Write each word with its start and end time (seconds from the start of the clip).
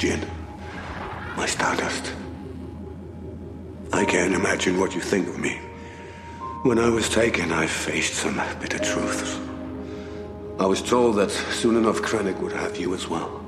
Jyn, 0.00 0.26
my 1.36 1.44
stardust. 1.44 2.14
I 3.92 4.06
can't 4.06 4.32
imagine 4.32 4.80
what 4.80 4.94
you 4.94 5.00
think 5.02 5.28
of 5.28 5.38
me. 5.38 5.60
When 6.62 6.78
I 6.78 6.88
was 6.88 7.10
taken, 7.10 7.52
I 7.52 7.66
faced 7.66 8.14
some 8.14 8.40
bitter 8.62 8.78
truths. 8.78 9.38
I 10.58 10.64
was 10.64 10.80
told 10.80 11.16
that 11.16 11.30
soon 11.30 11.76
enough 11.76 12.00
Krennic 12.00 12.38
would 12.40 12.52
have 12.52 12.78
you 12.78 12.94
as 12.94 13.08
well. 13.08 13.44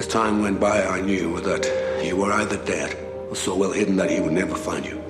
As 0.00 0.08
time 0.08 0.42
went 0.42 0.58
by, 0.58 0.84
I 0.84 1.00
knew 1.00 1.38
that 1.42 1.64
you 2.04 2.16
were 2.16 2.32
either 2.32 2.56
dead 2.64 2.96
or 3.30 3.36
so 3.36 3.54
well 3.54 3.70
hidden 3.70 3.94
that 3.98 4.10
he 4.10 4.18
would 4.18 4.32
never 4.32 4.56
find 4.56 4.84
you. 4.84 5.00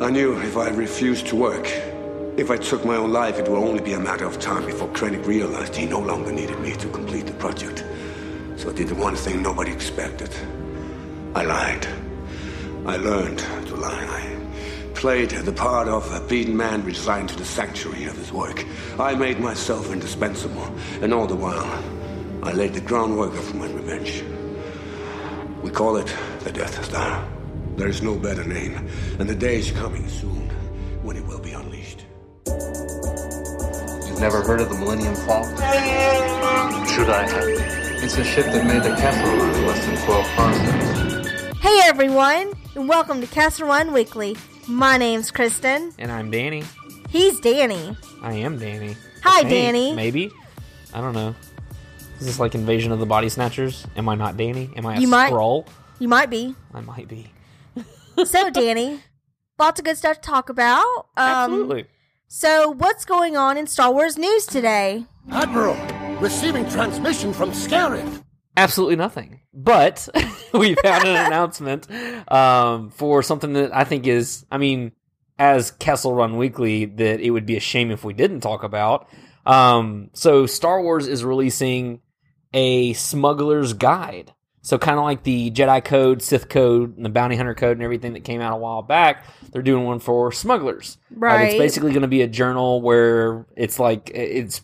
I 0.00 0.10
knew 0.10 0.38
if 0.38 0.56
I 0.56 0.68
refused 0.68 1.26
to 1.30 1.34
work, 1.34 1.66
if 2.36 2.48
I 2.52 2.58
took 2.58 2.84
my 2.84 2.94
own 2.94 3.12
life, 3.12 3.40
it 3.40 3.48
would 3.48 3.58
only 3.58 3.82
be 3.82 3.94
a 3.94 3.98
matter 3.98 4.26
of 4.26 4.38
time 4.38 4.66
before 4.66 4.86
Krennic 4.90 5.26
realized 5.26 5.74
he 5.74 5.84
no 5.84 5.98
longer 5.98 6.30
needed 6.30 6.60
me 6.60 6.76
to 6.76 6.88
complete 6.90 7.26
the 7.26 7.32
project. 7.32 7.82
So 8.66 8.72
I 8.72 8.74
did 8.74 8.88
the 8.88 8.96
one 8.96 9.14
thing 9.14 9.42
nobody 9.42 9.70
expected. 9.70 10.34
I 11.36 11.44
lied. 11.44 11.86
I 12.84 12.96
learned 12.96 13.38
to 13.38 13.76
lie. 13.76 13.92
I 13.92 14.92
played 14.92 15.30
the 15.30 15.52
part 15.52 15.86
of 15.86 16.12
a 16.12 16.18
beaten 16.26 16.56
man 16.56 16.84
resigned 16.84 17.28
to 17.28 17.36
the 17.36 17.44
sanctuary 17.44 18.06
of 18.06 18.16
his 18.16 18.32
work. 18.32 18.66
I 18.98 19.14
made 19.14 19.38
myself 19.38 19.92
indispensable, 19.92 20.68
and 21.00 21.14
all 21.14 21.28
the 21.28 21.36
while, 21.36 21.80
I 22.42 22.50
laid 22.54 22.74
the 22.74 22.80
groundwork 22.80 23.34
for 23.34 23.54
my 23.54 23.68
revenge. 23.68 24.24
We 25.62 25.70
call 25.70 25.96
it 25.98 26.12
the 26.40 26.50
Death 26.50 26.84
Star. 26.84 27.24
There 27.76 27.86
is 27.86 28.02
no 28.02 28.16
better 28.16 28.42
name, 28.42 28.88
and 29.20 29.28
the 29.28 29.36
day 29.36 29.60
is 29.60 29.70
coming 29.70 30.08
soon 30.08 30.50
when 31.04 31.16
it 31.16 31.24
will 31.24 31.38
be 31.38 31.52
unleashed. 31.52 32.04
You've 34.08 34.20
never 34.20 34.42
heard 34.42 34.60
of 34.60 34.70
the 34.70 34.76
Millennium 34.76 35.14
Falcon? 35.14 35.56
Should 36.88 37.10
I 37.10 37.28
have? 37.30 37.65
It's 38.06 38.16
a 38.18 38.22
ship 38.24 38.46
that 38.46 38.64
made 38.64 38.84
the 38.84 38.94
Kessel 38.94 39.24
Run 39.36 39.52
in 39.52 39.66
less 39.66 39.84
than 39.84 39.96
12 39.96 40.26
parsecs. 40.36 41.58
Hey 41.58 41.80
everyone, 41.86 42.52
and 42.76 42.88
welcome 42.88 43.20
to 43.20 43.26
Kessel 43.26 43.66
Run 43.66 43.92
Weekly. 43.92 44.36
My 44.68 44.96
name's 44.96 45.32
Kristen. 45.32 45.92
And 45.98 46.12
I'm 46.12 46.30
Danny. 46.30 46.62
He's 47.08 47.40
Danny. 47.40 47.96
I 48.22 48.34
am 48.34 48.60
Danny. 48.60 48.96
Hi, 49.24 49.40
I 49.40 49.42
Danny. 49.42 49.92
Maybe. 49.92 50.30
I 50.94 51.00
don't 51.00 51.14
know. 51.14 51.34
Is 52.20 52.26
this 52.26 52.38
like 52.38 52.54
Invasion 52.54 52.92
of 52.92 53.00
the 53.00 53.06
Body 53.06 53.28
Snatchers? 53.28 53.84
Am 53.96 54.08
I 54.08 54.14
not 54.14 54.36
Danny? 54.36 54.70
Am 54.76 54.86
I 54.86 54.96
a 54.96 55.00
You 55.00 55.08
might- 55.08 55.26
scroll? 55.30 55.66
You 55.98 56.06
might 56.06 56.30
be. 56.30 56.54
I 56.72 56.82
might 56.82 57.08
be. 57.08 57.32
So, 58.24 58.50
Danny, 58.52 59.00
lots 59.58 59.80
of 59.80 59.84
good 59.84 59.96
stuff 59.96 60.20
to 60.20 60.30
talk 60.30 60.48
about. 60.48 60.84
Um, 61.16 61.26
Absolutely. 61.26 61.86
So, 62.28 62.70
what's 62.70 63.04
going 63.04 63.36
on 63.36 63.56
in 63.56 63.66
Star 63.66 63.92
Wars 63.92 64.16
news 64.16 64.46
today? 64.46 65.06
Admiral, 65.32 65.74
receiving 66.20 66.68
transmission 66.68 67.32
from 67.32 67.50
Scarif. 67.52 68.22
Absolutely 68.56 68.96
nothing. 68.96 69.40
But 69.52 70.08
we 70.54 70.74
found 70.76 71.04
an 71.06 71.26
announcement 71.26 71.88
um, 72.32 72.90
for 72.90 73.22
something 73.22 73.52
that 73.54 73.74
I 73.74 73.84
think 73.84 74.06
is, 74.06 74.46
I 74.50 74.58
mean, 74.58 74.92
as 75.38 75.70
Kessel 75.72 76.14
Run 76.14 76.38
Weekly, 76.38 76.86
that 76.86 77.20
it 77.20 77.30
would 77.30 77.44
be 77.46 77.56
a 77.56 77.60
shame 77.60 77.90
if 77.90 78.02
we 78.04 78.14
didn't 78.14 78.40
talk 78.40 78.62
about. 78.62 79.08
Um, 79.44 80.10
so 80.14 80.46
Star 80.46 80.80
Wars 80.82 81.06
is 81.06 81.22
releasing 81.24 82.00
a 82.54 82.94
smuggler's 82.94 83.74
guide. 83.74 84.32
So 84.62 84.78
kind 84.78 84.98
of 84.98 85.04
like 85.04 85.22
the 85.22 85.50
Jedi 85.52 85.84
Code, 85.84 86.22
Sith 86.22 86.48
Code, 86.48 86.96
and 86.96 87.04
the 87.04 87.10
Bounty 87.10 87.36
Hunter 87.36 87.54
Code, 87.54 87.76
and 87.76 87.82
everything 87.84 88.14
that 88.14 88.24
came 88.24 88.40
out 88.40 88.52
a 88.52 88.56
while 88.56 88.82
back, 88.82 89.24
they're 89.52 89.62
doing 89.62 89.84
one 89.84 90.00
for 90.00 90.32
smugglers. 90.32 90.96
Uh, 91.12 91.16
Right. 91.20 91.44
it's 91.50 91.58
basically 91.58 91.90
going 91.90 92.02
to 92.02 92.08
be 92.08 92.22
a 92.22 92.26
journal 92.26 92.82
where 92.82 93.46
it's 93.54 93.78
like 93.78 94.10
it's 94.12 94.62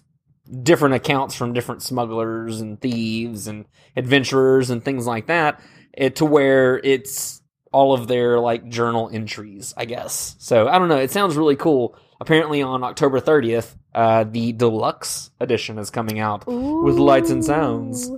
different 0.62 0.94
accounts 0.94 1.34
from 1.34 1.52
different 1.52 1.82
smugglers 1.82 2.60
and 2.60 2.80
thieves 2.80 3.46
and 3.46 3.64
adventurers 3.96 4.70
and 4.70 4.84
things 4.84 5.06
like 5.06 5.26
that 5.26 5.60
it, 5.94 6.16
to 6.16 6.24
where 6.24 6.78
it's 6.78 7.40
all 7.72 7.94
of 7.94 8.06
their 8.06 8.38
like 8.38 8.68
journal 8.68 9.08
entries 9.12 9.72
i 9.76 9.84
guess. 9.84 10.36
So 10.38 10.68
i 10.68 10.78
don't 10.78 10.88
know. 10.88 10.98
It 10.98 11.10
sounds 11.10 11.36
really 11.36 11.56
cool. 11.56 11.96
Apparently 12.20 12.62
on 12.62 12.84
october 12.84 13.20
30th 13.20 13.76
uh, 13.94 14.24
the 14.24 14.52
deluxe 14.52 15.30
edition 15.40 15.78
is 15.78 15.90
coming 15.90 16.18
out 16.18 16.46
with 16.46 16.96
lights 16.96 17.30
and 17.30 17.44
sounds. 17.44 18.10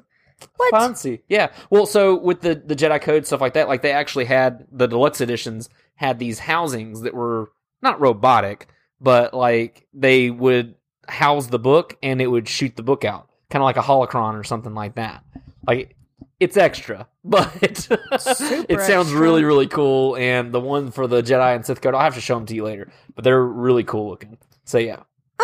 What? 0.56 0.71
fancy. 0.71 1.22
Yeah. 1.28 1.53
Well 1.71 1.87
so 1.87 2.16
with 2.16 2.41
the 2.41 2.55
the 2.55 2.77
jedi 2.77 3.01
code 3.01 3.27
stuff 3.27 3.41
like 3.41 3.55
that 3.55 3.69
like 3.69 3.83
they 3.83 3.93
actually 3.93 4.25
had 4.25 4.66
the 4.71 4.87
deluxe 4.87 5.21
editions 5.21 5.69
had 5.95 6.19
these 6.19 6.39
housings 6.39 7.03
that 7.03 7.15
were 7.15 7.51
not 7.81 8.01
robotic 8.01 8.66
but 9.01 9.34
like 9.34 9.87
they 9.93 10.31
would 10.31 10.75
house 11.09 11.47
the 11.48 11.59
book 11.59 11.97
and 12.03 12.20
it 12.20 12.26
would 12.26 12.48
shoot 12.48 12.76
the 12.76 12.82
book 12.82 13.04
out 13.04 13.28
kind 13.50 13.62
of 13.62 13.65
like 13.65 13.76
a 13.76 13.81
holocron 13.82 14.34
or 14.34 14.44
something 14.44 14.75
like 14.75 14.94
that 14.97 15.22
like 15.66 15.97
it's 16.41 16.56
extra 16.56 17.06
but 17.25 17.50
it 17.62 17.76
sounds 17.78 18.66
extra. 18.69 19.19
really 19.19 19.44
really 19.44 19.66
cool 19.66 20.16
and 20.16 20.53
the 20.53 20.60
one 20.60 20.91
for 20.91 21.06
the 21.06 21.22
jedi 21.22 21.54
and 21.54 21.65
sith 21.65 21.81
code 21.81 21.94
i'll 21.94 22.00
have 22.00 22.15
to 22.15 22.20
show 22.20 22.34
them 22.34 22.47
to 22.47 22.54
you 22.54 22.65
later 22.65 22.91
but 23.15 23.25
they're 23.25 23.44
really 23.44 23.84
cool 23.84 24.09
looking 24.09 24.37
so 24.65 24.78
yeah 24.78 25.00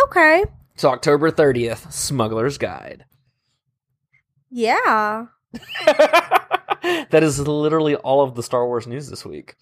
Okay. 0.06 0.44
so 0.76 0.88
october 0.91 1.31
30th 1.31 1.91
smuggler's 1.92 2.59
guide 2.59 3.04
Yeah. 4.50 5.27
that 5.87 7.21
is 7.22 7.38
literally 7.47 7.94
all 7.97 8.22
of 8.22 8.34
the 8.34 8.42
Star 8.42 8.66
Wars 8.66 8.87
news 8.87 9.09
this 9.09 9.25
week. 9.25 9.56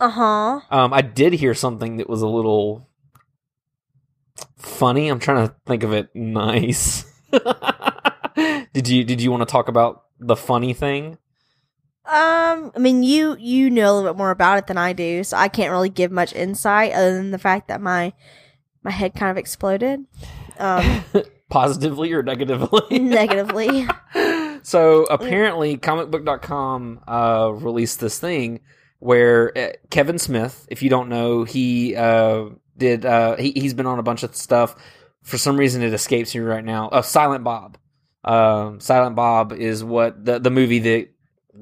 Uh 0.00 0.08
huh. 0.10 0.60
Um, 0.70 0.92
I 0.92 1.02
did 1.02 1.32
hear 1.34 1.54
something 1.54 1.98
that 1.98 2.08
was 2.08 2.22
a 2.22 2.26
little 2.28 2.88
funny. 4.58 5.08
I'm 5.08 5.18
trying 5.18 5.48
to 5.48 5.54
think 5.66 5.82
of 5.82 5.92
it 5.92 6.14
nice. 6.14 7.04
did 8.72 8.88
you 8.88 9.04
Did 9.04 9.20
you 9.20 9.30
want 9.30 9.42
to 9.42 9.50
talk 9.50 9.68
about 9.68 10.04
the 10.18 10.36
funny 10.36 10.72
thing? 10.74 11.18
Um, 12.04 12.72
I 12.74 12.78
mean, 12.78 13.02
you 13.04 13.36
you 13.38 13.70
know 13.70 13.92
a 13.92 13.94
little 13.94 14.10
bit 14.12 14.18
more 14.18 14.30
about 14.30 14.58
it 14.58 14.66
than 14.66 14.76
I 14.76 14.92
do, 14.92 15.22
so 15.22 15.36
I 15.36 15.48
can't 15.48 15.70
really 15.70 15.88
give 15.88 16.10
much 16.10 16.32
insight 16.34 16.92
other 16.92 17.14
than 17.14 17.30
the 17.30 17.38
fact 17.38 17.68
that 17.68 17.80
my 17.80 18.12
my 18.82 18.90
head 18.90 19.14
kind 19.14 19.30
of 19.30 19.36
exploded. 19.36 20.04
Um, 20.58 21.04
Positively 21.48 22.12
or 22.12 22.22
negatively? 22.22 22.98
negatively. 22.98 23.86
so 24.62 25.04
apparently, 25.04 25.76
comicbook.com 25.76 27.00
uh, 27.06 27.52
released 27.52 28.00
this 28.00 28.18
thing 28.18 28.60
where 28.98 29.56
uh, 29.56 29.72
Kevin 29.90 30.18
Smith, 30.18 30.66
if 30.70 30.82
you 30.82 30.88
don't 30.90 31.08
know, 31.08 31.44
he 31.44 31.94
uh, 31.94 32.46
did 32.82 33.06
uh, 33.06 33.36
he, 33.36 33.52
he's 33.52 33.74
been 33.74 33.86
on 33.86 33.98
a 33.98 34.02
bunch 34.02 34.22
of 34.22 34.34
stuff. 34.36 34.74
For 35.22 35.38
some 35.38 35.56
reason, 35.56 35.82
it 35.82 35.94
escapes 35.94 36.34
me 36.34 36.40
right 36.40 36.64
now. 36.64 36.88
Uh, 36.88 37.02
Silent 37.02 37.44
Bob. 37.44 37.78
Um, 38.24 38.80
Silent 38.80 39.16
Bob 39.16 39.52
is 39.52 39.82
what 39.82 40.24
the 40.24 40.38
the 40.38 40.50
movie 40.50 40.80
that 40.80 41.08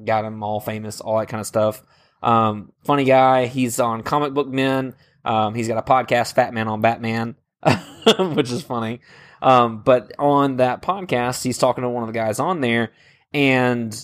got 0.05 0.25
him 0.25 0.43
all 0.43 0.59
famous, 0.59 0.99
all 0.99 1.19
that 1.19 1.27
kind 1.29 1.39
of 1.39 1.47
stuff. 1.47 1.81
Um, 2.23 2.71
funny 2.83 3.03
guy. 3.03 3.45
He's 3.45 3.79
on 3.79 4.03
Comic 4.03 4.33
Book 4.33 4.47
Men. 4.47 4.95
Um, 5.23 5.53
he's 5.53 5.67
got 5.67 5.77
a 5.77 5.83
podcast, 5.83 6.33
Fat 6.33 6.53
Man 6.53 6.67
on 6.67 6.81
Batman, 6.81 7.35
which 8.19 8.51
is 8.51 8.63
funny. 8.63 9.01
Um, 9.41 9.83
but 9.83 10.11
on 10.17 10.57
that 10.57 10.81
podcast, 10.81 11.43
he's 11.43 11.57
talking 11.57 11.83
to 11.83 11.89
one 11.89 12.03
of 12.03 12.07
the 12.07 12.13
guys 12.13 12.39
on 12.39 12.61
there, 12.61 12.91
and 13.33 13.95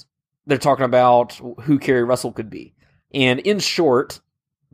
they're 0.45 0.57
talking 0.57 0.85
about 0.85 1.33
who 1.61 1.79
Keri 1.79 2.03
Russell 2.03 2.31
could 2.31 2.49
be. 2.49 2.75
And 3.13 3.39
in 3.39 3.59
short, 3.59 4.19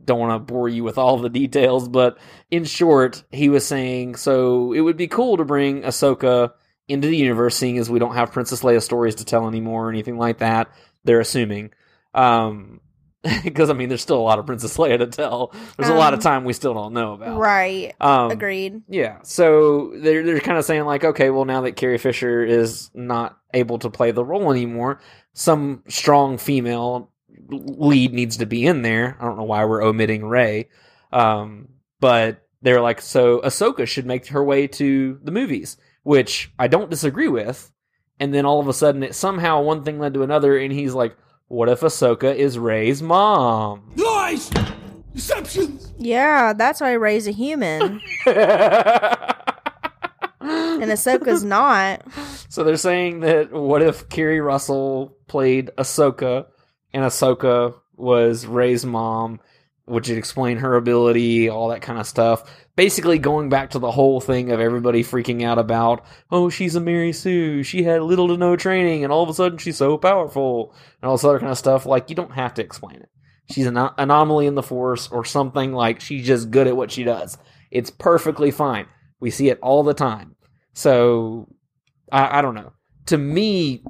don't 0.04 0.18
want 0.18 0.32
to 0.46 0.52
bore 0.52 0.68
you 0.68 0.84
with 0.84 0.98
all 0.98 1.18
the 1.18 1.28
details, 1.30 1.88
but 1.88 2.18
in 2.50 2.64
short, 2.64 3.24
he 3.30 3.48
was 3.48 3.66
saying 3.66 4.16
so 4.16 4.72
it 4.72 4.80
would 4.80 4.96
be 4.96 5.08
cool 5.08 5.36
to 5.38 5.44
bring 5.44 5.82
Ahsoka 5.82 6.52
into 6.88 7.08
the 7.08 7.16
universe, 7.16 7.56
seeing 7.56 7.78
as 7.78 7.88
we 7.88 7.98
don't 7.98 8.14
have 8.14 8.32
Princess 8.32 8.62
Leia 8.62 8.82
stories 8.82 9.14
to 9.16 9.24
tell 9.24 9.48
anymore 9.48 9.86
or 9.86 9.90
anything 9.90 10.18
like 10.18 10.38
that. 10.38 10.68
They're 11.04 11.20
assuming. 11.20 11.70
Um, 12.12 12.80
because 13.42 13.70
I 13.70 13.72
mean, 13.72 13.88
there's 13.88 14.02
still 14.02 14.18
a 14.18 14.22
lot 14.22 14.38
of 14.38 14.44
Princess 14.44 14.76
Leia 14.76 14.98
to 14.98 15.06
tell. 15.06 15.54
There's 15.78 15.88
a 15.88 15.94
lot 15.94 16.12
of 16.12 16.18
Um, 16.18 16.22
time 16.24 16.44
we 16.44 16.52
still 16.52 16.74
don't 16.74 16.92
know 16.92 17.14
about. 17.14 17.38
right. 17.38 17.94
Um, 17.98 18.30
Agreed. 18.30 18.82
yeah, 18.86 19.20
so 19.22 19.92
they're 19.96 20.22
they're 20.22 20.40
kind 20.40 20.58
of 20.58 20.64
saying 20.66 20.84
like, 20.84 21.04
okay, 21.04 21.30
well 21.30 21.46
now 21.46 21.62
that 21.62 21.72
Carrie 21.76 21.96
Fisher 21.96 22.44
is 22.44 22.90
not 22.92 23.38
able 23.54 23.78
to 23.78 23.88
play 23.88 24.10
the 24.10 24.22
role 24.24 24.52
anymore, 24.52 25.00
some 25.32 25.82
strong 25.88 26.36
female 26.36 27.10
lead 27.48 28.12
needs 28.12 28.38
to 28.38 28.46
be 28.46 28.66
in 28.66 28.82
there. 28.82 29.16
I 29.20 29.24
don't 29.24 29.36
know 29.36 29.44
why 29.44 29.64
we're 29.64 29.82
omitting 29.82 30.24
Rey, 30.24 30.68
um, 31.12 31.68
but 32.00 32.42
they're 32.62 32.80
like, 32.80 33.00
so 33.00 33.40
Ahsoka 33.40 33.86
should 33.86 34.06
make 34.06 34.26
her 34.28 34.42
way 34.42 34.66
to 34.66 35.20
the 35.22 35.30
movies, 35.30 35.76
which 36.02 36.50
I 36.58 36.66
don't 36.66 36.90
disagree 36.90 37.28
with. 37.28 37.70
And 38.18 38.32
then 38.32 38.46
all 38.46 38.60
of 38.60 38.68
a 38.68 38.72
sudden, 38.72 39.02
it 39.02 39.14
somehow 39.14 39.60
one 39.60 39.84
thing 39.84 39.98
led 39.98 40.14
to 40.14 40.22
another, 40.22 40.56
and 40.56 40.72
he's 40.72 40.94
like, 40.94 41.16
"What 41.48 41.68
if 41.68 41.80
Ahsoka 41.80 42.32
is 42.34 42.58
Rey's 42.58 43.02
mom?" 43.02 43.92
Lies! 43.96 44.50
Deceptions! 45.12 45.92
Yeah, 45.98 46.52
that's 46.52 46.80
why 46.80 46.90
I 46.90 46.92
raise 46.92 47.26
a 47.26 47.32
human, 47.32 48.00
and 48.26 48.34
Ahsoka's 50.40 51.42
not. 51.42 52.02
So 52.48 52.62
they're 52.62 52.76
saying 52.76 53.20
that 53.20 53.52
what 53.52 53.82
if 53.82 54.08
Keri 54.08 54.40
Russell 54.40 55.16
played 55.26 55.72
Ahsoka 55.76 56.46
and 56.94 57.04
Ahsoka 57.04 57.74
was 57.96 58.46
Rey's 58.46 58.86
mom 58.86 59.40
which 59.86 60.08
would 60.08 60.18
explain 60.18 60.58
her 60.58 60.76
ability, 60.76 61.48
all 61.48 61.68
that 61.68 61.82
kind 61.82 61.98
of 61.98 62.06
stuff. 62.06 62.50
Basically, 62.76 63.18
going 63.18 63.48
back 63.50 63.70
to 63.70 63.78
the 63.78 63.90
whole 63.90 64.20
thing 64.20 64.50
of 64.50 64.58
everybody 64.58 65.04
freaking 65.04 65.44
out 65.44 65.58
about, 65.58 66.04
oh, 66.30 66.48
she's 66.48 66.74
a 66.74 66.80
Mary 66.80 67.12
Sue. 67.12 67.62
She 67.62 67.82
had 67.82 68.02
little 68.02 68.28
to 68.28 68.36
no 68.36 68.56
training, 68.56 69.04
and 69.04 69.12
all 69.12 69.22
of 69.22 69.28
a 69.28 69.34
sudden 69.34 69.58
she's 69.58 69.76
so 69.76 69.98
powerful, 69.98 70.74
and 71.00 71.08
all 71.08 71.16
this 71.16 71.24
other 71.24 71.38
kind 71.38 71.52
of 71.52 71.58
stuff. 71.58 71.86
Like, 71.86 72.08
you 72.08 72.16
don't 72.16 72.32
have 72.32 72.54
to 72.54 72.62
explain 72.62 72.96
it. 72.96 73.10
She's 73.50 73.66
an 73.66 73.76
anomaly 73.76 74.46
in 74.46 74.54
the 74.54 74.62
Force, 74.62 75.08
or 75.08 75.24
something 75.24 75.72
like 75.72 76.00
she's 76.00 76.26
just 76.26 76.50
good 76.50 76.66
at 76.66 76.76
what 76.76 76.90
she 76.90 77.04
does. 77.04 77.36
It's 77.70 77.90
perfectly 77.90 78.50
fine. 78.50 78.86
We 79.20 79.30
see 79.30 79.50
it 79.50 79.58
all 79.60 79.82
the 79.82 79.94
time. 79.94 80.34
So, 80.72 81.54
I, 82.10 82.38
I 82.38 82.42
don't 82.42 82.54
know. 82.54 82.72
To 83.06 83.18
me, 83.18 83.84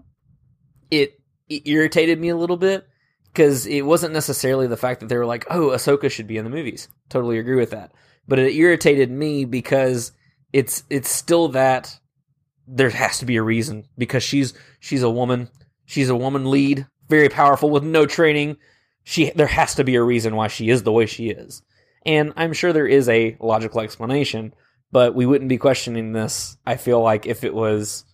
it, 0.90 1.20
it 1.48 1.62
irritated 1.68 2.20
me 2.20 2.30
a 2.30 2.36
little 2.36 2.56
bit 2.56 2.86
because 3.34 3.66
it 3.66 3.82
wasn't 3.82 4.14
necessarily 4.14 4.68
the 4.68 4.76
fact 4.76 5.00
that 5.00 5.08
they 5.08 5.16
were 5.16 5.26
like, 5.26 5.44
"Oh, 5.50 5.70
Ahsoka 5.70 6.10
should 6.10 6.28
be 6.28 6.36
in 6.36 6.44
the 6.44 6.50
movies." 6.50 6.88
Totally 7.08 7.38
agree 7.38 7.56
with 7.56 7.70
that, 7.70 7.92
but 8.28 8.38
it 8.38 8.54
irritated 8.54 9.10
me 9.10 9.44
because 9.44 10.12
it's 10.52 10.84
it's 10.88 11.10
still 11.10 11.48
that 11.48 11.98
there 12.68 12.90
has 12.90 13.18
to 13.18 13.26
be 13.26 13.36
a 13.36 13.42
reason 13.42 13.86
because 13.98 14.22
she's 14.22 14.54
she's 14.78 15.02
a 15.02 15.10
woman, 15.10 15.50
she's 15.84 16.08
a 16.08 16.16
woman 16.16 16.50
lead, 16.50 16.86
very 17.08 17.28
powerful 17.28 17.70
with 17.70 17.82
no 17.82 18.06
training. 18.06 18.56
She 19.02 19.30
there 19.30 19.48
has 19.48 19.74
to 19.74 19.84
be 19.84 19.96
a 19.96 20.02
reason 20.02 20.36
why 20.36 20.46
she 20.46 20.70
is 20.70 20.84
the 20.84 20.92
way 20.92 21.06
she 21.06 21.28
is, 21.28 21.60
and 22.06 22.32
I'm 22.36 22.52
sure 22.52 22.72
there 22.72 22.86
is 22.86 23.08
a 23.08 23.36
logical 23.40 23.80
explanation, 23.80 24.54
but 24.92 25.14
we 25.14 25.26
wouldn't 25.26 25.48
be 25.48 25.58
questioning 25.58 26.12
this. 26.12 26.56
I 26.64 26.76
feel 26.76 27.02
like 27.02 27.26
if 27.26 27.42
it 27.42 27.52
was, 27.52 28.04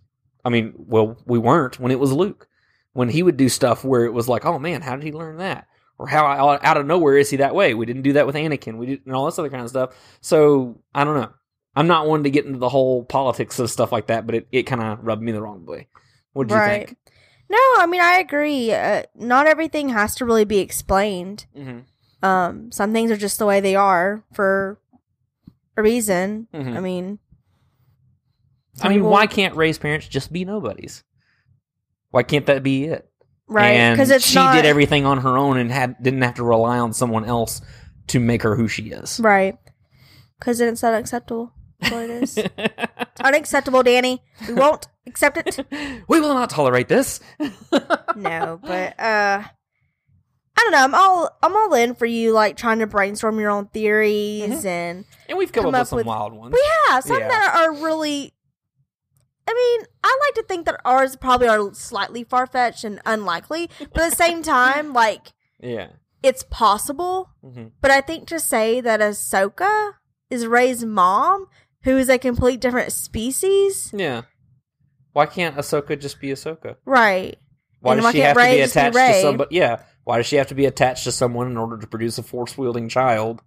I 0.47 0.49
mean, 0.49 0.73
well, 0.79 1.19
we 1.27 1.39
weren't 1.39 1.79
when 1.79 1.93
it 1.93 2.01
was 2.01 2.11
Luke 2.11 2.49
when 2.93 3.09
he 3.09 3.23
would 3.23 3.37
do 3.37 3.49
stuff 3.49 3.85
where 3.85 4.05
it 4.05 4.13
was 4.13 4.29
like, 4.29 4.45
oh 4.45 4.59
man, 4.59 4.83
how 4.83 4.97
did 4.97 5.05
he 5.05 5.13
learn 5.13 5.39
that? 5.39 5.67
Or 5.99 6.07
how 6.07 6.25
out 6.63 6.77
of 6.77 6.87
nowhere 6.87 7.17
is 7.19 7.29
he 7.31 7.37
that 7.39 7.55
way? 7.55 7.75
We 7.75 7.85
didn't 7.87 8.03
do 8.03 8.15
that 8.15 8.27
with 8.27 8.35
Anakin. 8.35 8.79
We 8.79 8.87
did 8.87 9.07
and 9.07 9.15
all 9.15 9.27
this 9.27 9.39
other 9.39 9.51
kind 9.51 9.63
of 9.63 9.69
stuff. 9.71 9.95
So 10.23 10.81
I 10.95 11.05
don't 11.05 11.21
know. 11.21 11.31
I'm 11.77 11.87
not 11.87 12.07
one 12.09 12.25
to 12.25 12.31
get 12.31 12.47
into 12.47 12.59
the 12.59 12.69
whole 12.71 13.05
politics 13.05 13.59
of 13.59 13.71
stuff 13.71 13.93
like 13.93 14.07
that, 14.09 14.27
but 14.27 14.35
it, 14.35 14.49
it 14.51 14.63
kind 14.65 14.83
of 14.83 15.05
rubbed 15.05 15.23
me 15.23 15.31
the 15.33 15.43
wrong 15.43 15.65
way. 15.67 15.89
What 16.33 16.49
do 16.49 16.55
Right. 16.55 16.81
you 16.81 16.87
think? 16.87 16.99
No, 17.51 17.59
I 17.79 17.87
mean 17.87 18.01
I 18.01 18.19
agree. 18.19 18.73
Uh, 18.73 19.03
not 19.15 19.47
everything 19.47 19.91
has 19.91 20.15
to 20.17 20.25
really 20.25 20.45
be 20.45 20.59
explained. 20.59 21.47
Mm-hmm. 21.57 22.27
Um, 22.27 22.73
some 22.73 22.93
things 22.93 23.11
are 23.11 23.17
just 23.17 23.39
the 23.39 23.47
way 23.47 23.61
they 23.61 23.77
are 23.77 24.25
for 24.33 24.81
a 25.77 25.83
reason. 25.83 26.49
Mhm. 26.55 26.77
I 26.77 26.81
mean, 26.81 27.19
I 28.83 28.89
mean, 28.89 28.99
people- 28.99 29.11
why 29.11 29.27
can't 29.27 29.55
Rey's 29.57 29.79
parents 29.79 30.07
just 30.09 30.33
be 30.33 30.45
nobodies? 30.45 31.05
Why 32.11 32.23
can't 32.23 32.47
that 32.47 32.63
be 32.63 32.85
it? 32.85 33.07
right? 33.49 33.91
Because 33.93 34.11
it's 34.11 34.27
she 34.27 34.37
not 34.37 34.55
did 34.55 34.65
everything 34.65 35.05
on 35.07 35.19
her 35.19 35.37
own 35.37 35.59
and 35.59 35.73
had 35.73 36.01
didn't 36.03 36.23
have 36.23 36.35
to 36.35 36.45
rely 36.45 36.79
on 36.79 36.93
someone 36.93 37.25
else 37.25 37.61
to 38.09 38.21
make 38.21 38.43
her 38.43 38.55
who 38.57 38.69
she 38.69 38.91
is. 38.91 39.19
right. 39.21 39.57
Because 40.39 40.61
it's 40.61 40.83
unacceptable. 40.85 41.53
What 41.81 41.93
it 41.93 42.23
is. 42.23 42.39
unacceptable, 43.25 43.83
Danny. 43.83 44.23
We 44.49 44.55
won't 44.55 44.87
accept 45.07 45.37
it. 45.39 45.67
we 46.09 46.21
will 46.21 46.35
not 46.35 46.51
tolerate 46.51 46.89
this. 46.89 47.21
no, 48.17 48.59
but 48.63 48.99
uh 49.01 49.43
I 50.57 50.63
don't 50.65 50.73
know. 50.73 50.85
I'm 50.85 50.95
all 50.95 51.39
I'm 51.43 51.57
all 51.57 51.75
in 51.75 51.95
for 51.95 52.07
you, 52.07 52.33
like 52.33 52.57
trying 52.57 52.79
to 52.81 52.87
brainstorm 52.87 53.39
your 53.41 53.51
own 53.51 53.67
theories, 53.69 54.43
Mm-hmm. 54.45 54.67
and 54.67 55.05
And 55.29 55.39
we've 55.39 55.51
come, 55.53 55.65
Come 55.65 55.75
up, 55.75 55.81
up 55.81 55.85
with 55.85 55.89
some 55.89 55.97
with- 55.99 56.07
wild 56.07 56.33
ones. 56.35 56.53
we 56.55 56.63
have 56.89 57.03
some 57.05 57.19
Yeah. 57.19 57.29
that 57.29 57.55
are 57.57 57.73
really. 57.85 58.33
I 59.51 59.55
mean, 59.79 59.87
I 60.05 60.19
like 60.27 60.35
to 60.37 60.43
think 60.49 60.67
that 60.67 60.81
ours 60.85 61.17
probably 61.17 61.49
are 61.49 61.75
slightly 61.75 62.23
far 62.25 62.47
fetched 62.47 62.85
and 62.85 63.01
unlikely, 63.05 63.69
but 63.93 64.03
at 64.03 64.11
the 64.11 64.17
same 64.17 64.43
time, 64.43 64.93
like 65.05 65.33
yeah. 65.61 65.89
it's 66.23 66.45
possible. 66.45 67.31
hmm 67.43 67.67
But 67.81 67.91
I 67.91 68.01
think 68.01 68.29
to 68.29 68.39
say 68.39 68.81
that 68.81 69.01
Ahsoka 69.01 69.93
is 70.31 70.47
Rey's 70.47 70.85
mom, 70.85 71.47
who 71.83 71.97
is 71.97 72.09
a 72.09 72.19
complete 72.19 72.61
different 72.61 72.93
species, 72.93 73.91
Yeah. 73.95 74.23
Why 75.13 75.27
can't 75.27 75.57
Ahsoka 75.57 75.99
just 76.01 76.21
be 76.21 76.29
Ahsoka? 76.29 76.77
right? 76.85 77.37
Why 77.81 77.93
And 77.95 77.99
does 78.03 78.05
why 78.05 78.13
she 78.13 78.21
have 78.21 78.37
to 78.37 78.43
be 78.45 78.59
just 78.59 78.75
be 78.75 78.81
attached 78.81 79.15
to 79.15 79.21
somebody? 79.23 79.57
Yeah. 79.57 79.83
Why 80.05 80.17
does 80.19 80.27
she 80.27 80.37
have 80.37 80.47
to 80.49 80.55
be 80.55 80.67
attached 80.67 81.05
to 81.05 81.13
someone 81.13 81.49
in 81.49 81.57
order 81.57 81.79
to 81.79 81.87
produce 81.87 82.19
a 82.19 82.23
force 82.23 82.57
wielding 82.57 82.89
child? 82.89 83.41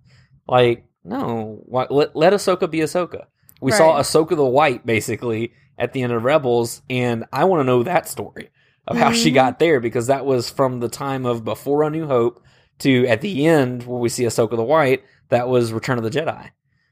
Like, 0.47 0.85
no. 1.05 1.61
Why, 1.65 1.87
let 1.89 2.15
let 2.15 2.33
Ahsoka 2.33 2.69
be 2.69 2.79
Ahsoka. 2.79 3.27
We 3.61 3.71
saw 3.71 3.97
Ahsoka 3.97 4.35
the 4.35 4.43
White 4.43 4.85
basically 4.85 5.53
at 5.77 5.93
the 5.93 6.01
end 6.03 6.13
of 6.13 6.23
Rebels, 6.23 6.81
and 6.89 7.25
I 7.33 7.45
want 7.45 7.61
to 7.61 7.63
know 7.65 7.83
that 7.83 8.07
story 8.07 8.49
of 8.87 8.97
how 8.97 9.11
she 9.11 9.31
Mhm. 9.31 9.35
got 9.35 9.59
there 9.59 9.79
because 9.79 10.07
that 10.07 10.25
was 10.25 10.49
from 10.49 10.79
the 10.79 10.89
time 10.89 11.25
of 11.25 11.43
before 11.43 11.83
A 11.83 11.89
New 11.89 12.05
Hope 12.07 12.43
to 12.79 13.07
at 13.07 13.21
the 13.21 13.47
end 13.47 13.83
where 13.85 13.99
we 13.99 14.09
see 14.09 14.23
Ahsoka 14.23 14.55
the 14.55 14.63
White. 14.63 15.03
That 15.29 15.47
was 15.47 15.71
Return 15.73 15.97
of 15.97 16.03
the 16.03 16.09
Jedi. 16.11 16.49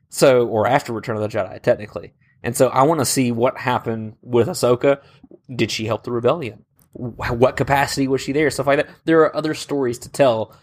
So, 0.09 0.47
or 0.47 0.67
after 0.67 0.93
Return 0.93 1.15
of 1.17 1.21
the 1.21 1.27
Jedi, 1.37 1.61
technically. 1.61 2.13
And 2.43 2.55
so 2.57 2.69
I 2.69 2.83
want 2.83 2.99
to 2.99 3.05
see 3.05 3.31
what 3.31 3.57
happened 3.57 4.15
with 4.21 4.47
Ahsoka. 4.47 4.99
Did 5.53 5.69
she 5.69 5.85
help 5.85 6.03
the 6.03 6.11
rebellion? 6.11 6.65
What 6.93 7.55
capacity 7.55 8.07
was 8.07 8.19
she 8.21 8.31
there? 8.31 8.49
Stuff 8.49 8.67
like 8.67 8.77
that. 8.77 8.89
There 9.05 9.21
are 9.21 9.35
other 9.35 9.53
stories 9.53 9.99
to 9.99 10.09
tell 10.11 10.53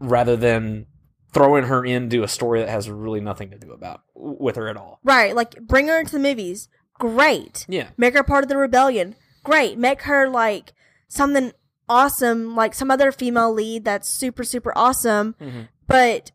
rather 0.00 0.36
than 0.36 0.86
throwing 1.32 1.64
her 1.64 1.84
into 1.84 2.22
a 2.22 2.28
story 2.28 2.60
that 2.60 2.68
has 2.68 2.88
really 2.90 3.20
nothing 3.20 3.50
to 3.50 3.58
do 3.58 3.72
about 3.72 4.02
with 4.14 4.56
her 4.56 4.68
at 4.68 4.76
all. 4.76 4.98
Right, 5.02 5.34
like 5.34 5.60
bring 5.66 5.88
her 5.88 5.98
into 6.00 6.12
the 6.12 6.18
movies. 6.18 6.68
Great. 6.98 7.64
Yeah. 7.68 7.88
Make 7.96 8.14
her 8.14 8.22
part 8.22 8.44
of 8.44 8.48
the 8.48 8.56
rebellion. 8.56 9.14
Great. 9.44 9.78
Make 9.78 10.02
her 10.02 10.28
like 10.28 10.72
something 11.08 11.52
awesome, 11.88 12.54
like 12.56 12.74
some 12.74 12.90
other 12.90 13.12
female 13.12 13.52
lead 13.52 13.84
that's 13.84 14.08
super, 14.08 14.44
super 14.44 14.72
awesome. 14.76 15.34
Mhm. 15.40 15.68
But 15.86 16.32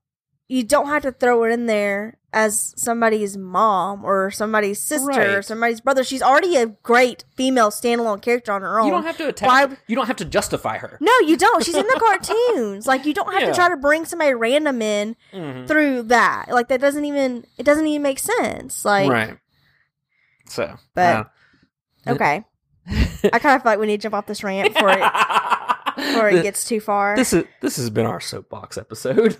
you 0.48 0.63
don't 0.63 0.88
have 0.88 1.04
to 1.04 1.12
throw 1.12 1.44
it 1.44 1.51
in 1.51 1.65
there 1.68 2.18
as 2.36 2.74
somebody's 2.75 3.38
mom 3.38 4.04
or 4.04 4.31
somebody's 4.31 4.81
sister 4.81 5.38
or 5.38 5.42
somebody's 5.44 5.81
brother. 5.81 6.04
She's 6.04 6.24
already 6.24 6.56
a 6.56 6.65
great 6.65 7.24
female 7.38 7.69
standalone 7.69 8.21
character 8.24 8.51
on 8.51 8.62
her 8.63 8.80
own. 8.80 8.88
You 8.88 8.92
don't 8.94 9.04
have 9.06 9.18
to 9.18 9.27
attach. 9.27 9.48
Why- 9.48 9.77
You 9.86 9.95
don't 9.95 10.07
have 10.07 10.15
to 10.18 10.25
justify 10.25 10.80
her. 10.80 10.98
no, 11.00 11.12
you 11.27 11.38
don't. 11.38 11.63
She's 11.63 11.75
in 11.75 11.86
the 11.86 12.00
cartoons. 12.00 12.88
Like 12.88 13.06
you 13.06 13.13
don't 13.13 13.31
have 13.31 13.44
Yeah. 13.44 13.50
to 13.50 13.54
try 13.54 13.69
to 13.69 13.77
bring 13.77 14.06
somebody 14.06 14.33
random 14.33 14.81
in 14.81 15.15
Mhm. 15.31 15.68
through 15.68 16.04
that. 16.04 16.48
Like 16.50 16.69
that 16.69 16.81
doesn't 16.81 17.06
even 17.06 17.45
it 17.60 17.63
doesn't 17.63 17.86
even 17.86 18.01
make 18.01 18.18
sense. 18.19 18.83
Like 18.83 19.10
right. 19.12 19.38
So, 20.53 20.75
But- 20.94 21.31
okay. 22.07 22.45
I 22.88 23.39
kind 23.39 23.55
of 23.55 23.63
feel 23.63 23.71
like 23.71 23.79
we 23.79 23.88
need 23.88 24.01
to 24.01 24.03
jump 24.03 24.13
off 24.15 24.25
this 24.27 24.44
rant 24.44 24.73
before 24.73 24.89
it 24.89 25.11
before 25.95 26.29
it 26.29 26.44
gets 26.44 26.65
too 26.65 26.81
far. 26.81 27.15
this 27.15 27.31
is 27.31 27.45
this 27.61 27.77
has 27.77 27.89
been 27.89 28.05
our 28.05 28.19
soapbox 28.19 28.77
episode. 28.77 29.38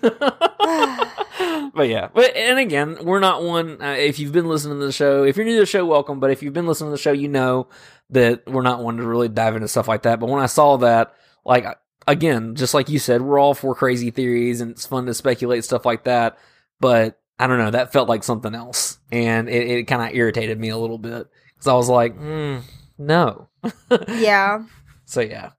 but 1.74 1.88
yeah, 1.88 2.08
but 2.14 2.34
and 2.34 2.58
again, 2.58 2.98
we're 3.04 3.20
not 3.20 3.42
one. 3.42 3.82
Uh, 3.82 3.96
if 3.98 4.18
you've 4.18 4.32
been 4.32 4.48
listening 4.48 4.80
to 4.80 4.86
the 4.86 4.92
show, 4.92 5.24
if 5.24 5.36
you're 5.36 5.44
new 5.44 5.54
to 5.56 5.60
the 5.60 5.66
show, 5.66 5.84
welcome. 5.84 6.20
But 6.20 6.30
if 6.30 6.42
you've 6.42 6.54
been 6.54 6.66
listening 6.66 6.88
to 6.88 6.96
the 6.96 7.02
show, 7.02 7.12
you 7.12 7.28
know 7.28 7.68
that 8.10 8.46
we're 8.46 8.62
not 8.62 8.82
one 8.82 8.96
to 8.96 9.02
really 9.02 9.28
dive 9.28 9.56
into 9.56 9.68
stuff 9.68 9.88
like 9.88 10.02
that. 10.02 10.20
But 10.20 10.28
when 10.30 10.42
I 10.42 10.46
saw 10.46 10.78
that, 10.78 11.14
like 11.44 11.66
again, 12.06 12.54
just 12.54 12.74
like 12.74 12.88
you 12.88 12.98
said, 12.98 13.22
we're 13.22 13.38
all 13.38 13.54
for 13.54 13.74
crazy 13.74 14.10
theories 14.10 14.60
and 14.60 14.70
it's 14.70 14.86
fun 14.86 15.06
to 15.06 15.14
speculate 15.14 15.64
stuff 15.64 15.84
like 15.84 16.04
that. 16.04 16.38
But 16.80 17.20
I 17.38 17.46
don't 17.46 17.58
know, 17.58 17.70
that 17.72 17.92
felt 17.92 18.08
like 18.08 18.22
something 18.24 18.54
else, 18.54 18.98
and 19.10 19.48
it, 19.48 19.68
it 19.68 19.82
kind 19.84 20.02
of 20.02 20.16
irritated 20.16 20.58
me 20.58 20.68
a 20.68 20.78
little 20.78 20.98
bit 20.98 21.26
because 21.54 21.66
I 21.66 21.74
was 21.74 21.88
like, 21.88 22.16
mm, 22.18 22.62
no. 22.98 23.48
yeah. 24.08 24.64
So 25.04 25.20
yeah. 25.20 25.50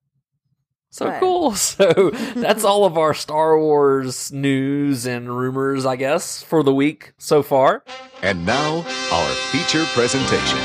So 0.90 1.08
But- 1.08 1.20
cool. 1.20 1.52
So 1.56 2.12
that's 2.36 2.64
all 2.64 2.86
of 2.86 2.98
our 2.98 3.14
Star 3.14 3.60
Wars 3.60 4.32
news 4.32 5.06
and 5.06 5.38
rumors, 5.38 5.86
I 5.86 5.98
guess, 5.98 6.42
for 6.42 6.64
the 6.64 6.74
week 6.74 7.14
so 7.18 7.44
far. 7.44 7.84
And 8.22 8.46
now, 8.46 8.78
our 9.12 9.30
feature 9.52 9.84
presentation. 9.94 10.60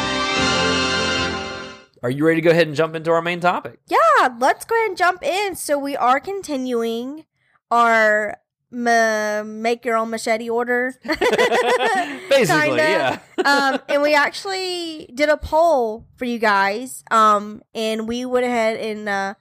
Are 2.03 2.09
you 2.11 2.25
ready 2.25 2.41
to 2.41 2.45
go 2.45 2.51
ahead 2.51 2.67
and 2.67 2.75
jump 2.75 2.95
into 2.95 3.11
our 3.11 3.21
main 3.21 3.41
topic? 3.41 3.79
Yeah, 3.89 4.29
let's 4.39 4.65
go 4.65 4.75
ahead 4.75 4.89
and 4.89 4.97
jump 4.97 5.23
in. 5.23 5.55
So 5.55 5.79
we 5.79 5.97
are 5.97 6.19
continuing 6.19 7.27
our 7.71 8.39
ma- 8.71 9.43
make 9.43 9.85
your 9.85 9.97
own 9.97 10.11
machete 10.11 10.49
order. 10.49 10.95
Basically, 11.05 12.79
yeah. 12.79 13.19
um, 13.45 13.81
and 13.89 14.03
we 14.03 14.15
actually 14.15 15.11
did 15.15 15.29
a 15.29 15.37
poll 15.37 16.07
for 16.17 16.25
you 16.25 16.39
guys. 16.39 17.05
Um, 17.11 17.63
and 17.75 18.07
we 18.07 18.25
went 18.25 18.47
ahead 18.47 18.77
and 18.77 19.09
uh, 19.09 19.35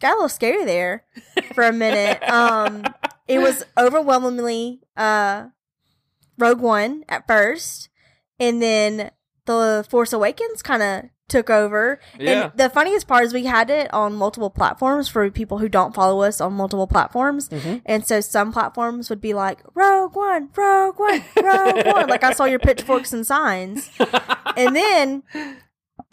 got 0.00 0.12
a 0.12 0.14
little 0.14 0.28
scary 0.28 0.64
there 0.64 1.04
for 1.54 1.64
a 1.64 1.72
minute. 1.72 2.22
Um, 2.28 2.84
it 3.26 3.38
was 3.38 3.64
overwhelmingly 3.78 4.80
uh, 4.96 5.46
Rogue 6.38 6.60
One 6.60 7.04
at 7.08 7.26
first, 7.26 7.88
and 8.38 8.60
then 8.60 9.10
the 9.46 9.86
Force 9.88 10.12
Awakens 10.12 10.62
kind 10.62 10.82
of 10.82 11.04
took 11.28 11.48
over. 11.48 11.98
Yeah. 12.18 12.30
And 12.44 12.52
the 12.58 12.68
funniest 12.68 13.08
part 13.08 13.24
is 13.24 13.32
we 13.32 13.44
had 13.46 13.70
it 13.70 13.92
on 13.94 14.14
multiple 14.14 14.50
platforms 14.50 15.08
for 15.08 15.30
people 15.30 15.58
who 15.58 15.68
don't 15.68 15.94
follow 15.94 16.22
us 16.22 16.40
on 16.40 16.52
multiple 16.52 16.86
platforms. 16.86 17.48
Mhm. 17.48 17.80
And 17.86 18.06
so 18.06 18.20
some 18.20 18.52
platforms 18.52 19.08
would 19.08 19.20
be 19.20 19.32
like, 19.34 19.60
Rogue 19.74 20.14
One, 20.14 20.50
Rogue 20.54 20.98
One, 20.98 21.24
Rogue 21.42 21.86
One. 21.86 22.08
Like 22.08 22.24
I 22.24 22.32
saw 22.34 22.44
your 22.44 22.58
pitchforks 22.58 23.12
and 23.12 23.26
signs. 23.26 23.90
And 24.56 24.76
then 24.76 25.24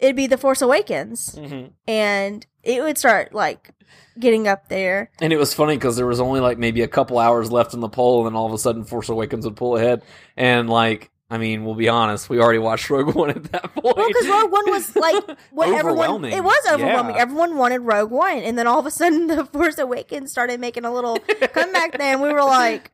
it'd 0.00 0.16
be 0.16 0.26
The 0.26 0.36
Force 0.38 0.62
Awakens. 0.62 1.36
Mhm. 1.38 1.70
And 1.86 2.44
it 2.64 2.82
would 2.82 2.98
start 2.98 3.32
like 3.32 3.70
getting 4.18 4.48
up 4.48 4.68
there. 4.68 5.10
And 5.20 5.32
it 5.32 5.36
was 5.36 5.54
funny 5.54 5.76
because 5.76 5.94
there 5.96 6.06
was 6.06 6.18
only 6.20 6.40
like 6.40 6.58
maybe 6.58 6.82
a 6.82 6.88
couple 6.88 7.18
hours 7.20 7.52
left 7.52 7.72
in 7.74 7.78
the 7.80 7.88
poll, 7.88 8.18
and 8.26 8.26
then 8.34 8.36
all 8.36 8.46
of 8.46 8.52
a 8.52 8.58
sudden 8.58 8.82
Force 8.84 9.08
Awakens 9.10 9.44
would 9.44 9.54
pull 9.56 9.76
ahead. 9.76 10.02
And 10.36 10.68
like, 10.68 11.10
I 11.32 11.38
mean, 11.38 11.64
we'll 11.64 11.74
be 11.74 11.88
honest, 11.88 12.28
we 12.28 12.40
already 12.40 12.58
watched 12.58 12.90
Rogue 12.90 13.14
One 13.14 13.30
at 13.30 13.42
that 13.52 13.72
point. 13.74 13.96
Well, 13.96 14.06
because 14.06 14.28
Rogue 14.28 14.52
One 14.52 14.70
was 14.70 14.94
like 14.94 15.38
what 15.50 15.70
everyone. 15.70 16.26
It 16.26 16.44
was 16.44 16.66
overwhelming. 16.70 17.16
Yeah. 17.16 17.22
Everyone 17.22 17.56
wanted 17.56 17.78
Rogue 17.78 18.10
One, 18.10 18.36
and 18.36 18.58
then 18.58 18.66
all 18.66 18.78
of 18.78 18.84
a 18.84 18.90
sudden, 18.90 19.26
The 19.28 19.46
Force 19.46 19.78
Awakens 19.78 20.30
started 20.30 20.60
making 20.60 20.84
a 20.84 20.92
little 20.92 21.18
comeback. 21.54 21.92
There, 21.98 22.12
and 22.12 22.20
we 22.20 22.30
were 22.34 22.44
like, 22.44 22.92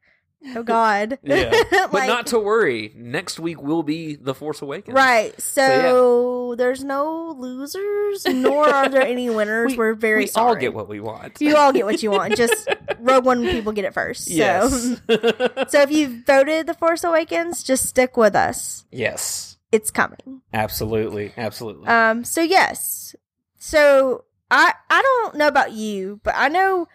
"Oh 0.55 0.63
God!" 0.63 1.19
yeah, 1.23 1.51
but 1.71 1.93
Like- 1.93 2.09
not 2.09 2.27
to 2.29 2.39
worry. 2.39 2.93
Next 2.97 3.39
week 3.41 3.61
will 3.63 3.83
be 3.83 4.15
The 4.17 4.35
Force 4.35 4.63
Awakens. 4.63 4.95
Right. 4.95 5.39
So, 5.41 6.51
yeah. 6.53 6.57
there's 6.57 6.85
no 6.85 7.35
losers, 7.39 8.27
nor 8.27 8.67
are 8.69 8.89
there 8.89 9.03
any 9.03 9.31
winners. 9.39 9.77
We, 9.77 9.85
are 9.85 9.95
very 9.95 10.21
we 10.21 10.27
sorry. 10.27 10.49
all 10.49 10.57
get 10.57 10.75
what 10.75 10.89
we 10.89 11.01
want. 11.01 11.41
you 11.41 11.57
all 11.57 11.73
get 11.73 11.85
what 11.87 12.03
you 12.03 12.11
want. 12.11 12.37
Just 12.37 12.69
Rogue 12.99 13.25
One 13.25 13.43
people 13.43 13.73
get 13.73 13.85
it 13.85 13.95
first. 13.95 14.29
yes. 14.29 14.71
So, 15.09 15.49
so 15.69 15.81
if 15.83 15.91
you 15.91 16.23
voted 16.25 16.67
The 16.67 16.75
Force 16.75 17.05
Awakens, 17.05 17.63
just 17.63 17.87
stick 17.87 18.17
with 18.17 18.35
us. 18.35 18.85
yes. 18.91 19.57
It's 19.71 19.91
coming. 19.91 20.41
Absolutely. 20.55 21.35
Absolutely. 21.37 21.89
Um. 21.89 22.25
So 22.25 22.41
yes. 22.41 23.15
So 23.59 24.25
I 24.51 24.73
I 24.89 25.03
don't 25.03 25.35
know 25.37 25.47
about 25.47 25.73
you, 25.73 26.21
but 26.25 26.33
I 26.39 26.49
know 26.49 26.89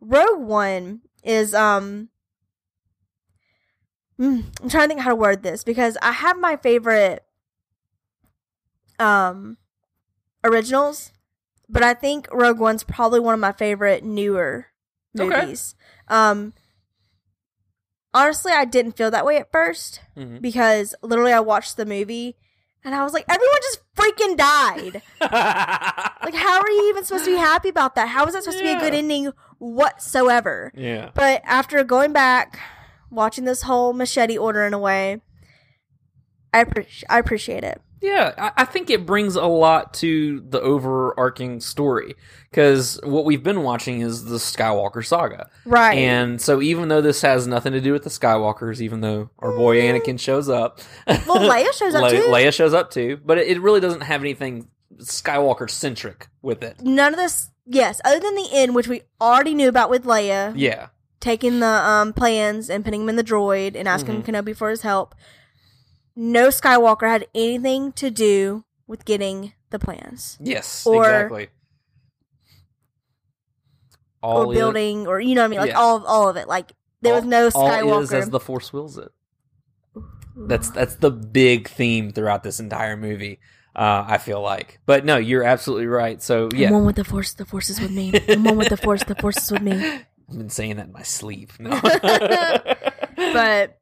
Rogue 0.00 0.38
One 0.40 1.00
is 1.24 1.54
um. 1.54 2.08
Mm, 4.20 4.44
I'm 4.62 4.68
trying 4.68 4.84
to 4.84 4.88
think 4.88 5.00
how 5.00 5.10
to 5.10 5.16
word 5.16 5.42
this 5.42 5.64
because 5.64 5.96
I 6.02 6.12
have 6.12 6.38
my 6.38 6.56
favorite 6.56 7.24
um 8.98 9.56
originals, 10.44 11.12
but 11.68 11.82
I 11.82 11.94
think 11.94 12.28
Rogue 12.32 12.58
One's 12.58 12.84
probably 12.84 13.20
one 13.20 13.34
of 13.34 13.40
my 13.40 13.52
favorite 13.52 14.04
newer 14.04 14.66
Okay. 15.18 15.40
movies. 15.40 15.74
Um. 16.08 16.52
Honestly, 18.12 18.50
I 18.52 18.64
didn't 18.64 18.96
feel 18.96 19.10
that 19.12 19.24
way 19.24 19.36
at 19.36 19.52
first 19.52 20.00
Mhm. 20.16 20.42
because 20.42 20.96
literally 21.00 21.32
I 21.32 21.38
watched 21.38 21.76
the 21.76 21.86
movie 21.86 22.36
and 22.82 22.92
I 22.92 23.04
was 23.04 23.12
like, 23.12 23.24
everyone 23.28 23.60
just 23.62 23.80
freaking 23.94 24.36
died. 24.36 25.02
Like, 26.22 26.34
how 26.34 26.60
are 26.60 26.68
you 26.70 26.88
even 26.90 27.04
supposed 27.04 27.24
to 27.24 27.30
be 27.30 27.36
happy 27.38 27.68
about 27.70 27.94
that? 27.94 28.08
How 28.08 28.26
is 28.26 28.34
that 28.34 28.42
supposed 28.42 28.58
to 28.58 28.64
be 28.64 28.72
a 28.72 28.78
good 28.80 28.92
ending 28.94 29.32
whatsoever? 29.58 30.70
yeah. 30.74 31.10
But 31.14 31.40
after 31.44 31.82
going 31.82 32.12
back, 32.12 32.58
watching 33.10 33.44
this 33.44 33.62
whole 33.62 33.92
machete 33.92 34.38
order 34.38 34.64
in 34.64 34.74
a 34.74 34.78
way, 34.78 35.20
I 36.52 36.60
appreciate 36.60 37.06
I 37.10 37.18
appreciate 37.18 37.64
it. 37.64 37.80
Yeah, 38.02 38.32
I, 38.38 38.62
I 38.62 38.64
think 38.64 38.88
it 38.88 39.04
brings 39.04 39.36
a 39.36 39.44
lot 39.44 39.92
to 39.94 40.40
the 40.40 40.58
overarching 40.60 41.60
story 41.60 42.14
because 42.50 42.98
what 43.02 43.26
we've 43.26 43.42
been 43.42 43.62
watching 43.62 44.00
is 44.00 44.24
the 44.24 44.36
Skywalker 44.38 45.04
saga, 45.04 45.50
Right. 45.66 45.98
and 45.98 46.40
so 46.40 46.62
even 46.62 46.88
though 46.88 47.02
this 47.02 47.20
has 47.20 47.46
nothing 47.46 47.72
to 47.74 47.80
do 47.80 47.92
with 47.92 48.04
the 48.04 48.10
Skywalkers, 48.10 48.80
even 48.80 49.02
though 49.02 49.28
our 49.38 49.52
boy 49.54 49.76
mm-hmm. 49.76 49.98
Anakin 49.98 50.18
shows 50.18 50.48
up, 50.48 50.80
well, 51.06 51.40
Leia 51.40 51.72
shows 51.74 51.94
up 51.94 52.02
Le- 52.04 52.10
too. 52.10 52.22
Leia 52.28 52.54
shows 52.54 52.72
up 52.72 52.90
too, 52.90 53.18
but 53.22 53.36
it, 53.36 53.48
it 53.48 53.60
really 53.60 53.80
doesn't 53.80 54.02
have 54.02 54.22
anything 54.22 54.68
Skywalker 54.96 55.68
centric 55.68 56.28
with 56.40 56.62
it. 56.62 56.80
None 56.80 57.12
of 57.12 57.18
this, 57.20 57.50
yes, 57.66 58.00
other 58.02 58.18
than 58.18 58.34
the 58.34 58.48
end, 58.50 58.74
which 58.74 58.88
we 58.88 59.02
already 59.20 59.52
knew 59.52 59.68
about 59.68 59.90
with 59.90 60.04
Leia 60.04 60.54
Yeah, 60.56 60.86
taking 61.20 61.60
the 61.60 61.66
um, 61.66 62.12
plans 62.12 62.68
and 62.70 62.84
putting 62.84 63.02
him 63.02 63.08
in 63.10 63.16
the 63.16 63.24
droid 63.24 63.76
and 63.76 63.86
asking 63.86 64.22
Mm-hmm. 64.22 64.30
Kenobi 64.34 64.56
for 64.56 64.70
his 64.70 64.82
help. 64.82 65.14
No 66.16 66.48
Skywalker 66.48 67.08
had 67.08 67.26
anything 67.34 67.92
to 67.92 68.10
do 68.10 68.64
with 68.86 69.04
getting 69.04 69.52
the 69.70 69.78
plans. 69.78 70.36
yes, 70.40 70.84
Or- 70.86 71.04
exactly. 71.04 71.48
All 74.22 74.46
or 74.48 74.52
it- 74.52 74.56
building 74.56 75.06
or 75.06 75.20
you 75.20 75.34
know 75.34 75.42
what 75.42 75.46
I 75.46 75.48
mean, 75.48 75.60
like 75.60 75.70
Yeah. 75.70 75.78
all 75.78 76.04
all 76.04 76.28
of 76.28 76.36
it. 76.36 76.46
Like 76.48 76.72
there 77.00 77.14
was 77.14 77.24
all- 77.24 77.30
no 77.30 77.44
All 77.54 77.70
Skywalker. 77.70 78.02
is 78.02 78.12
as 78.12 78.30
the 78.30 78.40
Force 78.40 78.72
wills 78.72 78.98
it. 78.98 79.10
That's 80.36 80.70
that's 80.70 80.96
the 80.96 81.10
big 81.10 81.68
theme 81.68 82.12
throughout 82.12 82.42
this 82.42 82.60
entire 82.60 82.96
movie. 82.96 83.40
Uh, 83.74 84.04
I 84.06 84.18
feel 84.18 84.40
like, 84.42 84.80
but 84.84 85.04
no, 85.04 85.16
you're 85.16 85.44
absolutely 85.44 85.86
right. 85.86 86.20
So 86.20 86.48
I'm 86.52 86.58
yeah, 86.58 86.70
one 86.72 86.84
with 86.86 86.96
the 86.96 87.04
force, 87.04 87.32
the 87.34 87.44
force 87.46 87.70
is 87.70 87.80
with 87.80 87.92
me. 87.92 88.12
I'm 88.28 88.42
one 88.44 88.56
with 88.56 88.68
the 88.68 88.76
force, 88.76 89.04
the 89.04 89.14
force 89.14 89.36
is 89.38 89.50
with 89.52 89.62
me. 89.62 90.00
I've 90.30 90.38
been 90.38 90.50
saying 90.50 90.76
that 90.76 90.86
in 90.86 90.92
my 90.92 91.02
sleep. 91.02 91.52
No. 91.58 91.80
But 93.32 93.78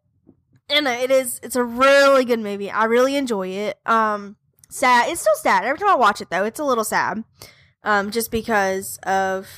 you 0.69 0.83
know, 0.83 0.91
it 0.91 1.13
is 1.13 1.39
it's 1.45 1.55
a 1.55 1.63
really 1.63 2.25
good 2.25 2.41
movie. 2.41 2.71
I 2.71 2.85
really 2.85 3.15
enjoy 3.15 3.49
it. 3.49 3.79
Um 3.87 4.37
sad 4.69 5.09
it's 5.11 5.21
still 5.21 5.35
sad. 5.37 5.65
Every 5.65 5.79
time 5.79 5.89
I 5.89 5.95
watch 5.95 6.21
it 6.21 6.29
though, 6.29 6.45
it's 6.45 6.59
a 6.59 6.65
little 6.65 6.85
sad. 6.85 7.23
Um, 7.85 8.11
just 8.11 8.31
because 8.33 8.99
of 9.05 9.49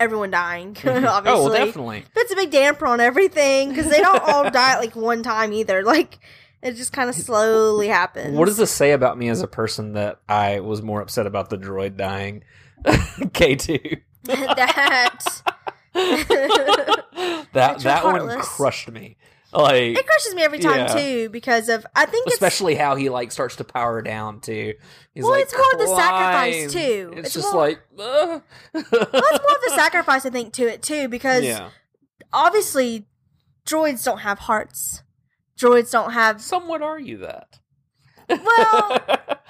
everyone 0.00 0.32
dying, 0.32 0.70
obviously. 0.70 1.04
oh, 1.26 1.44
well, 1.44 1.52
definitely. 1.52 2.04
Puts 2.12 2.32
a 2.32 2.36
big 2.36 2.50
damper 2.50 2.86
on 2.86 3.00
everything 3.00 3.68
because 3.68 3.88
they 3.88 4.00
don't 4.00 4.22
all 4.22 4.50
die 4.50 4.72
at 4.72 4.80
like 4.80 4.96
one 4.96 5.22
time 5.22 5.52
either. 5.52 5.84
Like 5.84 6.18
it 6.62 6.72
just 6.72 6.92
kind 6.92 7.08
of 7.08 7.14
slowly 7.14 7.88
happens. 7.88 8.36
What 8.36 8.46
does 8.46 8.56
this 8.56 8.72
say 8.72 8.92
about 8.92 9.16
me 9.16 9.28
as 9.28 9.42
a 9.42 9.46
person 9.46 9.92
that 9.92 10.20
I 10.28 10.60
was 10.60 10.82
more 10.82 11.00
upset 11.00 11.26
about 11.26 11.50
the 11.50 11.56
droid 11.56 11.96
dying? 11.96 12.42
K 13.32 13.54
two. 13.54 13.78
that 14.24 15.42
that 17.52 17.80
that 17.80 18.04
one 18.04 18.28
crushed 18.40 18.90
me. 18.90 19.16
Like 19.52 19.98
it 19.98 20.06
crushes 20.06 20.34
me 20.34 20.42
every 20.42 20.60
time 20.60 20.78
Yeah. 20.78 20.86
too 20.94 21.28
because 21.30 21.68
of 21.68 21.84
I 21.96 22.06
think 22.06 22.28
especially 22.28 22.76
how 22.76 22.94
he 22.94 23.08
like 23.08 23.32
starts 23.32 23.56
to 23.56 23.64
power 23.64 24.00
down 24.00 24.40
too. 24.40 24.74
He's 25.12 25.24
Well, 25.24 25.32
like, 25.32 25.42
it's 25.44 25.52
more 25.52 25.72
the 25.76 25.96
sacrifice, 25.96 26.72
too. 26.72 27.12
It's, 27.16 27.26
It's 27.26 27.34
just 27.34 27.52
more- 27.52 27.66
like, 27.66 27.78
uh. 27.98 27.98
well, 27.98 28.42
it's 28.74 28.92
more 28.92 29.08
of 29.10 29.62
the 29.66 29.72
sacrifice 29.74 30.24
I 30.24 30.30
think 30.30 30.52
to 30.54 30.62
it 30.72 30.82
too 30.82 31.08
because 31.08 31.42
yeah. 31.42 31.70
obviously 32.32 33.08
droids 33.66 34.04
don't 34.04 34.18
have 34.18 34.38
hearts. 34.40 35.02
Droids 35.58 35.90
don't 35.90 36.12
have 36.12 36.40
Some 36.40 36.68
would 36.68 36.82
argue 36.82 37.18
that. 37.18 37.58
Well, 38.30 38.98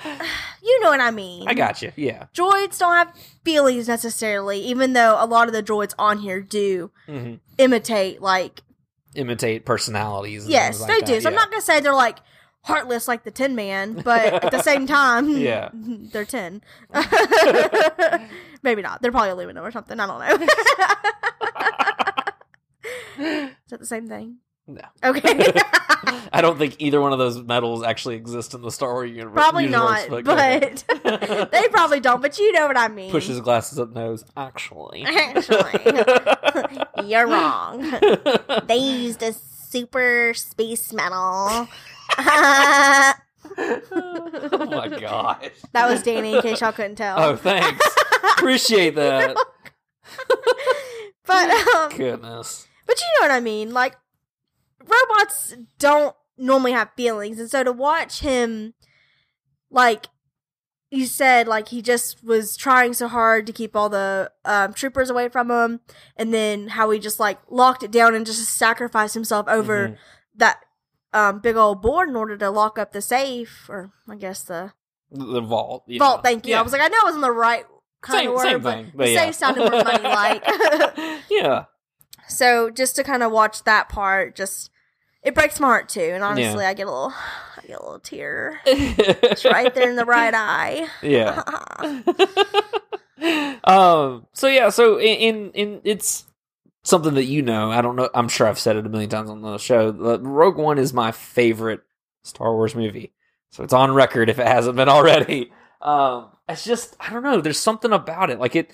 you 0.63 0.81
know 0.81 0.89
what 0.91 1.01
I 1.01 1.11
mean. 1.11 1.49
I 1.49 1.55
got 1.55 1.83
you. 1.83 1.93
Yeah. 1.97 2.27
Droids 2.35 2.79
don't 2.79 2.95
have 2.95 3.13
feelings 3.45 3.89
necessarily, 3.89 4.61
even 4.61 4.93
though 4.95 5.17
a 5.19 5.27
lot 5.27 5.47
of 5.49 5.55
the 5.55 5.63
droids 5.63 5.95
on 5.99 6.19
here 6.19 6.41
do 6.41 6.91
hmm 7.07 7.35
imitate 7.59 8.21
like 8.23 8.63
Imitate 9.15 9.65
personalities. 9.67 10.45
and 10.45 10.53
yes, 10.53 10.79
things 10.79 10.87
they 10.87 10.97
like 10.99 11.05
do. 11.07 11.15
that, 11.15 11.23
So 11.23 11.29
I'm 11.29 11.35
not 11.35 11.51
gonna 11.51 11.61
say 11.63 11.81
they're 11.81 11.93
like 11.95 12.19
heartless 12.63 13.09
like 13.09 13.25
the 13.25 13.31
Tin 13.31 13.55
Man, 13.55 13.95
but 13.95 14.45
at 14.45 14.51
the 14.51 14.63
same 14.63 14.87
time, 14.99 15.37
Yeah. 15.37 15.71
they're 15.75 16.25
tin. 16.25 16.63
Maybe 18.63 18.83
not. 18.83 19.01
They're 19.03 19.11
probably 19.11 19.31
aluminum 19.31 19.65
or 19.65 19.71
something. 19.71 19.99
I 19.99 20.07
don't 20.07 20.19
know. 20.21 20.47
Is 23.19 23.51
that 23.71 23.81
the 23.81 23.87
same 23.87 24.09
thing? 24.09 24.37
No. 24.75 24.83
Okay. 25.03 25.53
I 26.33 26.41
don't 26.41 26.59
think 26.59 26.77
either 26.79 27.00
one 27.00 27.12
of 27.12 27.19
those 27.19 27.43
metals 27.43 27.83
actually 27.83 28.15
exist 28.17 28.55
in 28.55 28.62
the 28.62 28.71
Star 28.71 28.93
Wars 28.93 29.11
universe. 29.11 29.35
probably 29.35 29.65
universe, 29.65 30.09
not, 30.09 30.39
ahead. 30.39 30.85
but 31.03 31.50
they 31.53 31.69
probably 31.69 32.00
don't. 32.00 32.23
But 32.23 32.39
you 32.39 32.53
know 32.53 32.67
what 32.67 32.77
I 32.77 32.89
mean. 32.89 33.11
Pushes 33.11 33.41
glasses 33.41 33.79
up 33.79 33.93
nose. 33.93 34.25
Actually. 34.37 35.03
Actually, 35.07 36.85
you're 37.05 37.27
wrong. 37.27 37.81
They 38.67 38.77
used 38.77 39.23
a 39.23 39.33
super 39.33 40.33
space 40.35 40.93
metal. 40.93 41.69
that 42.17 43.19
oh 43.59 44.67
my 44.71 44.89
gosh. 44.89 45.50
That 45.73 45.89
was 45.89 46.03
Danny, 46.03 46.35
in 46.37 46.43
case 46.43 46.61
y'all 46.61 46.73
couldn't 46.73 46.97
tell. 46.97 47.19
Oh, 47.19 47.37
thanks. 47.37 47.85
Appreciate 48.37 48.95
that. 48.95 49.37
But 51.27 51.50
um, 51.77 51.97
Goodness. 51.97 52.67
But 52.87 53.00
you 53.00 53.07
know 53.15 53.29
what 53.29 53.31
I 53.31 53.41
mean. 53.41 53.73
Like 53.73 53.97
robots 54.85 55.55
don't 55.79 56.15
normally 56.37 56.73
have 56.73 56.91
feelings, 56.97 57.39
and 57.39 57.51
so 57.51 57.63
to 57.65 57.73
watch 57.73 58.21
him, 58.21 58.75
like 59.71 60.07
you 60.91 61.07
said, 61.07 61.47
like 61.47 61.69
he 61.69 61.83
just 61.83 62.25
was 62.25 62.57
trying 62.57 62.93
so 62.95 63.07
hard 63.09 63.47
to 63.47 63.53
keep 63.53 63.77
all 63.77 63.89
the 63.89 64.31
um, 64.45 64.73
troopers 64.73 65.11
away 65.11 65.29
from 65.29 65.51
him, 65.51 65.81
and 66.17 66.33
then 66.35 66.69
how 66.69 66.91
he 66.91 66.99
just 66.99 67.21
like 67.21 67.39
locked 67.49 67.83
it 67.83 67.91
down 67.91 68.15
and 68.15 68.27
just 68.27 68.43
sacrificed 68.57 69.15
himself 69.15 69.47
over 69.49 69.89
Mhm. 69.91 69.97
that 70.37 70.61
um, 71.13 71.41
big 71.41 71.57
old 71.57 71.83
board 71.83 72.09
in 72.09 72.17
order 72.17 72.37
to 72.37 72.51
lock 72.51 72.79
up 72.79 72.93
the 72.93 73.03
safe, 73.03 73.67
or 73.69 73.93
I 74.09 74.17
guess 74.17 74.43
the 74.45 74.73
The 75.11 75.41
vault. 75.41 75.85
yeah. 75.89 75.99
vault. 75.99 76.23
Thank 76.23 76.47
you. 76.47 76.53
Yeah. 76.53 76.61
I 76.61 76.63
was 76.63 76.73
like, 76.73 76.83
I 76.83 76.89
know 76.89 76.99
it 76.99 77.05
wasn't 77.05 77.23
the 77.23 77.33
right 77.33 77.67
kind 78.01 78.21
Same- 78.21 78.29
of 78.31 78.35
word, 78.37 78.43
same 78.45 78.61
but, 78.63 78.71
thing, 78.75 78.85
the 78.87 78.97
but 78.97 79.09
yeah. 79.11 79.25
safe 79.25 79.35
sounded 79.35 79.71
more 79.71 79.85
money 79.85 80.03
like. 80.05 80.45
yeah. 81.31 81.65
So 82.29 82.71
just 82.71 82.95
to 82.95 83.03
kind 83.03 83.25
of 83.25 83.33
watch 83.33 83.65
that 83.65 83.89
part, 83.89 84.37
just 84.37 84.70
it 85.23 85.35
breaks 85.35 85.61
my 85.61 85.69
heart 85.69 85.89
too. 85.89 86.00
And 86.00 86.25
honestly, 86.25 86.65
I 86.65 86.75
get 86.75 86.87
a 86.87 86.91
little, 86.91 87.12
I 87.12 87.67
get 87.67 87.79
a 87.79 87.83
little 87.83 88.00
tear. 88.00 88.61
It's 88.65 89.45
right 89.45 89.75
there 89.75 89.91
in 89.91 89.97
the 89.97 90.05
right 90.05 90.33
eye. 90.35 90.89
yeah. 91.03 91.43
um. 93.65 94.27
So 94.33 94.49
yeah. 94.49 94.71
So 94.71 94.99
in, 94.99 95.17
in 95.19 95.50
in 95.53 95.81
it's 95.85 96.25
something 96.83 97.15
that 97.15 97.25
you 97.25 97.43
know. 97.43 97.71
I 97.71 97.83
don't 97.83 97.97
know. 97.97 98.09
I'm 98.15 98.29
sure 98.29 98.47
I've 98.47 98.59
said 98.59 98.77
it 98.77 98.87
a 98.87 98.89
million 98.89 99.11
times 99.11 99.31
on 99.31 99.43
the 99.43 99.59
show. 99.59 99.91
Rogue 99.91 100.57
One 100.57 100.79
is 100.79 100.93
my 100.93 101.12
favorite 101.12 101.83
Star 102.23 102.53
Wars 102.55 102.75
movie. 102.75 103.12
So 103.50 103.65
it's 103.65 103.73
on 103.73 103.93
record 103.93 104.31
if 104.31 104.39
it 104.39 104.47
hasn't 104.47 104.77
been 104.77 104.89
already. 104.89 105.53
Um. 105.83 106.29
It's 106.49 106.65
just 106.65 106.97
I 106.99 107.11
don't 107.11 107.23
know. 107.23 107.41
There's 107.41 107.61
something 107.61 107.93
about 107.93 108.31
it. 108.31 108.41
Like 108.41 108.57
it. 108.57 108.71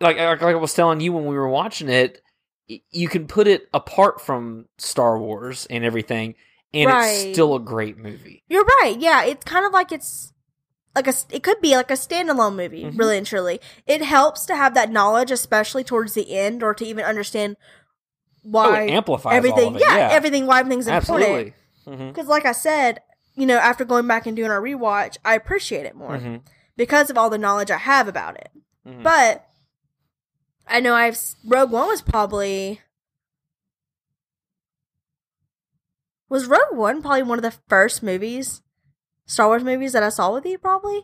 like 0.00 0.16
like 0.16 0.42
I 0.42 0.54
was 0.54 0.74
telling 0.74 1.00
you 1.00 1.12
when 1.12 1.26
we 1.26 1.36
were 1.36 1.48
watching 1.48 1.88
it, 1.88 2.20
you 2.68 3.08
can 3.08 3.26
put 3.26 3.46
it 3.46 3.68
apart 3.72 4.20
from 4.20 4.66
Star 4.78 5.18
Wars 5.18 5.66
and 5.70 5.84
everything, 5.84 6.34
and 6.74 6.90
Right. 6.90 7.08
it's 7.08 7.32
still 7.34 7.54
a 7.54 7.60
great 7.60 7.96
movie. 7.98 8.42
You're 8.48 8.64
right. 8.80 8.96
Yeah, 8.98 9.24
it's 9.24 9.44
kind 9.44 9.64
of 9.66 9.72
like 9.72 9.92
it's 9.92 10.32
like 10.94 11.06
a. 11.06 11.14
It 11.30 11.42
could 11.42 11.60
be 11.60 11.76
like 11.76 11.90
a 11.90 11.94
standalone 11.94 12.56
movie, 12.56 12.84
Mhm. 12.84 12.98
really 12.98 13.18
and 13.18 13.26
truly. 13.26 13.60
It 13.86 14.02
helps 14.02 14.46
to 14.46 14.56
have 14.56 14.74
that 14.74 14.90
knowledge, 14.90 15.30
especially 15.30 15.84
towards 15.84 16.14
the 16.14 16.36
end, 16.36 16.62
or 16.62 16.74
to 16.74 16.84
even 16.84 17.04
understand 17.04 17.56
Oh, 18.44 18.50
why 18.50 18.82
it 18.82 18.90
amplifies 18.90 19.34
everything. 19.36 19.64
all 19.68 19.76
of 19.76 19.76
it. 19.76 19.80
yeah, 19.86 19.96
Yeah, 19.96 20.08
everything. 20.12 20.46
Why 20.46 20.60
everything's 20.60 20.86
important. 20.88 21.54
absolutely. 21.86 22.08
Because, 22.08 22.26
like 22.26 22.44
I 22.46 22.52
said, 22.52 23.00
you 23.36 23.46
know, 23.46 23.58
after 23.58 23.84
going 23.84 24.06
back 24.08 24.26
and 24.26 24.34
doing 24.36 24.50
our 24.50 24.60
rewatch, 24.60 25.18
I 25.24 25.34
appreciate 25.34 25.86
it 25.86 25.94
more 25.94 26.18
hmm 26.18 26.36
because 26.76 27.08
of 27.10 27.16
all 27.16 27.30
the 27.30 27.38
knowledge 27.38 27.70
I 27.70 27.78
have 27.78 28.06
about 28.08 28.36
it. 28.36 28.50
Mhm. 28.86 29.02
But 29.02 29.45
I 30.66 30.80
know 30.80 30.94
I've 30.94 31.18
Rogue 31.44 31.70
One 31.70 31.88
was 31.88 32.02
probably 32.02 32.80
was 36.28 36.46
Rogue 36.46 36.72
One 36.76 37.02
probably 37.02 37.22
one 37.22 37.38
of 37.38 37.42
the 37.42 37.54
first 37.68 38.02
movies, 38.02 38.62
Star 39.26 39.46
Wars 39.48 39.64
movies 39.64 39.92
that 39.92 40.02
I 40.02 40.08
saw 40.08 40.32
with 40.34 40.44
you. 40.44 40.58
Probably 40.58 41.02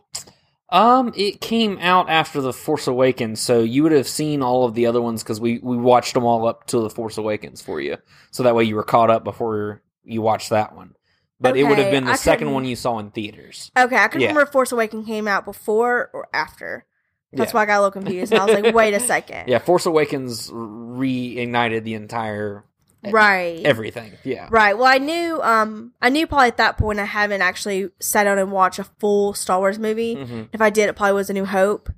Um, 0.69 1.13
it 1.15 1.39
came 1.39 1.77
out 1.79 2.09
after 2.09 2.41
the 2.41 2.51
Force 2.53 2.87
Awakens, 2.87 3.39
so 3.39 3.61
you 3.61 3.83
would 3.83 3.91
have 3.93 4.07
seen 4.07 4.41
all 4.41 4.65
of 4.65 4.73
the 4.73 4.85
other 4.85 5.01
ones 5.01 5.23
because 5.23 5.39
we 5.39 5.59
we 5.59 5.77
watched 5.77 6.13
them 6.13 6.25
all 6.25 6.47
up 6.47 6.67
to 6.67 6.79
the 6.81 6.89
Force 6.89 7.17
Awakens 7.17 7.61
for 7.61 7.79
you, 7.79 7.97
so 8.31 8.43
that 8.43 8.55
way 8.55 8.63
you 8.65 8.75
were 8.75 8.83
caught 8.83 9.09
up 9.09 9.23
before 9.23 9.81
you 10.03 10.21
watched 10.21 10.49
that 10.49 10.75
one. 10.75 10.93
But 11.39 11.57
it 11.57 11.63
would 11.63 11.77
have 11.77 11.91
been 11.91 12.05
the 12.05 12.11
I 12.11 12.15
second 12.15 12.51
one 12.53 12.63
you 12.63 12.75
saw 12.75 12.99
in 12.99 13.11
theaters. 13.11 13.69
okay. 13.77 13.97
I 13.97 14.07
couldn't 14.07 14.21
Yeah. 14.21 14.27
remember 14.29 14.49
Force 14.51 14.71
Awakens 14.71 15.05
came 15.05 15.27
out 15.27 15.43
before 15.45 16.09
or 16.13 16.27
after. 16.33 16.85
That's 17.33 17.51
Yeah. 17.51 17.57
why 17.57 17.63
I 17.63 17.65
got 17.65 17.77
a 17.77 17.81
little 17.81 17.91
confused, 17.91 18.31
and 18.31 18.41
I 18.41 18.45
was 18.45 18.53
like, 18.61 18.73
"Wait 18.75 18.93
a 18.93 18.99
second, 19.13 19.47
Yeah, 19.49 19.59
Force 19.59 19.85
Awakens 19.85 20.49
reignited 20.51 21.83
the 21.83 21.95
entire 21.95 22.63
right, 23.11 23.59
everything. 23.65 24.13
Yeah, 24.23 24.47
Right. 24.51 24.77
Well, 24.77 24.85
I 24.87 24.97
knew. 24.97 25.41
Um, 25.41 25.93
I 26.01 26.09
knew 26.09 26.25
probably 26.27 26.47
at 26.47 26.57
that 26.57 26.77
point 26.77 26.99
I 26.99 27.05
haven't 27.05 27.41
actually 27.41 27.89
sat 27.99 28.23
down 28.25 28.37
and 28.37 28.51
watched 28.51 28.79
a 28.79 28.85
full 28.99 29.33
Star 29.33 29.59
Wars 29.59 29.77
movie. 29.79 30.15
Mhm. 30.15 30.49
If 30.53 30.61
I 30.61 30.69
did, 30.69 30.89
it 30.89 30.95
probably 30.95 31.13
was 31.13 31.29
A 31.29 31.33
New 31.33 31.45
Hope, 31.45 31.89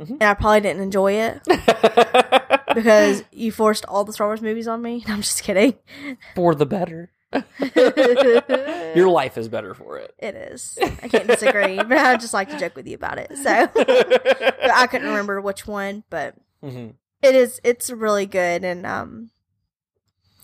Mhm. 0.00 0.10
and 0.12 0.22
I 0.22 0.34
probably 0.34 0.60
didn't 0.60 0.82
enjoy 0.82 1.12
it 1.12 1.40
because 2.74 3.24
you 3.32 3.52
forced 3.52 3.84
all 3.86 4.04
the 4.04 4.12
Star 4.12 4.28
Wars 4.28 4.40
movies 4.42 4.66
on 4.68 4.80
me. 4.82 5.04
I'm 5.08 5.22
just 5.22 5.42
kidding. 5.42 5.74
for 6.34 6.54
the 6.54 6.66
better. 6.66 7.10
Your 8.96 9.08
life 9.08 9.38
is 9.38 9.48
better 9.48 9.74
for 9.74 9.98
it. 9.98 10.14
It 10.18 10.34
is. 10.34 10.78
I 11.02 11.08
can't 11.08 11.26
disagree, 11.28 11.78
but 11.82 11.98
I 11.98 12.16
just 12.16 12.34
like 12.34 12.50
to 12.50 12.58
joke 12.58 12.76
with 12.76 12.86
you 12.86 12.94
about 12.94 13.18
it. 13.18 13.36
So, 13.38 13.68
but 13.74 14.70
I 14.70 14.86
couldn't 14.86 15.08
remember 15.08 15.40
which 15.40 15.66
one, 15.66 16.04
but 16.10 16.34
hmm 16.62 16.90
it 17.22 17.34
is. 17.34 17.60
It's 17.64 17.88
really 17.90 18.26
good, 18.26 18.64
and 18.64 18.84
um, 18.84 19.30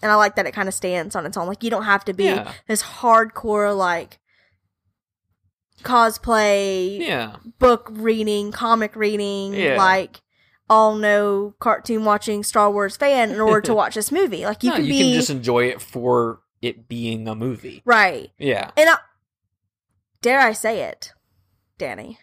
and 0.02 0.10
I 0.12 0.14
like 0.14 0.36
that 0.36 0.46
it 0.46 0.52
kind 0.52 0.68
of 0.68 0.74
stands 0.74 1.16
on 1.16 1.26
its 1.26 1.36
own. 1.36 1.46
Like 1.48 1.62
you 1.62 1.70
don't 1.70 1.84
have 1.84 2.04
to 2.06 2.12
be 2.12 2.24
Yeah. 2.24 2.52
this 2.68 2.82
hardcore 2.82 3.76
like 3.76 4.18
cosplay, 5.82 7.00
Yeah, 7.00 7.36
book 7.58 7.88
reading, 7.92 8.52
comic 8.52 8.94
reading, 8.96 9.54
Yeah. 9.54 9.76
like 9.76 10.20
all 10.70 10.94
no 10.96 11.54
cartoon 11.60 12.04
watching 12.04 12.42
Star 12.44 12.70
Wars 12.70 12.96
fan 12.96 13.30
in 13.30 13.40
order 13.40 13.60
to 13.62 13.74
watch 13.76 13.94
this 13.94 14.12
movie. 14.12 14.44
Like 14.44 14.62
you 14.62 14.70
No, 14.70 14.76
can 14.76 14.84
you 14.84 14.90
be 14.92 14.98
can 14.98 15.12
just 15.12 15.30
enjoy 15.30 15.64
it 15.64 15.80
for 15.80 16.40
it 16.62 16.88
being 16.88 17.28
a 17.28 17.34
movie. 17.34 17.82
right, 17.84 18.30
Yeah, 18.38 18.70
and 18.76 18.88
I, 18.90 18.96
dare 20.22 20.40
I 20.40 20.52
say 20.52 20.82
it, 20.82 21.12
Danny? 21.78 22.18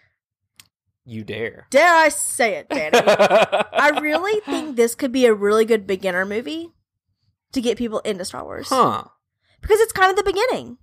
you 1.07 1.23
dare. 1.23 1.67
Dare 1.69 1.93
I 1.95 2.09
say 2.09 2.55
it, 2.55 2.67
Danny? 2.69 2.97
I 2.97 3.97
really 4.01 4.41
think 4.41 4.75
this 4.75 4.95
could 4.95 5.11
be 5.11 5.25
a 5.27 5.33
really 5.33 5.63
good 5.65 5.85
beginner 5.85 6.25
movie 6.25 6.69
to 7.51 7.61
get 7.61 7.77
people 7.77 7.99
into 7.99 8.25
Star 8.25 8.43
Wars 8.43 8.69
huh? 8.69 9.03
because 9.61 9.79
it's 9.81 9.91
kind 9.93 10.09
of 10.09 10.17
the 10.17 10.23
beginning 10.23 10.77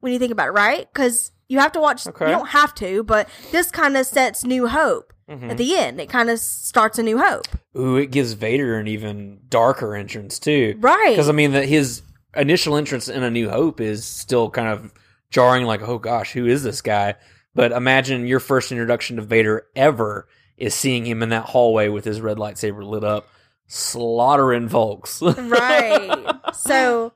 when 0.00 0.12
you 0.14 0.18
think 0.18 0.32
about 0.32 0.48
it, 0.48 0.52
right? 0.52 0.88
Because 0.92 1.32
you 1.48 1.58
have 1.58 1.72
to 1.72 1.80
watch. 1.80 2.06
Okay. 2.06 2.24
You 2.26 2.32
don't 2.32 2.48
have 2.48 2.74
to, 2.76 3.04
but 3.04 3.28
this 3.52 3.70
kind 3.70 3.96
of 3.96 4.06
sets 4.06 4.44
New 4.44 4.66
Hope 4.66 5.12
Mhm. 5.28 5.50
at 5.50 5.56
the 5.58 5.76
end. 5.76 6.00
It 6.00 6.08
kind 6.08 6.30
of 6.30 6.38
starts 6.38 6.98
a 6.98 7.02
New 7.02 7.18
Hope, 7.18 7.46
Ooh, 7.76 7.96
it 7.96 8.10
gives 8.10 8.32
Vader 8.32 8.78
an 8.78 8.88
even 8.88 9.40
darker 9.48 9.94
entrance 9.94 10.38
too. 10.38 10.76
right? 10.80 11.10
Because 11.10 11.28
I 11.28 11.32
mean, 11.32 11.52
that 11.52 11.66
his 11.68 12.00
initial 12.36 12.76
entrance 12.76 13.08
in 13.08 13.22
A 13.22 13.30
New 13.30 13.48
Hope 13.50 13.80
is 13.80 14.04
still 14.04 14.50
kind 14.50 14.68
of 14.68 14.92
jarring. 15.30 15.64
Like, 15.66 15.82
oh 15.82 15.98
gosh, 15.98 16.32
who 16.32 16.46
is 16.46 16.62
this 16.62 16.82
guy? 16.82 17.14
But 17.54 17.72
imagine 17.72 18.26
your 18.26 18.40
first 18.40 18.70
introduction 18.72 19.16
to 19.16 19.22
Vader 19.22 19.66
ever 19.74 20.28
is 20.56 20.74
seeing 20.74 21.04
him 21.06 21.22
in 21.22 21.30
that 21.30 21.44
hallway 21.44 21.88
with 21.88 22.04
his 22.04 22.20
red 22.20 22.36
lightsaber 22.38 22.84
lit 22.86 23.04
up, 23.04 23.28
slaughtering 23.66 24.68
folks. 24.68 25.20
right. 25.22 26.30
So, 26.54 27.12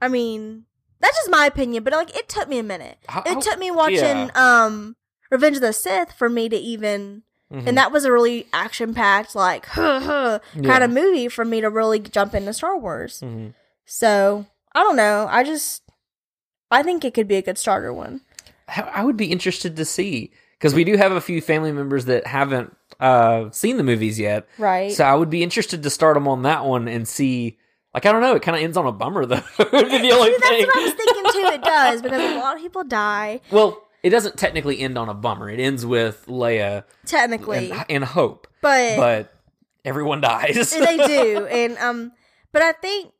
I 0.00 0.08
mean, 0.08 0.64
that's 1.00 1.16
just 1.16 1.30
my 1.30 1.46
opinion, 1.46 1.84
but 1.84 1.92
like, 1.92 2.16
it 2.16 2.28
took 2.28 2.48
me 2.48 2.58
a 2.58 2.62
minute. 2.62 2.98
How- 3.08 3.22
It 3.26 3.40
took 3.40 3.58
me 3.58 3.70
watching 3.70 3.98
yeah. 4.00 4.30
um 4.34 4.96
Revenge 5.30 5.56
of 5.56 5.62
the 5.62 5.72
Sith 5.72 6.12
for 6.12 6.28
me 6.28 6.48
to 6.48 6.56
even 6.56 7.22
Mhm. 7.52 7.66
and 7.66 7.76
that 7.78 7.92
was 7.92 8.04
a 8.06 8.12
really 8.12 8.46
action 8.54 8.94
packed 8.94 9.34
like 9.34 9.62
kind 9.64 10.40
Yeah. 10.54 10.78
of 10.84 10.90
movie 10.90 11.28
for 11.28 11.44
me 11.44 11.60
to 11.60 11.68
really 11.68 11.98
jump 11.98 12.34
into 12.34 12.52
Star 12.54 12.78
Wars. 12.78 13.20
Mhm. 13.22 13.52
So 13.84 14.46
I 14.74 14.82
don't 14.82 14.96
know. 14.96 15.26
I 15.30 15.44
just 15.44 15.82
I 16.70 16.82
think 16.82 17.04
it 17.04 17.14
could 17.14 17.28
be 17.28 17.36
a 17.36 17.42
good 17.42 17.58
starter 17.58 17.92
one. 17.92 18.22
I 18.68 18.82
I 18.82 19.04
would 19.04 19.16
be 19.16 19.30
interested 19.30 19.76
to 19.76 19.84
see 19.84 20.32
because 20.58 20.74
we 20.74 20.84
do 20.84 20.96
have 20.96 21.12
a 21.12 21.20
few 21.20 21.40
family 21.40 21.72
members 21.72 22.06
that 22.06 22.26
haven't 22.26 22.74
uh, 23.00 23.50
seen 23.50 23.76
the 23.76 23.82
movies 23.82 24.18
yet. 24.18 24.48
Right. 24.58 24.92
So 24.92 25.04
I 25.04 25.14
would 25.14 25.30
be 25.30 25.42
interested 25.42 25.82
to 25.82 25.90
start 25.90 26.14
them 26.14 26.28
on 26.28 26.42
that 26.42 26.64
one 26.64 26.88
and 26.88 27.06
see. 27.06 27.58
Like 27.92 28.06
I 28.06 28.12
don't 28.12 28.22
know, 28.22 28.34
it 28.34 28.42
kind 28.42 28.56
of 28.56 28.62
ends 28.62 28.76
on 28.76 28.86
a 28.86 28.92
bummer 28.92 29.24
though. 29.24 29.36
the 29.58 30.10
only 30.12 30.32
See, 30.32 30.36
that's 30.40 30.48
thing. 30.48 30.66
what 30.66 30.76
I 30.76 30.82
was 30.82 30.94
thinking 30.94 31.24
too. 31.32 31.46
It 31.54 31.62
does 31.62 32.02
because 32.02 32.32
a 32.32 32.38
lot 32.40 32.56
of 32.56 32.62
people 32.62 32.82
die 32.82 33.40
Well, 33.52 33.80
it 34.02 34.10
doesn't 34.10 34.36
technically 34.36 34.80
end 34.80 34.98
on 34.98 35.08
a 35.08 35.14
bummer. 35.14 35.48
It 35.48 35.60
ends 35.60 35.86
with 35.86 36.24
Leia 36.26 36.84
technically, 37.06 37.70
and, 37.70 37.84
and 37.88 38.04
hope, 38.04 38.48
but, 38.60 38.96
but 38.96 39.32
everyone 39.84 40.20
dies. 40.22 40.70
they 40.72 40.96
do, 40.96 41.46
and 41.46 41.78
um, 41.78 42.12
but 42.50 42.62
I 42.62 42.72
think. 42.72 43.12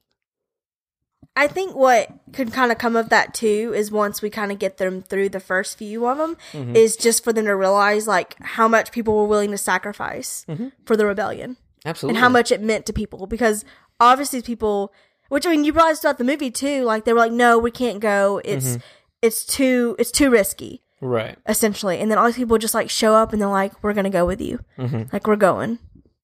I 1.36 1.48
think 1.48 1.74
what 1.74 2.08
could 2.32 2.52
kind 2.52 2.70
of 2.70 2.78
come 2.78 2.94
of 2.94 3.08
that 3.08 3.34
too 3.34 3.72
is 3.74 3.90
once 3.90 4.22
we 4.22 4.30
kind 4.30 4.52
of 4.52 4.58
get 4.60 4.76
them 4.78 5.02
through 5.02 5.30
the 5.30 5.40
first 5.40 5.76
few 5.78 6.06
of 6.06 6.16
them, 6.18 6.36
Mhm. 6.52 6.76
is 6.76 6.96
just 6.96 7.24
for 7.24 7.32
them 7.32 7.46
to 7.46 7.56
realize 7.56 8.06
like 8.06 8.36
how 8.40 8.68
much 8.68 8.92
people 8.92 9.16
were 9.16 9.26
willing 9.26 9.50
to 9.50 9.58
sacrifice 9.58 10.44
Mhm. 10.48 10.72
for 10.86 10.96
the 10.96 11.06
rebellion. 11.06 11.56
Absolutely. 11.86 12.16
and 12.16 12.22
how 12.22 12.30
much 12.30 12.50
it 12.50 12.62
meant 12.62 12.86
to 12.86 12.94
people 12.94 13.26
because 13.26 13.62
obviously 14.00 14.40
people 14.40 14.90
which 15.28 15.46
I 15.46 15.50
mean 15.50 15.64
you 15.64 15.72
realized 15.74 16.00
throughout 16.00 16.16
the 16.16 16.24
movie 16.24 16.50
too 16.50 16.82
like 16.84 17.04
they 17.04 17.12
were 17.12 17.18
like 17.18 17.32
no 17.32 17.58
we 17.58 17.70
can't 17.70 18.00
go 18.00 18.40
it's 18.42 18.64
Mm-hmm. 18.76 18.80
it's 19.20 19.44
too 19.44 19.94
it's 19.98 20.10
too 20.10 20.30
risky 20.30 20.80
Right. 21.02 21.36
essentially 21.46 22.00
and 22.00 22.10
then 22.10 22.16
all 22.16 22.24
these 22.24 22.36
people 22.36 22.56
just 22.56 22.72
like 22.72 22.88
show 22.88 23.14
up 23.14 23.34
and 23.34 23.42
they're 23.42 23.48
like 23.50 23.72
we're 23.82 23.92
gonna 23.92 24.08
go 24.08 24.24
with 24.24 24.40
you 24.40 24.60
Mhm. 24.78 25.12
like 25.12 25.26
we're 25.26 25.36
going 25.36 25.78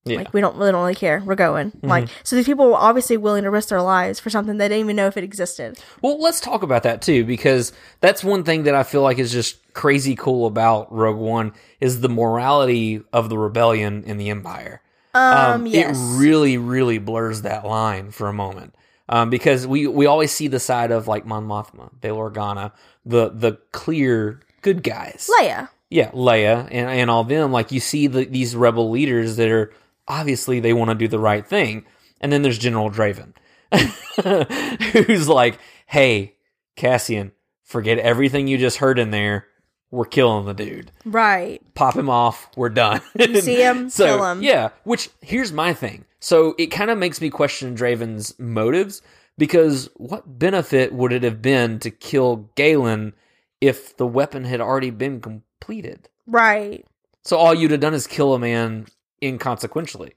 Yeah. 0.07 0.17
like 0.17 0.33
we 0.33 0.41
don't 0.41 0.57
really 0.57 0.73
don't 0.73 0.81
really 0.81 0.95
care 0.95 1.23
we're 1.27 1.35
going 1.35 1.73
like 1.83 2.09
so 2.23 2.35
these 2.35 2.47
people 2.47 2.67
were 2.69 2.75
obviously 2.75 3.19
willing 3.19 3.43
to 3.45 3.51
risk 3.51 3.69
their 3.69 3.83
lives 3.83 4.19
for 4.19 4.31
something 4.31 4.57
they 4.57 4.67
didn't 4.67 4.81
even 4.85 4.97
know 4.97 5.07
if 5.09 5.19
it 5.19 5.25
existed 5.25 5.79
Well, 6.01 6.19
let's 6.23 6.41
talk 6.41 6.63
about 6.63 6.85
that 6.85 7.03
too, 7.03 7.25
because 7.27 7.73
that's 8.01 8.25
one 8.25 8.43
thing 8.43 8.63
that 8.63 8.75
I 8.75 8.83
feel 8.83 9.03
like 9.03 9.19
is 9.19 9.31
just 9.31 9.59
crazy 9.75 10.17
cool 10.17 10.47
about 10.47 10.91
Rogue 10.91 11.19
One 11.19 11.53
is 11.81 12.01
the 12.01 12.09
morality 12.09 13.03
of 13.13 13.29
the 13.29 13.37
rebellion 13.37 14.05
in 14.05 14.17
the 14.17 14.31
Empire. 14.31 14.81
um, 15.15 15.67
yes 15.67 15.97
It 15.99 16.19
really, 16.19 16.57
really 16.57 16.97
blurs 16.99 17.43
that 17.43 17.67
line 17.67 18.11
for 18.11 18.27
a 18.29 18.33
moment. 18.33 18.75
Um, 19.09 19.29
because 19.29 19.67
we, 19.67 19.87
we 19.87 20.07
always 20.07 20.31
see 20.33 20.49
the 20.49 20.61
side 20.61 20.93
of 20.93 21.09
like 21.09 21.27
Mon 21.27 21.47
Mothma, 21.47 21.91
Bail 22.01 22.17
Organa, 22.17 22.73
the 23.05 23.29
the 23.29 23.59
clear 23.73 24.41
good 24.63 24.83
guys. 24.83 25.29
Leia 25.41 25.69
Yeah, 25.91 26.11
Leia 26.13 26.69
and, 26.71 26.89
and 26.89 27.11
all 27.11 27.25
them. 27.25 27.53
Like 27.53 27.71
you 27.71 27.81
see 27.81 28.07
the, 28.07 28.25
these 28.25 28.57
rebel 28.57 28.89
leaders 28.89 29.37
that 29.37 29.49
are 29.51 29.73
obviously 30.11 30.61
they 30.61 30.75
want 30.75 30.91
to 30.91 30.95
do 30.95 31.09
the 31.09 31.19
right 31.19 31.47
thing, 31.47 31.87
and 32.21 32.31
then 32.31 32.43
there's 32.43 32.59
General 32.59 32.91
Draven, 32.91 33.33
who's 35.07 35.29
like, 35.29 35.59
"Hey, 35.87 36.35
Cassian, 36.77 37.33
forget 37.63 37.99
everything 37.99 38.49
you 38.49 38.59
just 38.59 38.79
heard 38.79 38.99
in 38.99 39.11
there. 39.11 39.47
We're 39.93 40.05
killing 40.05 40.47
the 40.47 40.55
dude. 40.55 40.93
right 41.05 41.61
Pop 41.75 41.97
him 41.97 42.09
off. 42.09 42.49
We're 42.57 42.69
done. 42.69 43.01
You 43.19 43.41
see 43.41 43.57
him, 43.57 43.91
so, 43.91 44.07
kill 44.07 44.25
him. 44.25 44.43
Yeah. 44.43 44.71
Which 44.85 45.11
here's 45.21 45.53
my 45.53 45.75
thing. 45.75 46.05
So 46.21 46.55
it 46.59 46.67
kind 46.67 46.91
of 46.91 46.99
makes 46.99 47.21
me 47.21 47.29
question 47.29 47.75
Draven's 47.75 48.39
motives 48.39 49.03
because 49.37 49.89
what 49.97 50.39
benefit 50.39 50.93
would 50.93 51.13
it 51.13 51.25
have 51.25 51.43
been 51.43 51.81
to 51.81 51.91
kill 51.91 52.51
Galen 52.55 53.15
if 53.61 53.97
the 53.97 54.07
weapon 54.07 54.45
had 54.45 54.61
already 54.61 54.91
been 54.91 55.21
completed? 55.21 56.09
right 56.27 56.87
So 57.25 57.37
all 57.37 57.53
you'd 57.53 57.73
have 57.73 57.81
done 57.81 57.95
is 57.95 58.07
kill 58.07 58.35
a 58.35 58.39
man 58.39 58.87
inconsequentially. 59.23 60.13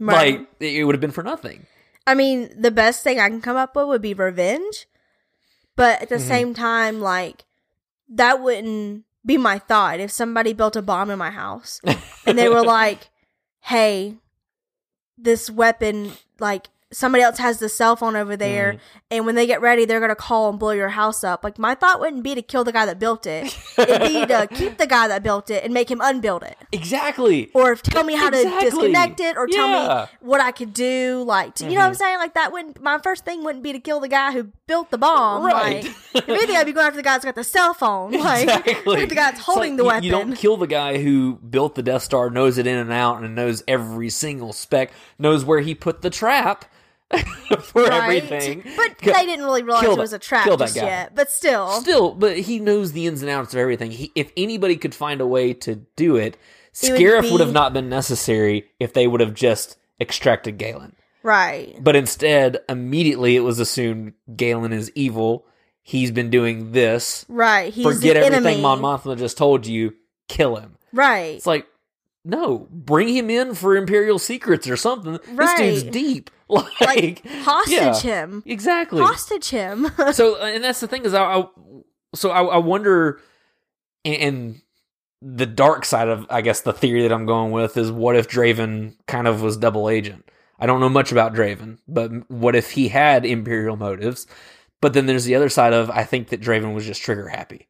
right 0.00 0.38
Like 0.40 0.48
it 0.60 0.84
would 0.84 0.94
have 0.94 1.00
been 1.00 1.10
for 1.10 1.22
nothing. 1.22 1.66
I 2.06 2.14
mean, 2.14 2.50
the 2.56 2.70
best 2.70 3.02
thing 3.04 3.20
I 3.20 3.28
can 3.28 3.40
come 3.42 3.56
up 3.56 3.76
with 3.76 3.86
would 3.86 4.02
be 4.02 4.14
revenge. 4.14 4.86
But 5.76 6.02
at 6.02 6.08
the 6.08 6.16
Mhm. 6.16 6.20
same 6.26 6.54
time, 6.54 7.00
like, 7.00 7.44
that 8.08 8.40
wouldn't 8.40 9.04
be 9.24 9.36
my 9.36 9.58
thought. 9.58 10.00
If 10.00 10.10
somebody 10.10 10.52
built 10.52 10.74
a 10.74 10.82
bomb 10.82 11.10
in 11.10 11.18
my 11.18 11.30
house 11.30 11.80
and 12.26 12.38
they 12.38 12.48
were 12.48 12.62
like, 12.78 13.10
hey, 13.60 14.16
this 15.18 15.50
weapon, 15.50 16.12
like 16.40 16.68
somebody 16.90 17.22
else 17.22 17.38
has 17.38 17.58
the 17.58 17.68
cell 17.68 17.96
phone 17.96 18.16
over 18.16 18.36
there, 18.36 18.72
Mm. 18.74 18.78
and 19.10 19.26
when 19.26 19.34
they 19.34 19.46
get 19.46 19.60
ready, 19.60 19.84
they're 19.84 20.00
gonna 20.00 20.14
call 20.14 20.48
and 20.48 20.58
blow 20.58 20.70
your 20.70 20.88
house 20.90 21.22
up. 21.22 21.44
Like 21.44 21.58
my 21.58 21.74
thought 21.74 22.00
wouldn't 22.00 22.22
be 22.22 22.34
to 22.34 22.42
kill 22.42 22.64
the 22.64 22.72
guy 22.72 22.86
that 22.86 22.98
built 22.98 23.26
it; 23.26 23.56
it'd 23.76 24.00
be 24.02 24.24
to 24.26 24.46
keep 24.54 24.78
the 24.78 24.86
guy 24.86 25.06
that 25.08 25.22
built 25.22 25.50
it 25.50 25.64
and 25.64 25.74
make 25.74 25.90
him 25.90 26.00
unbuild 26.02 26.42
it, 26.44 26.56
Exactly. 26.72 27.50
or 27.54 27.74
tell 27.74 28.04
me 28.04 28.14
how 28.16 28.28
Exactly. 28.28 28.50
to 28.70 28.70
disconnect 28.76 29.20
it, 29.20 29.36
or 29.36 29.46
tell 29.46 29.68
Yeah. 29.68 29.88
Mm-hmm. 29.88 30.24
me 30.24 30.28
what 30.30 30.40
I 30.40 30.50
could 30.50 30.72
do. 30.72 31.22
Like, 31.26 31.54
to, 31.56 31.64
you 31.64 31.70
know 31.74 31.80
what 31.80 31.86
I'm 31.88 31.94
saying? 31.94 32.18
Like 32.18 32.34
that 32.34 32.52
wouldn't. 32.52 32.80
My 32.82 32.98
first 32.98 33.24
thing 33.24 33.44
wouldn't 33.44 33.62
be 33.62 33.72
to 33.72 33.80
kill 33.80 34.00
the 34.00 34.08
guy 34.08 34.32
who 34.32 34.44
built 34.66 34.90
the 34.90 34.98
bomb. 34.98 35.44
Right. 35.44 35.84
Like, 35.84 35.94
if 36.14 36.28
anything, 36.28 36.56
I'd 36.56 36.66
be 36.66 36.72
going 36.72 36.86
after 36.86 36.96
the 36.96 37.02
guy 37.02 37.12
that's 37.12 37.24
got 37.24 37.34
the 37.34 37.44
cell 37.44 37.74
phone. 37.74 38.12
Like, 38.12 38.42
Exactly. 38.48 39.04
the 39.06 39.14
guy 39.14 39.30
that's 39.30 39.40
holding 39.40 39.72
like 39.72 39.76
the 39.76 39.82
you- 39.82 39.86
weapon. 39.88 40.04
You 40.04 40.10
don't 40.10 40.32
kill 40.36 40.56
the 40.56 40.66
guy 40.66 41.02
who 41.02 41.34
built 41.36 41.74
the 41.74 41.82
Death 41.82 42.02
Star, 42.02 42.30
knows 42.30 42.56
it 42.58 42.66
in 42.66 42.76
and 42.78 42.92
out, 42.92 43.22
and 43.22 43.34
knows 43.34 43.62
every 43.68 44.08
single 44.10 44.52
spec, 44.52 44.90
knows 45.18 45.44
where 45.44 45.60
he 45.60 45.74
put 45.74 46.00
the 46.02 46.10
trap 46.10 46.64
for 47.62 47.82
Right. 47.84 48.22
everything. 48.22 48.62
But 48.76 48.98
they 48.98 49.24
didn't 49.26 49.44
really 49.44 49.62
realize 49.62 49.84
it 49.84 49.96
was 49.98 50.12
a 50.12 50.18
trap 50.18 50.46
just 50.58 50.76
yet. 50.76 51.14
But 51.14 51.30
still, 51.30 51.80
Still, 51.80 52.12
but 52.14 52.38
he 52.38 52.58
knows 52.60 52.92
the 52.92 53.06
ins 53.06 53.22
and 53.22 53.30
outs 53.30 53.54
of 53.54 53.60
everything. 53.60 53.90
He, 53.90 54.12
if 54.14 54.30
anybody 54.36 54.76
could 54.76 54.94
find 54.94 55.20
a 55.20 55.26
way 55.26 55.54
to 55.54 55.76
do 55.96 56.16
it, 56.16 56.36
It 56.82 56.92
Scarif 56.92 57.22
would, 57.32 57.38
be- 57.38 57.44
have 57.44 57.52
not 57.52 57.72
been 57.72 57.88
necessary 57.88 58.66
if 58.78 58.92
they 58.92 59.06
would 59.06 59.20
have 59.20 59.34
just 59.34 59.76
extracted 60.00 60.58
Galen. 60.58 60.94
right. 61.22 61.76
But 61.82 61.96
instead, 61.96 62.58
immediately 62.68 63.36
it 63.36 63.40
was 63.40 63.58
assumed 63.58 64.12
Galen 64.36 64.72
is 64.72 64.92
evil. 64.94 65.46
He's 65.82 66.10
been 66.10 66.28
doing 66.30 66.72
this. 66.72 67.24
Right. 67.28 67.72
He's 67.72 67.84
Forget 67.84 68.14
the 68.14 68.26
everything 68.26 68.46
enemy. 68.46 68.60
Mon 68.62 68.80
Mothma 68.80 69.16
just 69.16 69.38
told 69.38 69.66
you. 69.66 69.94
Kill 70.28 70.56
him. 70.56 70.76
Right. 70.92 71.36
It's 71.36 71.46
like, 71.46 71.66
no, 72.24 72.68
bring 72.70 73.08
him 73.08 73.30
in 73.30 73.54
for 73.54 73.76
Imperial 73.76 74.18
secrets 74.18 74.68
or 74.68 74.76
something. 74.76 75.18
This 75.34 75.54
dude's 75.54 75.82
deep. 75.84 76.30
Like, 76.50 76.80
Like, 76.80 77.26
hostage 77.42 77.74
yeah, 77.74 78.00
him. 78.00 78.42
Exactly. 78.46 79.02
Hostage 79.02 79.50
him. 79.50 79.86
so, 80.12 80.42
and 80.42 80.64
that's 80.64 80.80
the 80.80 80.88
thing 80.88 81.04
is, 81.04 81.12
I, 81.12 81.22
I 81.22 81.48
so 82.14 82.30
I, 82.30 82.42
I 82.42 82.56
wonder, 82.56 83.20
and, 84.02 84.16
and 84.16 84.62
the 85.20 85.44
dark 85.44 85.84
side 85.84 86.08
of, 86.08 86.26
I 86.30 86.40
guess, 86.40 86.62
the 86.62 86.72
theory 86.72 87.02
that 87.02 87.12
I'm 87.12 87.26
going 87.26 87.52
with 87.52 87.76
is, 87.76 87.92
what 87.92 88.16
if 88.16 88.30
Draven 88.30 88.96
kind 89.06 89.28
of 89.28 89.42
was 89.42 89.58
double 89.58 89.90
agent? 89.90 90.26
I 90.58 90.64
don't 90.64 90.80
know 90.80 90.88
much 90.88 91.12
about 91.12 91.34
Draven, 91.34 91.80
but 91.86 92.30
what 92.30 92.56
if 92.56 92.70
he 92.70 92.88
had 92.88 93.26
Imperial 93.26 93.76
motives? 93.76 94.26
But 94.80 94.94
then 94.94 95.04
there's 95.04 95.26
the 95.26 95.34
other 95.34 95.50
side 95.50 95.74
of, 95.74 95.90
I 95.90 96.04
think 96.04 96.28
that 96.28 96.40
Draven 96.40 96.72
was 96.74 96.86
just 96.86 97.02
trigger 97.02 97.28
happy 97.28 97.68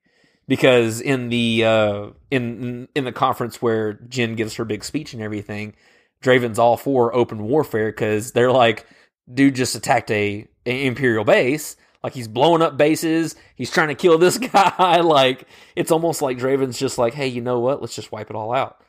because 0.48 1.00
in 1.00 1.28
the 1.28 1.64
uh, 1.64 2.06
in 2.30 2.88
in 2.94 3.04
the 3.04 3.12
conference 3.12 3.62
where 3.62 3.92
Jen 4.08 4.34
gives 4.34 4.54
her 4.54 4.64
big 4.64 4.82
speech 4.82 5.12
and 5.12 5.22
everything, 5.22 5.74
Draven's 6.20 6.58
all 6.58 6.76
for 6.76 7.14
open 7.14 7.44
warfare 7.44 7.90
because 7.92 8.32
they're 8.32 8.50
like, 8.50 8.86
dude 9.32 9.54
just 9.54 9.74
attacked 9.74 10.10
a, 10.10 10.48
a 10.66 10.86
Imperial 10.86 11.24
base, 11.24 11.76
like 12.02 12.14
he's 12.14 12.26
blowing 12.28 12.62
up 12.62 12.76
bases, 12.76 13.36
he's 13.54 13.70
trying 13.70 13.88
to 13.88 13.94
kill 13.94 14.18
this 14.18 14.38
guy. 14.52 15.00
like 15.00 15.46
it's 15.76 15.92
almost 15.92 16.22
like 16.22 16.38
Draven's 16.38 16.78
just 16.78 16.98
like, 16.98 17.14
hey, 17.14 17.28
you 17.28 17.42
know 17.42 17.60
what? 17.60 17.80
Let's 17.80 17.94
just 17.94 18.10
wipe 18.10 18.30
it 18.30 18.36
all 18.36 18.52
out. 18.52 18.82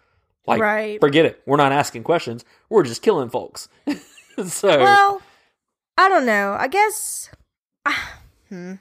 Like, 0.47 0.61
Right. 0.61 0.99
forget 0.99 1.25
it. 1.25 1.41
We're 1.45 1.57
not 1.57 1.73
asking 1.73 2.03
questions. 2.03 2.43
We're 2.69 2.83
just 2.83 3.01
killing 3.01 3.29
folks. 3.29 3.67
so 4.47 4.79
well, 4.79 5.21
I 5.97 6.07
don't 6.07 6.25
know. 6.25 6.55
I 6.57 6.67
guess 6.69 7.29
ah, 7.85 8.19
hmm. 8.49 8.75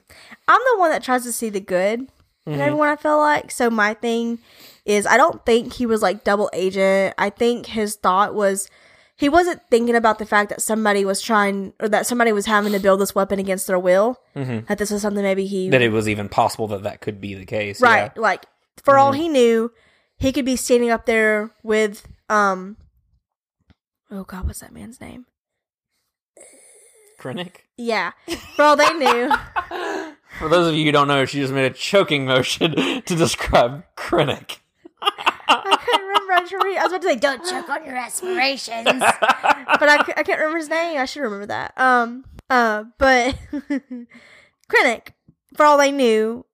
I'm 0.47 0.61
the 0.73 0.79
one 0.79 0.91
that 0.91 1.03
tries 1.03 1.23
to 1.25 1.33
see 1.33 1.49
the 1.49 1.59
good 1.59 2.07
Mm-hmm. 2.51 2.61
in 2.61 2.61
everyone. 2.61 2.89
I 2.89 2.95
feel 2.95 3.17
like 3.17 3.51
so. 3.51 3.69
My 3.69 3.93
thing 3.93 4.39
is, 4.85 5.05
I 5.05 5.17
don't 5.17 5.45
think 5.45 5.73
he 5.73 5.85
was 5.85 6.01
like 6.01 6.23
double 6.23 6.49
agent. 6.53 7.15
I 7.17 7.29
think 7.29 7.65
his 7.67 7.95
thought 7.95 8.33
was 8.33 8.69
he 9.15 9.27
wasn't 9.29 9.61
thinking 9.69 9.95
about 9.95 10.17
the 10.19 10.25
fact 10.25 10.49
that 10.49 10.61
somebody 10.61 11.03
was 11.05 11.21
trying 11.21 11.73
or 11.79 11.89
that 11.89 12.05
somebody 12.07 12.31
was 12.31 12.45
having 12.45 12.71
to 12.73 12.79
build 12.79 13.01
this 13.01 13.13
weapon 13.13 13.37
against 13.39 13.67
their 13.67 13.77
will. 13.79 14.19
That 14.33 14.77
this 14.77 14.91
was 14.91 15.01
something 15.01 15.23
maybe 15.23 15.45
he 15.45 15.65
Mm-hmm. 15.65 15.71
that 15.71 15.81
it 15.81 15.89
was 15.91 16.07
even 16.07 16.29
possible 16.29 16.67
that 16.69 16.83
that 16.83 17.01
could 17.01 17.19
be 17.19 17.33
the 17.35 17.45
case. 17.45 17.81
Right. 17.81 17.97
Yeah. 17.97 18.07
Mm-hmm. 18.09 18.21
Like 18.21 18.45
for 18.83 18.97
all 18.97 19.11
he 19.11 19.27
knew, 19.27 19.71
he 20.17 20.31
could 20.31 20.45
be 20.45 20.55
standing 20.55 20.89
up 20.89 21.05
there 21.05 21.51
with 21.63 22.07
um 22.29 22.77
Oh 24.11 24.23
god, 24.23 24.47
what's 24.47 24.61
that 24.61 24.73
man's 24.73 24.99
name? 25.01 25.25
Krennic? 27.19 27.57
Yeah. 27.77 28.11
For 28.55 28.63
all 28.63 28.75
they 28.77 28.91
knew. 28.93 29.29
For 30.37 30.47
those 30.47 30.67
of 30.67 30.75
you 30.75 30.85
who 30.85 30.91
don't 30.91 31.07
know, 31.07 31.25
she 31.25 31.39
just 31.39 31.53
made 31.53 31.65
a 31.65 31.73
choking 31.73 32.25
motion 32.25 32.71
to 33.05 33.15
describe 33.15 33.83
Krennic. 33.97 34.57
I 35.01 35.77
couldn't 35.83 36.07
remember. 36.07 36.33
I, 36.33 36.77
I 36.79 36.83
was 36.83 36.91
about 36.93 37.01
to 37.01 37.07
say, 37.09 37.15
"Don't 37.15 37.43
choke 37.43 37.69
on 37.69 37.83
your 37.85 37.95
aspirations," 37.95 38.85
but 38.85 39.89
I, 39.89 39.95
I 40.17 40.23
can't 40.23 40.39
remember 40.39 40.57
his 40.57 40.69
name. 40.69 40.99
I 40.99 41.05
should 41.05 41.21
remember 41.21 41.47
that. 41.47 41.73
Um, 41.77 42.25
uh, 42.49 42.83
but 42.97 43.35
Krennic, 44.71 45.09
for 45.55 45.65
all 45.65 45.77
they 45.77 45.91
knew, 45.91 46.45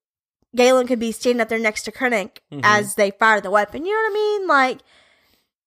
Galen 0.55 0.87
could 0.87 0.99
be 0.99 1.11
standing 1.11 1.41
up 1.41 1.49
there 1.49 1.59
next 1.59 1.83
to 1.83 1.91
Krennic 1.91 2.37
as 2.63 2.95
they 2.95 3.11
fire 3.11 3.41
the 3.41 3.51
weapon. 3.51 3.85
You 3.85 3.91
know 3.91 3.97
what 3.97 4.11
I 4.11 4.13
mean? 4.13 4.47
Like, 4.47 4.79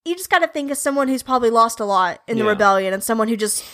you 0.05 0.15
just 0.17 0.31
got 0.31 0.39
to 0.41 0.49
think 0.49 0.71
of 0.71 0.79
someone 0.79 1.09
who's 1.09 1.23
probably 1.23 1.51
lost 1.51 1.81
a 1.81 1.85
lot 1.85 2.23
in 2.27 2.39
the 2.39 2.45
Yeah. 2.45 2.51
rebellion, 2.51 2.95
and 2.95 3.03
someone 3.05 3.29
who 3.29 3.37
just 3.37 3.65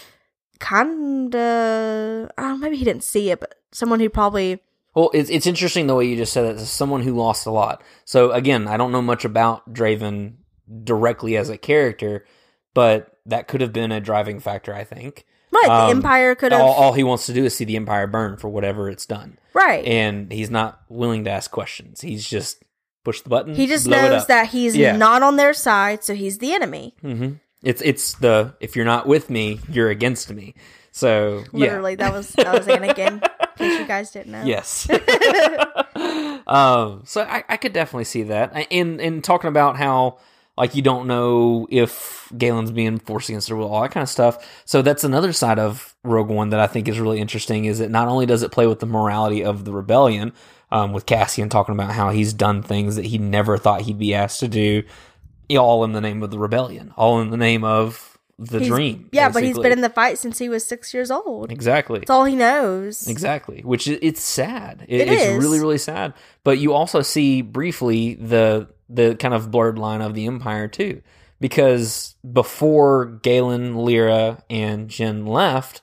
kind 0.58 1.34
of, 1.34 2.30
maybe 2.58 2.76
he 2.76 2.84
didn't 2.84 3.04
see 3.04 3.30
it, 3.30 3.38
but 3.40 3.54
someone 3.74 4.00
who 4.00 4.08
probably 4.08 4.60
Well, 4.94 5.10
it's 5.12 5.28
it's 5.28 5.46
interesting 5.46 5.86
the 5.86 5.94
way 5.94 6.06
you 6.06 6.16
just 6.16 6.32
said. 6.32 6.46
As 6.56 6.70
someone 6.70 7.02
who 7.02 7.14
lost 7.14 7.44
a 7.46 7.50
lot. 7.50 7.82
So 8.06 8.30
again, 8.32 8.66
I 8.68 8.76
don't 8.78 8.92
know 8.92 9.02
much 9.02 9.24
about 9.26 9.72
Draven 9.74 10.36
directly 10.82 11.36
as 11.36 11.50
a 11.50 11.58
character, 11.58 12.24
but 12.72 13.18
that 13.26 13.48
could 13.48 13.60
have 13.60 13.72
been 13.72 13.92
a 13.92 14.00
driving 14.00 14.40
factor. 14.40 14.72
I 14.74 14.84
think. 14.84 15.26
right. 15.52 15.68
Um, 15.68 15.86
the 15.88 15.96
Empire 15.96 16.34
could 16.34 16.52
have 16.52 16.60
All, 16.62 16.72
all 16.72 16.92
he 16.94 17.04
wants 17.04 17.26
to 17.26 17.32
do 17.32 17.44
is 17.44 17.54
see 17.54 17.64
the 17.64 17.76
Empire 17.76 18.06
burn 18.06 18.36
for 18.36 18.48
whatever 18.48 18.88
it's 18.88 19.06
done, 19.06 19.38
right. 19.52 19.84
and 19.84 20.30
he's 20.32 20.50
not 20.50 20.80
willing 20.88 21.24
to 21.24 21.30
ask 21.30 21.50
questions. 21.50 22.00
He's 22.00 22.26
just 22.28 22.62
push 23.04 23.20
the 23.20 23.28
button. 23.28 23.54
He 23.54 23.66
just 23.66 23.86
knows 23.86 24.26
that 24.28 24.48
he's 24.48 24.74
Yeah. 24.76 24.96
not 24.96 25.22
on 25.22 25.36
their 25.36 25.52
side, 25.54 26.02
so 26.04 26.14
he's 26.14 26.38
the 26.38 26.52
enemy. 26.54 26.94
hmm 27.02 27.32
It's 27.62 27.82
it's 27.82 28.14
the 28.14 28.54
if 28.60 28.76
you're 28.76 28.84
not 28.84 29.06
with 29.06 29.28
me, 29.30 29.60
you're 29.68 29.90
against 29.90 30.30
me. 30.32 30.54
So 30.94 31.42
yeah. 31.52 31.60
Literally, 31.60 31.96
that 31.96 32.12
was 32.12 32.28
that 32.30 32.54
was 32.54 32.66
Anakin. 32.68 33.14
in 33.14 33.20
case 33.58 33.80
you 33.80 33.84
guys 33.84 34.12
didn't 34.12 34.30
know. 34.30 34.44
Yes. 34.44 34.88
um, 36.46 37.02
so 37.04 37.22
I, 37.22 37.42
I 37.48 37.56
could 37.56 37.72
definitely 37.72 38.04
see 38.04 38.22
that. 38.22 38.68
And 38.70 39.00
and 39.00 39.22
talking 39.24 39.48
about 39.48 39.76
how 39.76 40.18
like 40.56 40.76
you 40.76 40.82
don't 40.82 41.08
know 41.08 41.66
if 41.68 42.32
Galen's 42.38 42.70
being 42.70 43.00
forced 43.00 43.28
against 43.28 43.48
their 43.48 43.56
will, 43.56 43.74
all 43.74 43.82
that 43.82 43.90
kind 43.90 44.04
of 44.04 44.08
stuff. 44.08 44.62
So 44.66 44.82
that's 44.82 45.02
another 45.02 45.32
side 45.32 45.58
of 45.58 45.96
Rogue 46.04 46.28
One 46.28 46.50
that 46.50 46.60
I 46.60 46.68
think 46.68 46.86
is 46.86 47.00
really 47.00 47.18
interesting. 47.18 47.64
Is 47.64 47.80
that 47.80 47.90
not 47.90 48.06
only 48.06 48.24
does 48.24 48.44
it 48.44 48.52
play 48.52 48.68
with 48.68 48.78
the 48.78 48.86
morality 48.86 49.42
of 49.42 49.64
the 49.64 49.72
rebellion, 49.72 50.32
um, 50.70 50.92
with 50.92 51.06
Cassian 51.06 51.48
talking 51.48 51.74
about 51.74 51.90
how 51.90 52.10
he's 52.10 52.32
done 52.32 52.62
things 52.62 52.94
that 52.94 53.06
he 53.06 53.18
never 53.18 53.58
thought 53.58 53.80
he'd 53.80 53.98
be 53.98 54.14
asked 54.14 54.38
to 54.40 54.48
do, 54.48 54.84
all 55.58 55.82
in 55.82 55.90
the 55.90 56.00
name 56.00 56.22
of 56.22 56.30
the 56.30 56.38
rebellion, 56.38 56.94
all 56.96 57.20
in 57.20 57.30
the 57.30 57.36
name 57.36 57.64
of 57.64 58.13
the 58.38 58.58
He's- 58.58 58.68
dream. 58.70 59.08
Yeah, 59.12 59.28
but 59.28 59.42
he's 59.44 59.58
been 59.58 59.72
in 59.72 59.80
the 59.80 59.88
fight 59.90 60.18
since 60.18 60.38
he 60.38 60.48
was 60.48 60.64
six 60.64 60.92
years 60.92 61.10
old. 61.10 61.52
exactly. 61.52 62.00
That's 62.00 62.10
all 62.10 62.24
he 62.24 62.34
knows. 62.36 63.06
Exactly, 63.08 63.62
which 63.64 63.88
i- 63.88 63.98
it's 64.02 64.22
sad. 64.22 64.84
It, 64.88 65.02
It 65.02 65.08
it's 65.12 65.22
is. 65.24 65.42
really 65.44 65.60
really 65.60 65.78
sad. 65.78 66.14
But 66.42 66.58
you 66.58 66.72
also 66.72 67.02
see 67.02 67.42
briefly 67.42 68.14
the 68.14 68.68
the 68.88 69.14
kind 69.16 69.34
of 69.34 69.50
blurred 69.50 69.78
line 69.78 70.00
of 70.02 70.14
the 70.14 70.26
Empire 70.26 70.68
too, 70.68 71.00
because 71.40 72.14
before 72.32 73.06
Galen, 73.22 73.74
Lyra, 73.76 74.42
and 74.50 74.88
Jyn 74.88 75.26
left, 75.26 75.80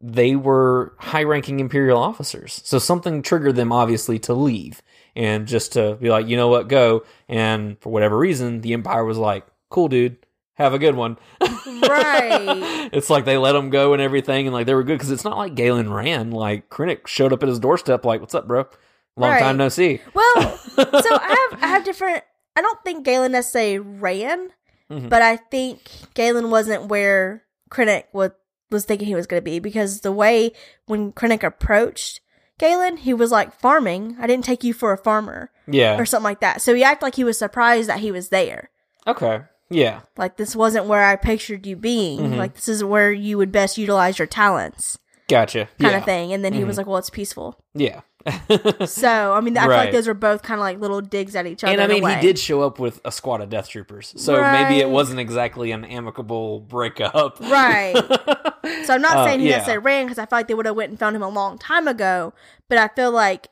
they 0.00 0.34
were 0.36 0.94
high 0.98 1.22
ranking 1.24 1.60
Imperial 1.60 1.98
officers. 1.98 2.60
So 2.64 2.78
something 2.78 3.22
triggered 3.22 3.56
them 3.56 3.72
obviously 3.72 4.18
to 4.20 4.32
leave 4.34 4.80
and 5.14 5.46
just 5.46 5.72
to 5.74 5.96
be 6.00 6.08
like, 6.08 6.28
you 6.28 6.36
know 6.36 6.48
what, 6.48 6.68
go. 6.68 7.04
And 7.28 7.78
for 7.80 7.90
whatever 7.90 8.16
reason, 8.16 8.62
the 8.62 8.72
Empire 8.72 9.04
was 9.04 9.18
like, 9.18 9.44
cool, 9.68 9.88
dude. 9.88 10.16
Have 10.60 10.74
a 10.74 10.78
good 10.78 10.94
one. 10.94 11.16
Right. 11.40 12.90
it's 12.92 13.10
like 13.10 13.24
they 13.24 13.36
let 13.38 13.54
him 13.56 13.70
go 13.70 13.92
and 13.92 14.02
everything, 14.02 14.46
and 14.46 14.54
like 14.54 14.66
they 14.66 14.74
were 14.74 14.82
good 14.84 14.98
because 14.98 15.10
it's 15.10 15.24
not 15.24 15.36
like 15.38 15.54
Galen 15.54 15.92
ran. 15.92 16.30
Like 16.30 16.68
Krennic 16.68 17.06
showed 17.06 17.32
up 17.32 17.42
at 17.42 17.48
his 17.48 17.58
doorstep, 17.58 18.04
like, 18.04 18.20
"What's 18.20 18.34
up, 18.34 18.46
bro? 18.46 18.66
Long 19.16 19.30
Right. 19.30 19.40
time 19.40 19.56
no 19.56 19.68
see." 19.68 20.00
Well, 20.14 20.56
so 20.76 20.84
I 20.86 21.48
have 21.50 21.62
I 21.62 21.66
have 21.68 21.84
different. 21.84 22.24
I 22.56 22.60
don't 22.62 22.82
think 22.84 23.04
Galen 23.04 23.32
necessarily 23.32 23.78
ran, 23.78 24.50
Mhm. 24.90 25.08
but 25.08 25.22
I 25.22 25.36
think 25.36 25.80
Galen 26.14 26.50
wasn't 26.50 26.86
where 26.88 27.44
Krennic 27.70 28.04
was 28.12 28.32
was 28.70 28.84
thinking 28.84 29.08
he 29.08 29.14
was 29.16 29.26
going 29.26 29.40
to 29.40 29.44
be 29.44 29.58
because 29.58 30.02
the 30.02 30.12
way 30.12 30.52
when 30.86 31.10
Krennic 31.12 31.42
approached 31.42 32.20
Galen, 32.58 32.98
he 32.98 33.14
was 33.14 33.32
like 33.32 33.52
farming. 33.58 34.16
I 34.20 34.26
didn't 34.26 34.44
take 34.44 34.62
you 34.62 34.72
for 34.74 34.92
a 34.92 34.98
farmer 34.98 35.50
Yeah. 35.66 35.98
or 35.98 36.04
something 36.06 36.22
like 36.24 36.40
that. 36.40 36.60
So 36.62 36.74
he 36.74 36.84
acted 36.84 37.04
like 37.04 37.14
he 37.16 37.24
was 37.24 37.38
surprised 37.38 37.88
that 37.88 37.98
he 38.00 38.12
was 38.12 38.28
there. 38.28 38.70
Okay. 39.08 39.40
Yeah. 39.70 40.00
Like 40.16 40.36
this 40.36 40.54
wasn't 40.56 40.86
where 40.86 41.04
I 41.04 41.16
pictured 41.16 41.66
you 41.66 41.76
being. 41.76 42.18
Mhm. 42.20 42.36
Like 42.36 42.54
this 42.54 42.68
is 42.68 42.82
where 42.84 43.12
you 43.12 43.38
would 43.38 43.52
best 43.52 43.78
utilize 43.78 44.18
your 44.18 44.26
talents. 44.26 44.98
Gotcha. 45.28 45.68
kind 45.78 45.92
yeah. 45.92 45.98
of 45.98 46.04
thing. 46.04 46.32
And 46.32 46.44
then 46.44 46.52
he 46.52 46.64
was 46.64 46.76
like, 46.76 46.86
well, 46.88 46.96
it's 46.98 47.08
peaceful. 47.10 47.56
Yeah. 47.74 48.00
So, 48.86 49.32
I 49.32 49.40
mean, 49.40 49.56
I 49.56 49.62
feel 49.62 49.70
like 49.70 49.92
those 49.92 50.08
are 50.08 50.14
both 50.14 50.42
kind 50.42 50.58
of 50.58 50.62
like 50.64 50.78
little 50.80 51.00
digs 51.00 51.36
at 51.36 51.46
each 51.46 51.62
other. 51.64 51.72
and 51.72 51.80
I 51.80 51.86
mean, 51.86 52.06
he 52.06 52.20
did 52.20 52.38
show 52.38 52.62
up 52.62 52.78
with 52.78 53.00
a 53.04 53.12
squad 53.12 53.40
of 53.40 53.48
death 53.48 53.68
troopers, 53.68 54.12
so 54.16 54.40
maybe 54.42 54.80
it 54.80 54.90
wasn't 54.90 55.20
exactly 55.20 55.70
an 55.72 55.84
amicable 55.84 56.60
breakup. 56.60 57.40
Right. 57.40 57.94
So 58.84 58.94
I'm 58.94 59.00
not 59.02 59.16
Uh, 59.16 59.24
saying 59.24 59.40
he 59.40 59.48
yeah. 59.48 59.56
necessarily 59.56 59.82
ran 59.84 60.04
because 60.06 60.18
I 60.18 60.26
feel 60.26 60.38
like 60.38 60.48
they 60.48 60.54
would 60.54 60.66
have 60.66 60.76
went 60.76 60.90
and 60.90 60.98
found 60.98 61.16
him 61.16 61.22
a 61.22 61.28
long 61.28 61.58
time 61.58 61.88
ago. 61.88 62.32
But 62.68 62.78
I 62.78 62.88
feel 62.88 63.10
like 63.10 63.48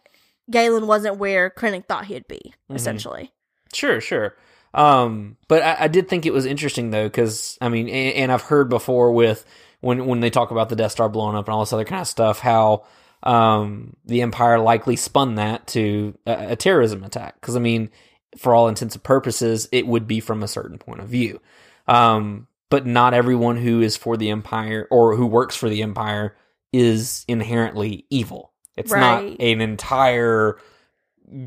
Galen 0.50 0.87
wasn't 0.87 1.16
where 1.18 1.50
Krennic 1.50 1.87
thought 1.87 2.07
he'd 2.07 2.28
be, 2.28 2.40
Mm-hmm. 2.68 2.76
essentially. 2.76 3.33
Sure, 3.72 4.00
sure. 4.00 4.37
Um, 4.74 5.37
but 5.48 5.62
I, 5.62 5.85
I 5.85 5.88
did 5.88 6.09
think 6.09 6.26
it 6.26 6.33
was 6.33 6.46
interesting 6.46 6.90
though, 6.90 7.07
because 7.07 7.57
I 7.61 7.68
mean, 7.68 7.88
and, 7.88 8.14
and 8.14 8.33
I've 8.33 8.42
heard 8.42 8.68
before 8.68 9.12
with 9.12 9.44
when 9.81 10.07
when 10.07 10.20
they 10.20 10.31
talk 10.31 10.50
about 10.50 10.68
the 10.68 10.76
Death 10.76 10.92
Star 10.92 11.09
blowing 11.09 11.37
up 11.37 11.46
and 11.46 11.54
all 11.54 11.61
this 11.61 11.72
other 11.72 11.85
kind 11.85 12.02
of 12.02 12.09
stuff, 12.09 12.40
how 12.40 12.85
um 13.22 13.96
the 14.04 14.22
Empire 14.22 14.59
likely 14.61 14.94
spun 14.96 15.37
that 15.37 15.66
to 15.68 16.16
a, 16.26 16.52
a 16.52 16.57
terrorism 16.57 17.02
attack. 17.02 17.40
Because 17.40 17.57
I 17.57 17.61
mean, 17.61 17.90
for 18.37 18.54
all 18.54 18.68
intents 18.68 18.94
and 18.94 19.02
purposes, 19.02 19.68
it 19.72 19.87
would 19.87 20.07
be 20.07 20.20
from 20.20 20.42
a 20.42 20.48
certain 20.48 20.78
point 20.78 21.00
of 21.00 21.09
view. 21.09 21.40
Um, 21.87 22.46
but 22.70 22.87
not 22.87 23.14
everyone 23.14 23.57
who 23.57 23.81
is 23.81 23.96
for 23.96 24.16
the 24.16 24.31
Empire 24.31 24.87
or 24.90 25.16
who 25.16 25.26
works 25.26 25.57
for 25.57 25.70
the 25.70 25.83
Empire 25.83 26.37
is 26.72 27.24
inherently 27.26 28.04
evil. 28.11 28.52
It's 28.76 28.92
not 29.00 29.24
an 29.40 29.61
entire 29.61 30.59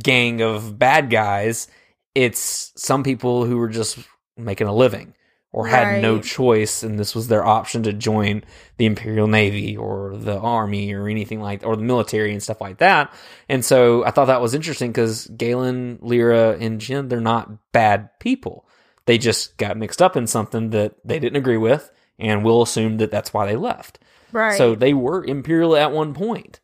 gang 0.04 0.42
of 0.42 0.78
bad 0.78 1.10
guys. 1.10 1.68
It's 2.16 2.72
some 2.76 3.04
people 3.04 3.46
who 3.46 3.58
were 3.58 3.70
just 3.70 4.00
making 4.38 4.68
a 4.68 4.74
living 4.74 5.14
or 5.54 5.68
had 5.68 6.02
no 6.02 6.20
choice, 6.20 6.82
and 6.82 6.98
this 6.98 7.14
was 7.14 7.28
their 7.28 7.46
option 7.46 7.84
to 7.84 7.92
join 7.92 8.42
the 8.78 8.86
Imperial 8.86 9.28
Navy 9.28 9.76
or 9.76 10.16
the 10.16 10.38
Army 10.38 10.94
or 10.94 11.10
anything 11.10 11.42
like, 11.42 11.66
or 11.66 11.76
the 11.76 11.84
military 11.84 12.32
and 12.32 12.42
stuff 12.42 12.62
like 12.62 12.78
that. 12.78 13.14
And 13.50 13.64
so 13.64 14.06
I 14.06 14.12
thought 14.12 14.26
that 14.26 14.42
was 14.42 14.54
interesting 14.54 14.92
because 14.92 15.28
Galen, 15.28 16.00
Lyra, 16.02 16.58
and 16.58 16.80
Jyn, 16.80 17.10
they're 17.10 17.20
not 17.20 17.72
bad 17.74 18.18
people. 18.20 18.66
They 19.08 19.18
just 19.18 19.58
got 19.58 19.76
mixed 19.76 20.02
up 20.02 20.16
in 20.16 20.26
something 20.26 20.70
that 20.70 20.96
they 21.04 21.20
didn't 21.20 21.38
agree 21.38 21.58
with, 21.58 21.92
and 22.18 22.46
we'll 22.46 22.62
assume 22.62 22.98
that 22.98 23.12
that's 23.12 23.34
why 23.34 23.46
they 23.46 23.58
left. 23.58 24.00
Right. 24.32 24.58
So 24.58 24.74
they 24.76 24.94
were 24.94 25.26
imperial 25.26 25.76
at 25.76 25.92
one 25.92 26.14
point, 26.14 26.62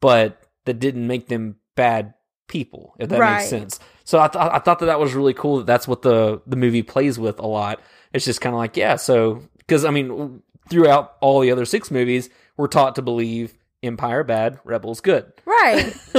but 0.00 0.40
that 0.64 0.78
didn't 0.78 1.06
make 1.06 1.28
them 1.28 1.56
bad 1.74 2.14
people. 2.48 2.94
If 2.98 3.10
that 3.10 3.20
Right. 3.20 3.36
makes 3.36 3.50
sense. 3.50 3.80
So 4.10 4.18
I, 4.18 4.26
th- 4.26 4.42
I 4.44 4.58
thought 4.58 4.80
that 4.80 4.86
that 4.86 4.98
was 4.98 5.14
really 5.14 5.34
cool. 5.34 5.58
That 5.58 5.66
that's 5.66 5.86
what 5.86 6.02
the 6.02 6.42
the 6.44 6.56
movie 6.56 6.82
plays 6.82 7.16
with 7.16 7.38
a 7.38 7.46
lot. 7.46 7.80
It's 8.12 8.24
just 8.24 8.40
kind 8.40 8.54
of 8.54 8.58
like 8.58 8.76
yeah. 8.76 8.96
So 8.96 9.42
because 9.58 9.84
I 9.84 9.90
mean, 9.90 10.42
throughout 10.68 11.14
all 11.20 11.38
the 11.40 11.52
other 11.52 11.64
six 11.64 11.92
movies, 11.92 12.28
we're 12.56 12.66
taught 12.66 12.96
to 12.96 13.02
believe 13.02 13.54
Empire 13.84 14.24
bad, 14.24 14.58
Rebels 14.64 15.00
good. 15.00 15.32
right. 15.46 15.94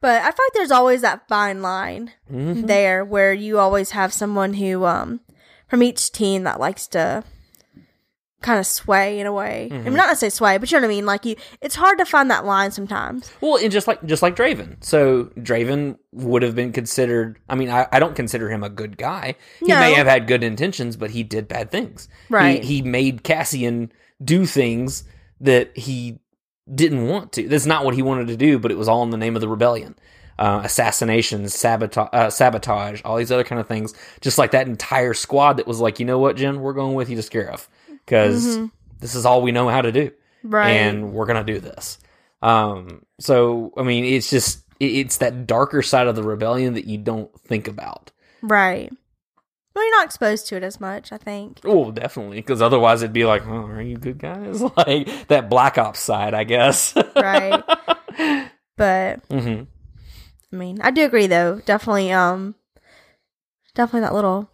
But 0.00 0.22
I 0.22 0.30
feel 0.30 0.44
like 0.46 0.52
there's 0.54 0.70
always 0.70 1.00
that 1.00 1.26
fine 1.28 1.62
line 1.62 2.12
Mm-hmm. 2.30 2.66
there 2.66 3.04
where 3.06 3.32
you 3.32 3.58
always 3.58 3.90
have 3.92 4.12
someone 4.12 4.52
who, 4.54 4.84
um, 4.84 5.20
from 5.66 5.82
each 5.82 6.12
team 6.12 6.44
that 6.44 6.60
likes 6.60 6.86
to 6.88 7.24
kind 8.40 8.58
of 8.60 8.66
sway 8.66 9.18
in 9.18 9.26
a 9.26 9.32
way. 9.32 9.68
I 9.70 9.74
Mm-hmm. 9.74 9.84
mean, 9.84 9.94
not 9.94 10.06
necessarily 10.08 10.30
sway, 10.30 10.58
but 10.58 10.70
you 10.70 10.78
know 10.78 10.86
what 10.86 10.92
I 10.92 10.96
mean. 10.96 11.06
Like 11.06 11.24
you, 11.24 11.36
it's 11.60 11.74
hard 11.74 11.98
to 11.98 12.04
find 12.04 12.30
that 12.30 12.44
line 12.44 12.70
sometimes. 12.70 13.30
Well, 13.40 13.56
and 13.56 13.72
just 13.72 13.86
like 13.88 14.04
just 14.04 14.22
like 14.22 14.36
Draven. 14.36 14.82
So 14.82 15.24
Draven 15.36 15.98
would 16.12 16.42
have 16.42 16.54
been 16.54 16.72
considered. 16.72 17.38
I 17.48 17.54
mean, 17.56 17.68
I, 17.70 17.86
I 17.90 17.98
don't 17.98 18.14
consider 18.14 18.48
him 18.48 18.62
a 18.62 18.68
good 18.70 18.96
guy. 18.96 19.34
He 19.60 19.66
No. 19.66 19.80
may 19.80 19.92
have 19.94 20.06
had 20.06 20.26
good 20.28 20.44
intentions, 20.44 20.96
but 20.96 21.10
he 21.10 21.22
did 21.22 21.48
bad 21.48 21.70
things. 21.70 22.08
Right. 22.28 22.62
He, 22.62 22.76
he 22.76 22.82
made 22.82 23.24
Cassian 23.24 23.90
do 24.22 24.46
things 24.46 25.04
that 25.40 25.76
he 25.76 26.18
didn't 26.72 27.06
want 27.06 27.32
to. 27.32 27.48
That's 27.48 27.66
not 27.66 27.84
what 27.84 27.94
he 27.94 28.02
wanted 28.02 28.28
to 28.28 28.36
do, 28.36 28.58
but 28.58 28.70
it 28.70 28.76
was 28.78 28.88
all 28.88 29.02
in 29.02 29.10
the 29.10 29.16
name 29.16 29.34
of 29.36 29.40
the 29.40 29.48
rebellion. 29.48 29.94
Uh, 30.38 30.60
assassinations, 30.62 31.52
sabotage, 31.52 32.08
uh, 32.12 32.30
sabotage, 32.30 33.00
all 33.04 33.16
these 33.16 33.32
other 33.32 33.42
kind 33.42 33.60
of 33.60 33.66
things. 33.66 33.92
Just 34.20 34.38
like 34.38 34.52
that 34.52 34.68
entire 34.68 35.12
squad 35.12 35.54
that 35.54 35.66
was 35.66 35.80
like, 35.80 35.98
you 35.98 36.06
know 36.06 36.20
what, 36.20 36.36
Jen, 36.36 36.60
we're 36.60 36.74
going 36.74 36.94
with 36.94 37.08
you 37.10 37.16
to 37.20 37.22
Scarif 37.22 37.66
because 38.08 38.58
this 39.00 39.14
is 39.14 39.26
all 39.26 39.42
we 39.42 39.52
know 39.52 39.68
how 39.68 39.82
to 39.82 39.92
do 39.92 40.06
Mm-hmm. 40.10 40.54
Right. 40.54 40.70
and 40.70 41.12
we're 41.12 41.26
gonna 41.26 41.42
do 41.44 41.58
this. 41.60 41.98
Um, 42.42 43.04
so 43.18 43.72
I 43.76 43.82
mean, 43.82 44.04
it's 44.04 44.30
just 44.30 44.64
it's 44.80 45.16
that 45.18 45.46
darker 45.48 45.82
side 45.82 46.06
of 46.06 46.14
the 46.16 46.22
rebellion 46.22 46.74
that 46.74 46.84
you 46.86 46.96
don't 46.98 47.28
think 47.40 47.66
about. 47.68 48.12
Right. 48.40 48.90
Well, 49.74 49.84
you're 49.84 49.96
not 49.96 50.06
exposed 50.06 50.46
to 50.48 50.56
it 50.56 50.62
as 50.62 50.80
much, 50.80 51.12
I 51.12 51.18
think. 51.18 51.60
Oh, 51.64 51.90
definitely, 51.90 52.36
because 52.38 52.62
otherwise 52.62 53.02
it'd 53.02 53.12
be 53.12 53.24
like, 53.24 53.46
oh, 53.46 53.66
are 53.66 53.82
you 53.82 53.96
good 53.96 54.18
guys? 54.18 54.62
Like 54.76 55.26
that 55.28 55.48
Black 55.50 55.76
Ops 55.78 56.00
side, 56.00 56.34
I 56.34 56.44
guess. 56.44 56.94
Right. 57.16 57.62
but 58.76 59.20
hmm 59.30 59.62
I 60.52 60.56
mean, 60.56 60.80
I 60.80 60.90
do 60.92 61.04
agree 61.04 61.26
though. 61.26 61.60
Definitely, 61.66 62.12
um, 62.12 62.54
definitely 63.74 64.00
that 64.02 64.14
little 64.14 64.50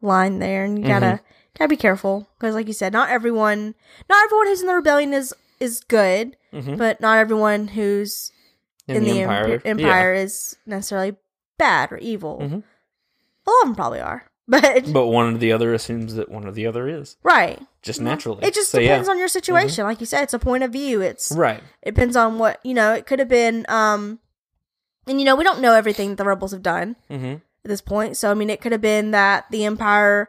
line 0.00 0.38
there, 0.38 0.64
and 0.64 0.78
you 0.78 0.84
gotta 0.86 1.06
Mm-hmm. 1.06 1.24
Gotta 1.58 1.68
be 1.68 1.76
careful 1.76 2.28
because, 2.38 2.54
like 2.54 2.66
you 2.66 2.72
said, 2.72 2.92
not 2.92 3.10
everyone, 3.10 3.74
not 4.08 4.24
everyone 4.24 4.46
who's 4.48 4.60
in 4.60 4.66
the 4.66 4.74
rebellion 4.74 5.12
is 5.14 5.34
is 5.60 5.80
good, 5.80 6.36
Mhm. 6.52 6.76
but 6.76 7.00
not 7.00 7.18
everyone 7.18 7.68
who's 7.68 8.32
in, 8.88 9.04
the, 9.04 9.22
empire, 9.22 9.62
empire 9.64 10.14
yeah. 10.14 10.20
is 10.22 10.56
necessarily 10.66 11.16
bad 11.58 11.90
or 11.92 11.98
evil. 11.98 12.38
Mhm. 12.42 12.62
A 13.46 13.50
lot 13.50 13.62
of 13.62 13.68
them 13.68 13.74
probably 13.74 14.00
are, 14.00 14.26
but, 14.48 14.92
But 14.92 15.06
one 15.06 15.34
or 15.34 15.38
the 15.38 15.52
other 15.52 15.72
assumes 15.72 16.16
that 16.16 16.28
one 16.30 16.44
or 16.46 16.50
the 16.52 16.66
other 16.66 16.86
is 16.88 17.16
right. 17.22 17.60
just 17.82 18.00
naturally. 18.00 18.44
It 18.44 18.52
just 18.52 18.70
So, 18.70 18.78
depends 18.80 18.90
yeah. 18.90 19.02
Mm-hmm. 19.02 19.10
on 19.12 19.18
your 19.18 19.28
situation. 19.28 19.84
Like 19.84 20.00
you 20.00 20.06
said, 20.06 20.22
it's 20.24 20.34
a 20.34 20.38
point 20.38 20.64
of 20.64 20.72
view. 20.72 21.00
It's 21.00 21.32
right. 21.32 21.62
it 21.82 21.94
depends 21.94 22.16
on 22.16 22.38
what 22.38 22.60
you 22.64 22.74
know. 22.74 22.92
It 22.92 23.06
could 23.06 23.20
have 23.20 23.28
been, 23.28 23.64
um, 23.68 24.18
and 25.06 25.18
you 25.20 25.24
know, 25.24 25.36
we 25.36 25.44
don't 25.44 25.60
know 25.60 25.72
everything 25.74 26.10
that 26.10 26.16
the 26.16 26.24
rebels 26.24 26.52
have 26.52 26.62
done 26.62 26.96
hmm 27.08 27.34
at 27.64 27.68
this 27.70 27.80
point. 27.80 28.16
So 28.18 28.30
I 28.30 28.34
mean, 28.34 28.50
it 28.50 28.60
could 28.60 28.72
have 28.72 28.80
been 28.82 29.12
that 29.12 29.46
the 29.50 29.64
Empire 29.64 30.28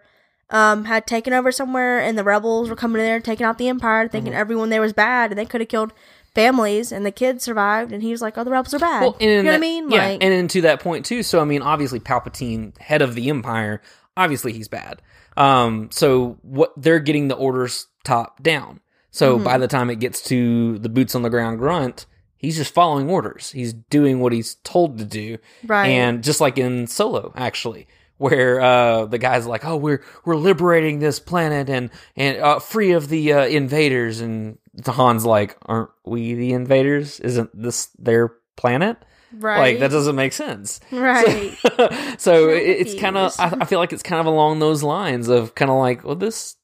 um 0.50 0.86
had 0.86 1.08
taken 1.08 1.34
over 1.34 1.52
somewhere, 1.52 2.00
and 2.00 2.18
the 2.18 2.24
rebels 2.24 2.70
were 2.70 2.76
coming 2.76 3.00
in 3.02 3.08
there, 3.08 3.20
taking 3.20 3.46
out 3.46 3.58
the 3.58 3.68
Empire, 3.68 4.08
thinking 4.08 4.32
Mm-hmm. 4.34 4.40
everyone 4.42 4.70
there 4.70 4.82
was 4.82 4.94
bad, 4.94 5.32
and 5.32 5.38
they 5.40 5.46
could 5.46 5.62
have 5.62 5.68
killed 5.70 5.92
families, 6.34 6.92
and 6.92 7.06
the 7.06 7.12
kids 7.12 7.44
survived, 7.44 7.92
and 7.92 8.04
he 8.04 8.12
was 8.12 8.22
like, 8.22 8.38
"Oh, 8.38 8.44
the 8.44 8.52
rebels 8.52 8.74
are 8.74 8.80
bad." 8.80 9.02
Well, 9.02 9.18
and 9.20 9.30
you 9.30 9.44
know 9.44 9.50
what 9.52 9.56
I 9.56 9.60
mean? 9.60 9.90
Yeah, 9.90 10.08
Like, 10.10 10.24
and 10.24 10.50
to 10.50 10.62
that 10.62 10.80
point 10.82 11.06
too. 11.06 11.24
So 11.24 11.40
I 11.40 11.46
mean, 11.46 11.62
obviously 11.62 12.00
Palpatine, 12.00 12.78
head 12.80 13.02
of 13.02 13.16
the 13.16 13.30
Empire, 13.30 13.82
obviously 14.18 14.54
he's 14.54 14.68
bad. 14.68 15.02
Um, 15.38 15.90
so 15.92 16.38
what 16.44 16.74
they're 16.78 17.00
getting 17.00 17.28
the 17.28 17.36
orders 17.36 17.88
top 18.04 18.42
down. 18.44 18.80
So 19.12 19.36
Mm-hmm. 19.36 19.44
by 19.46 19.58
the 19.58 19.68
time 19.68 19.90
it 19.90 20.00
gets 20.00 20.22
to 20.24 20.78
the 20.80 20.90
boots 20.90 21.16
on 21.16 21.22
the 21.24 21.30
ground 21.30 21.60
grunt, 21.60 22.06
he's 22.38 22.58
just 22.58 22.74
following 22.74 23.10
orders. 23.10 23.52
He's 23.52 23.74
doing 23.74 24.20
what 24.20 24.32
he's 24.34 24.56
told 24.64 24.98
to 25.00 25.06
do. 25.06 25.38
Right. 25.66 25.88
And 25.88 26.24
just 26.24 26.40
like 26.42 26.58
in 26.58 26.88
Solo, 26.88 27.34
actually. 27.36 27.88
Where 28.18 28.62
uh, 28.62 29.06
the 29.06 29.18
guys 29.18 29.46
like, 29.46 29.66
oh, 29.66 29.76
we're 29.76 30.02
we're 30.24 30.38
liberating 30.38 31.00
this 31.00 31.20
planet 31.20 31.70
and 31.70 31.90
and 32.16 32.38
uh, 32.38 32.60
free 32.60 32.92
of 32.94 33.10
the 33.10 33.34
uh, 33.34 33.46
invaders, 33.46 34.22
and 34.22 34.58
Han's 34.86 35.26
like, 35.26 35.58
aren't 35.66 35.90
we 36.06 36.34
the 36.34 36.54
invaders? 36.54 37.20
Isn't 37.20 37.50
this 37.54 37.88
their 38.00 38.32
planet? 38.56 38.98
right? 39.38 39.60
Like 39.74 39.80
that 39.80 39.92
doesn't 39.92 40.16
make 40.16 40.32
sense. 40.32 40.80
right. 40.92 41.58
so 42.18 42.50
I'm 42.50 42.56
it's 42.58 42.96
kind 42.96 43.18
of 43.18 43.34
I, 43.38 43.58
I 43.62 43.66
feel 43.66 43.80
like 43.80 43.92
it's 43.92 44.04
kind 44.04 44.22
of 44.22 44.28
along 44.28 44.60
those 44.60 44.82
lines 44.82 45.28
of 45.28 45.54
kind 45.56 45.70
of 45.70 45.78
like 45.78 46.06
well 46.06 46.16
this 46.16 46.56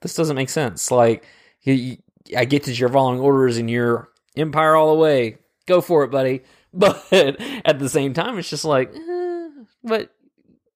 this 0.00 0.14
doesn't 0.14 0.36
make 0.36 0.50
sense. 0.50 0.90
Like 0.92 1.24
you, 1.62 1.72
you- 1.74 1.96
I 2.36 2.44
get 2.46 2.64
that 2.64 2.78
you're 2.78 2.88
following 2.88 3.20
orders 3.20 3.58
and 3.58 3.68
you're 3.68 4.08
empire 4.36 4.76
all 4.76 4.94
the 4.94 5.00
way. 5.00 5.38
Go 5.66 5.80
for 5.80 6.04
it, 6.04 6.10
buddy. 6.10 6.42
But 6.76 7.04
at 7.12 7.78
the 7.78 7.88
same 7.88 8.14
time, 8.14 8.36
it's 8.38 8.50
just 8.50 8.64
like, 8.64 8.92
eh, 8.94 9.48
but 9.84 10.10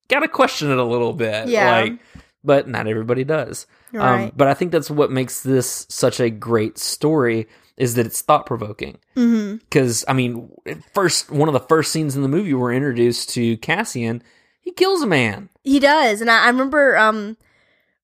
gotta 0.09 0.29
question 0.29 0.71
it 0.71 0.79
a 0.79 0.85
little 0.85 1.13
bit. 1.13 1.49
Yeah. 1.49 1.71
Like, 1.81 1.99
but 2.45 2.69
not 2.69 2.87
everybody 2.87 3.25
does. 3.25 3.67
Um, 3.95 4.01
Right. 4.01 4.33
but 4.37 4.49
I 4.49 4.55
think 4.55 4.73
that's 4.73 4.91
what 4.91 5.11
makes 5.11 5.43
this 5.43 5.87
such 5.89 6.21
a 6.21 6.31
great 6.31 6.79
story 6.79 7.47
is 7.77 7.95
that 7.95 8.07
it's 8.07 8.23
thought 8.23 8.45
provoking 8.47 8.99
because 9.15 10.05
I 10.09 10.13
mean, 10.13 10.51
first 10.95 11.31
one 11.31 11.49
of 11.49 11.53
the 11.53 11.61
first 11.61 11.93
scenes 11.93 12.17
in 12.17 12.23
the 12.23 12.29
movie 12.29 12.55
we're 12.55 12.73
introduced 12.75 13.31
to 13.31 13.57
Cassian. 13.59 14.23
He 14.61 14.73
kills 14.73 15.01
a 15.03 15.07
man. 15.07 15.49
He 15.65 15.79
does, 15.81 16.21
and 16.21 16.31
I, 16.31 16.45
I 16.45 16.47
remember 16.49 16.97
um 16.99 17.37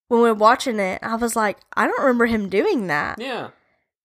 when 0.08 0.20
we 0.20 0.28
were 0.28 0.34
watching 0.34 0.78
it, 0.78 1.00
I 1.02 1.16
was 1.16 1.34
like, 1.36 1.58
I 1.76 1.86
don't 1.86 2.00
remember 2.02 2.26
him 2.26 2.48
doing 2.48 2.86
that. 2.88 3.18
Yeah. 3.20 3.50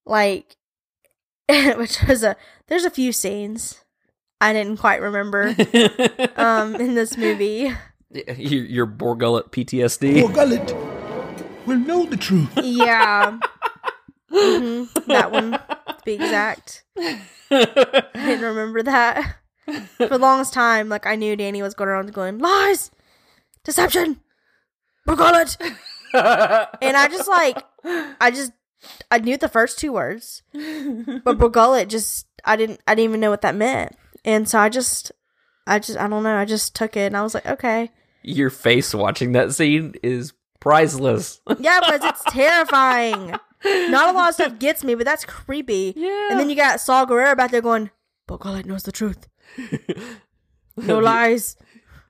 like 0.05 0.55
which 1.49 2.01
was 2.07 2.23
a 2.23 2.35
there's 2.67 2.85
a 2.85 2.89
few 2.91 3.11
scenes 3.11 3.81
I 4.41 4.53
didn't 4.53 4.77
quite 4.77 5.01
remember 5.01 5.55
um 6.35 6.75
in 6.75 6.95
this 6.95 7.17
movie. 7.17 7.73
your, 8.37 8.65
your 8.65 8.85
Bor 8.85 9.15
Gullet 9.15 9.51
PTSD. 9.51 10.33
Gullet 10.33 10.75
will 11.65 11.77
know 11.77 12.05
the 12.05 12.17
truth. 12.17 12.49
Yeah. 12.63 13.39
hmm 14.31 14.83
That 15.07 15.31
one 15.31 15.51
to 15.53 15.97
be 16.05 16.13
exact. 16.13 16.83
I 16.97 17.19
didn't 17.49 18.41
remember 18.41 18.83
that. 18.83 19.37
For 19.97 20.07
the 20.07 20.17
longest 20.17 20.53
time, 20.53 20.89
like 20.89 21.05
I 21.05 21.15
knew 21.15 21.35
Danny 21.35 21.61
was 21.61 21.73
going 21.73 21.89
around 21.89 22.11
going, 22.13 22.39
Lies! 22.39 22.91
Deception! 23.63 24.19
Forgot 25.05 25.57
it! 25.61 25.73
And 26.81 26.97
I 26.97 27.07
just 27.07 27.27
like 27.27 27.63
I 27.85 28.31
just 28.31 28.51
I 29.11 29.19
knew 29.19 29.37
the 29.37 29.47
first 29.49 29.77
two 29.79 29.91
words, 29.93 30.41
but 31.23 31.37
Bor 31.37 31.49
Gullet 31.49 31.89
just 31.89 32.25
I 32.45 32.55
didn't 32.55 32.79
I 32.87 32.95
didn't 32.95 33.09
even 33.11 33.19
know 33.19 33.29
what 33.29 33.41
that 33.41 33.55
meant, 33.55 33.95
and 34.25 34.47
so 34.49 34.57
I 34.59 34.69
just 34.69 35.11
I 35.69 35.79
just 35.79 35.97
I 35.97 36.07
don't 36.07 36.23
know 36.23 36.35
I 36.35 36.45
just 36.45 36.75
took 36.75 36.97
it 36.97 37.07
and 37.07 37.17
I 37.17 37.21
was 37.21 37.33
like 37.33 37.45
okay 37.45 37.91
Your 38.23 38.49
face 38.49 38.93
watching 38.93 39.33
that 39.33 39.53
scene 39.53 39.93
is 40.03 40.33
priceless. 40.59 41.41
yeah 41.59 41.79
because 41.79 42.03
it's 42.03 42.23
terrifying. 42.25 43.35
Not 43.63 44.09
a 44.13 44.17
lot 44.17 44.29
of 44.29 44.35
stuff 44.35 44.59
gets 44.59 44.83
me, 44.83 44.95
but 44.95 45.05
that's 45.05 45.25
creepy. 45.25 45.93
Yeah. 45.95 46.29
And 46.31 46.39
then 46.39 46.49
you 46.49 46.55
got 46.55 46.79
Saw 46.79 47.05
Gerrera 47.05 47.35
back 47.35 47.51
there 47.51 47.61
going, 47.61 47.89
Bor 48.27 48.37
Gullet 48.37 48.65
knows 48.65 48.83
the 48.83 48.91
truth. 48.91 49.27
No 50.77 50.99
lies. 50.99 51.57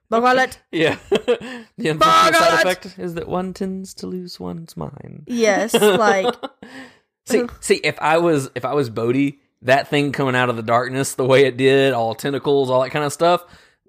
Bor 0.10 0.22
Gullet. 0.22 0.62
yeah. 0.72 0.98
the 1.10 1.90
unfortunate 1.90 2.36
side 2.36 2.60
effect 2.60 3.00
is 3.00 3.16
that 3.16 3.28
one 3.28 3.54
tends 3.54 3.96
to 3.96 4.06
lose 4.06 4.40
one's 4.40 4.78
mind. 4.78 5.24
Yes, 5.26 5.74
like 5.74 6.36
See, 7.26 7.44
see, 7.60 7.76
if 7.84 8.00
I 8.00 8.18
was 8.18 8.50
if 8.56 8.66
I 8.66 8.74
was 8.74 8.90
Bodhi, 8.90 9.40
that 9.64 9.90
thing 9.90 10.12
coming 10.12 10.36
out 10.36 10.50
of 10.50 10.56
the 10.56 10.64
darkness 10.64 11.16
the 11.16 11.26
way 11.26 11.46
it 11.46 11.58
did, 11.58 11.94
all 11.94 12.16
tentacles, 12.16 12.70
all 12.70 12.82
that 12.82 12.92
kind 12.92 13.06
of 13.06 13.14
stuff, 13.14 13.44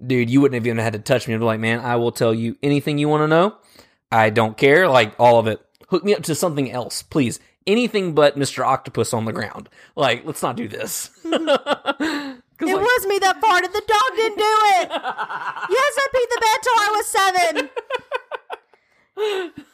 dude, 0.04 0.30
you 0.30 0.40
wouldn't 0.40 0.54
have 0.54 0.66
even 0.66 0.78
had 0.78 0.94
to 0.94 0.98
touch 0.98 1.28
me 1.28 1.34
and 1.34 1.40
be 1.40 1.44
like, 1.44 1.60
man, 1.60 1.80
I 1.80 1.96
will 1.96 2.12
tell 2.12 2.34
you 2.34 2.56
anything 2.62 2.98
you 2.98 3.08
want 3.08 3.22
to 3.22 3.28
know. 3.28 3.56
I 4.10 4.30
don't 4.30 4.56
care, 4.56 4.88
like 4.88 5.14
all 5.18 5.38
of 5.38 5.46
it. 5.46 5.64
Hook 5.88 6.04
me 6.04 6.14
up 6.14 6.22
to 6.24 6.34
something 6.34 6.70
else, 6.70 7.02
please. 7.02 7.40
Anything 7.66 8.14
but 8.14 8.38
Mr. 8.38 8.64
Octopus 8.64 9.12
on 9.12 9.24
the 9.24 9.32
ground. 9.32 9.68
Like, 9.94 10.24
let's 10.24 10.42
not 10.42 10.56
do 10.56 10.66
this. 10.66 11.10
it 11.24 11.30
like, 11.30 12.60
was 12.60 13.06
me 13.06 13.18
that 13.18 13.40
farted. 13.40 13.72
The 13.72 13.82
dog 13.86 14.16
didn't 14.16 14.38
do 14.38 14.56
it. 14.80 14.88
yes, 14.90 15.98
I 15.98 16.08
peed 16.14 16.28
the 16.30 16.40
bed 16.40 16.58
till 16.62 16.78
I 16.78 16.88
was 16.96 17.06
seven. 17.06 17.70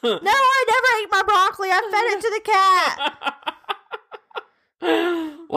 No, 0.03 0.19
I 0.25 0.65
never 0.67 0.91
ate 1.03 1.11
my 1.11 1.23
broccoli. 1.23 1.69
I 1.71 1.81
fed 1.93 2.05
it 2.11 2.21
to 2.21 2.31
the 2.35 2.41
cat. 2.51 3.36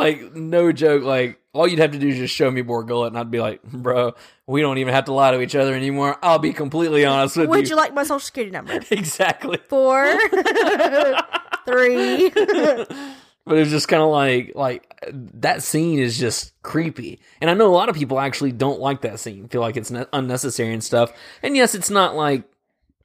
Like 0.10 0.34
no 0.36 0.72
joke 0.72 1.04
like 1.04 1.40
all 1.54 1.68
you'd 1.68 1.80
have 1.80 1.92
to 1.92 2.00
do 2.00 2.08
is 2.08 2.18
just 2.18 2.34
show 2.36 2.50
me 2.50 2.62
Bor 2.62 2.84
Gullet 2.84 3.08
and 3.08 3.18
I'd 3.18 3.32
be 3.32 3.40
like 3.40 3.64
bro 3.64 4.14
we 4.48 4.62
don't 4.62 4.78
even 4.78 4.94
have 4.94 5.06
to 5.06 5.14
lie 5.14 5.32
to 5.32 5.42
each 5.42 5.56
other 5.56 5.74
anymore 5.74 6.18
I'll 6.22 6.40
be 6.40 6.54
completely 6.54 7.06
honest 7.06 7.38
with 7.38 7.46
you. 7.46 7.50
Would 7.50 7.62
you 7.66 7.70
you 7.72 7.76
like 7.76 7.94
my 7.94 8.04
social 8.04 8.20
security 8.20 8.52
number? 8.52 8.80
exactly 8.92 9.58
Four, 9.68 10.06
three. 11.66 12.30
but 13.46 13.58
it's 13.58 13.72
just 13.72 13.88
kind 13.88 14.02
of 14.04 14.10
like 14.10 14.54
like 14.56 14.86
that 15.14 15.64
scene 15.64 16.00
is 16.00 16.18
just 16.18 16.60
creepy 16.62 17.20
and 17.42 17.50
I 17.50 17.54
know 17.54 17.68
a 17.68 17.76
lot 17.76 17.90
of 17.90 17.96
people 17.96 18.20
actually 18.20 18.52
don't 18.52 18.80
like 18.80 19.02
that 19.02 19.20
scene 19.20 19.48
feel 19.48 19.62
like 19.62 19.78
it's 19.78 19.92
ne- 19.92 20.06
unnecessary 20.14 20.74
and 20.74 20.84
stuff 20.84 21.12
and 21.44 21.56
yes 21.56 21.74
it's 21.76 21.90
not 21.90 22.16
like 22.16 22.44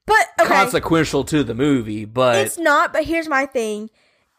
But 0.05 0.27
okay, 0.39 0.49
consequential 0.49 1.23
to 1.25 1.43
the 1.43 1.55
movie 1.55 2.05
but 2.05 2.37
it's 2.45 2.57
not. 2.59 2.93
But 2.93 3.05
here's 3.05 3.27
my 3.27 3.45
thing: 3.47 3.89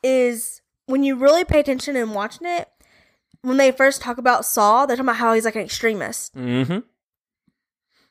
is 0.02 0.60
when 0.86 1.02
you 1.02 1.16
really 1.16 1.44
pay 1.44 1.60
attention 1.60 1.96
and 1.96 2.14
watching 2.14 2.46
it. 2.46 2.68
When 3.42 3.58
they 3.58 3.70
first 3.70 4.02
talk 4.02 4.18
about 4.18 4.44
Saw, 4.44 4.86
they're 4.86 4.96
talking 4.96 5.06
about 5.08 5.16
how 5.18 5.32
he's 5.34 5.44
like 5.44 5.54
an 5.54 5.62
extremist. 5.62 6.34
Mm-hmm. 6.34 6.78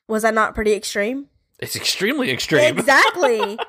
Was 0.07 0.21
that 0.23 0.33
not 0.33 0.55
pretty 0.55 0.73
extreme? 0.73 1.27
it's 1.59 1.75
extremely 1.77 2.31
extreme 2.31 2.59
Exactly. 2.77 3.39
and 3.41 3.59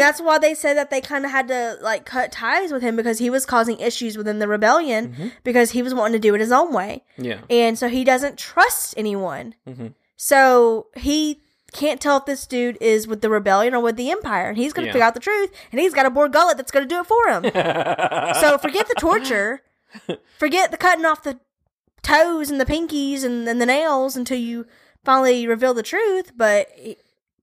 that's 0.00 0.20
why 0.20 0.38
they 0.38 0.54
said 0.54 0.74
that 0.74 0.90
they 0.90 1.00
kind 1.00 1.24
of 1.24 1.30
had 1.32 1.48
to 1.48 1.76
like 1.82 2.06
cut 2.06 2.30
ties 2.30 2.70
with 2.72 2.82
him 2.82 2.94
because 2.94 3.18
he 3.18 3.30
was 3.30 3.44
causing 3.44 3.78
issues 3.80 4.16
within 4.16 4.38
the 4.38 4.46
rebellion 4.46 5.32
because 5.42 5.72
he 5.72 5.82
was 5.82 5.92
wanting 5.92 6.12
to 6.12 6.18
do 6.20 6.34
it 6.34 6.40
his 6.40 6.52
own 6.52 6.72
way. 6.72 7.02
yeah 7.18 7.40
And 7.50 7.76
so 7.78 7.88
he 7.88 8.04
doesn't 8.04 8.38
trust 8.38 8.94
anyone. 8.96 9.54
Mhm. 9.68 9.94
So 10.16 10.86
he 10.96 11.42
can't 11.76 12.00
tell 12.00 12.16
if 12.16 12.24
this 12.24 12.46
dude 12.46 12.78
is 12.80 13.06
with 13.06 13.20
the 13.20 13.30
rebellion 13.30 13.74
or 13.74 13.80
with 13.80 13.96
the 13.96 14.10
empire. 14.10 14.48
And 14.48 14.56
he's 14.56 14.72
going 14.72 14.84
to 14.84 14.88
Yeah. 14.88 14.92
figure 14.94 15.04
out 15.06 15.14
the 15.14 15.20
truth. 15.20 15.52
And 15.70 15.80
he's 15.80 15.94
got 15.94 16.06
a 16.06 16.10
Bor 16.10 16.28
Gullet 16.28 16.56
that's 16.56 16.70
going 16.72 16.88
to 16.88 16.94
do 16.94 17.00
it 17.00 17.06
for 17.06 17.28
him. 17.28 17.42
so 18.40 18.58
forget 18.58 18.88
the 18.88 18.96
torture. 18.98 19.62
Forget 20.38 20.70
the 20.72 20.76
cutting 20.76 21.04
off 21.06 21.22
the 21.22 21.38
toes 22.02 22.50
and 22.50 22.60
the 22.60 22.66
pinkies 22.66 23.24
and, 23.24 23.48
and 23.48 23.60
the 23.60 23.66
nails 23.66 24.16
until 24.16 24.36
you 24.38 24.66
finally 25.04 25.46
reveal 25.46 25.72
the 25.74 25.82
truth. 25.82 26.32
But 26.36 26.68
he, 26.74 26.96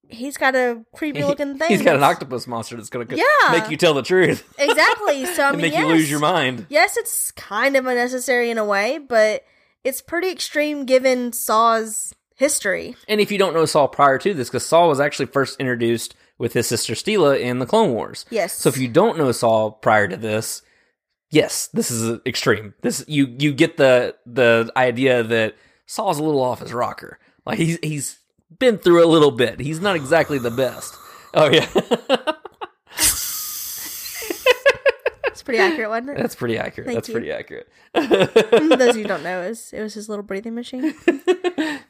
he's 0.09 0.37
got 0.37 0.55
a 0.55 0.83
creepy 0.93 1.23
looking 1.23 1.57
thing. 1.57 1.69
He's 1.69 1.81
got 1.81 1.95
an 1.95 2.03
octopus 2.03 2.45
monster 2.45 2.75
that's 2.75 2.89
going 2.91 3.07
to 3.07 3.15
Yeah. 3.15 3.51
make 3.51 3.71
you 3.71 3.77
tell 3.77 3.93
the 3.95 4.03
truth 4.03 4.43
Exactly. 4.59 5.25
So 5.33 5.43
I 5.45 5.49
and 5.49 5.57
mean, 5.57 5.71
make 5.71 5.79
you 5.79 5.87
lose 5.87 6.11
your 6.11 6.19
mind. 6.19 6.67
yes, 6.69 6.95
it's 6.97 7.31
kind 7.31 7.75
of 7.75 7.87
unnecessary 7.87 8.51
in 8.51 8.57
a 8.59 8.65
way, 8.65 8.99
but 8.99 9.43
it's 9.83 10.01
pretty 10.01 10.29
extreme 10.29 10.85
given 10.85 11.33
Saw's 11.33 12.13
history. 12.43 12.95
And 13.07 13.21
if 13.21 13.31
you 13.31 13.37
don't 13.37 13.53
know 13.53 13.65
Saw 13.65 13.87
prior 13.87 14.17
to 14.19 14.33
this, 14.33 14.49
because 14.49 14.65
Saw 14.65 14.87
was 14.87 14.99
actually 14.99 15.27
first 15.27 15.59
introduced 15.59 16.15
with 16.37 16.53
his 16.53 16.67
sister 16.67 16.93
Steela 16.93 17.39
in 17.39 17.59
the 17.59 17.65
Clone 17.65 17.93
Wars. 17.93 18.25
Yes. 18.29 18.53
So 18.53 18.69
if 18.69 18.77
you 18.77 18.87
don't 18.87 19.17
know 19.17 19.31
Saw 19.31 19.71
prior 19.71 20.07
to 20.07 20.17
this, 20.17 20.61
yes, 21.31 21.67
this 21.67 21.89
is 21.89 22.19
extreme. 22.25 22.73
This 22.81 23.03
you 23.07 23.35
you 23.39 23.53
get 23.53 23.77
the 23.77 24.15
the 24.25 24.71
idea 24.75 25.23
that 25.23 25.55
Saw's 25.85 26.19
a 26.19 26.23
little 26.23 26.41
off 26.41 26.59
his 26.59 26.73
rocker. 26.73 27.19
Like 27.45 27.59
he's 27.59 27.79
he's 27.81 28.19
been 28.59 28.77
through 28.77 29.03
a 29.03 29.07
little 29.07 29.31
bit. 29.31 29.59
He's 29.59 29.79
not 29.79 29.95
exactly 29.95 30.37
the 30.37 30.51
best. 30.51 30.95
Oh 31.33 31.49
yeah, 31.49 31.67
Pretty 35.45 35.59
accurate, 35.59 35.89
wasn't 35.89 36.11
it? 36.11 36.17
that's 36.17 36.35
pretty 36.35 36.57
accurate. 36.57 36.87
Thank 36.87 36.97
that's 36.97 37.09
you. 37.09 37.13
pretty 37.13 37.31
accurate. 37.31 37.67
Those 37.93 38.89
of 38.89 38.97
you 38.97 39.03
who 39.03 39.03
don't 39.07 39.23
know, 39.23 39.41
is 39.41 39.73
it 39.73 39.81
was 39.81 39.93
his 39.93 40.09
little 40.09 40.23
breathing 40.23 40.55
machine. 40.55 40.93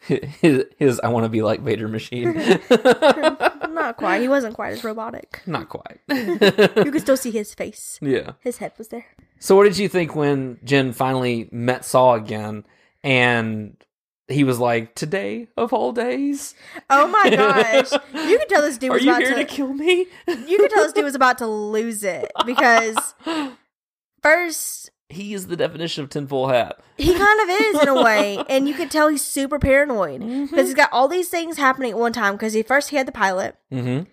his, 0.08 0.66
his 0.78 1.00
I 1.02 1.10
want 1.10 1.26
to 1.26 1.30
be 1.30 1.42
like 1.42 1.62
Vader 1.62 1.88
machine. 1.88 2.34
Not 3.74 3.98
quite. 3.98 4.22
He 4.22 4.28
wasn't 4.28 4.56
quite 4.56 4.74
as 4.74 4.84
robotic. 4.84 5.42
not 5.46 5.68
quite. 5.70 6.00
You 6.08 6.92
could 6.92 7.02
still 7.02 7.18
see 7.18 7.32
his 7.32 7.54
face. 7.54 7.98
yeah. 8.04 8.34
His 8.39 8.58
head 8.58 8.74
was 8.78 8.89
there. 8.89 9.06
So, 9.39 9.56
what 9.56 9.63
did 9.63 9.78
you 9.78 9.89
think 9.89 10.16
when 10.16 10.58
Jyn 10.58 10.94
finally 10.94 11.50
met 11.52 11.84
Saw 11.84 12.13
again 12.13 12.66
and 13.04 13.76
he 14.27 14.43
was 14.43 14.59
like, 14.59 14.95
"Today 14.95 15.47
of 15.57 15.73
all 15.73 15.91
days, 15.91 16.55
Oh 16.89 17.07
my 17.07 17.29
gosh! 17.36 17.91
You 18.13 18.38
could 18.39 18.49
tell 18.49 18.62
this 18.62 18.77
dude 18.77 18.91
are 18.91 18.93
was 18.93 19.03
you 19.03 19.09
about 19.12 19.21
here 19.21 19.31
to 19.36 19.43
to. 19.43 19.45
kill 19.45 19.73
me?" 19.73 20.07
you 20.27 20.57
could 20.57 20.71
tell 20.71 20.83
this 20.83 20.93
dude 20.93 21.03
was 21.03 21.15
about 21.15 21.38
to 21.39 21.47
lose 21.47 22.03
it 22.03 22.31
because 22.45 22.97
first 24.21 24.89
he 25.09 25.33
is 25.33 25.47
the 25.47 25.55
definition 25.55 26.03
of 26.03 26.09
tinfoil 26.09 26.47
hat. 26.47 26.79
he 26.97 27.13
kind 27.13 27.39
of 27.41 27.49
is 27.49 27.81
in 27.81 27.88
a 27.88 28.01
way, 28.03 28.43
and 28.49 28.67
you 28.67 28.73
could 28.73 28.89
tell 28.89 29.09
he's 29.09 29.23
super 29.23 29.59
paranoid 29.59 30.21
because 30.21 30.49
Mm-hmm. 30.49 30.57
he's 30.57 30.73
got 30.73 30.89
all 30.91 31.07
these 31.07 31.29
things 31.29 31.57
happening 31.57 31.91
at 31.91 31.97
one 31.97 32.13
time. 32.13 32.33
Because 32.33 32.53
he 32.53 32.63
first 32.63 32.89
he 32.89 32.95
had 32.97 33.07
the 33.07 33.12
pilot, 33.12 33.55
Mm-hmm. 33.71 34.09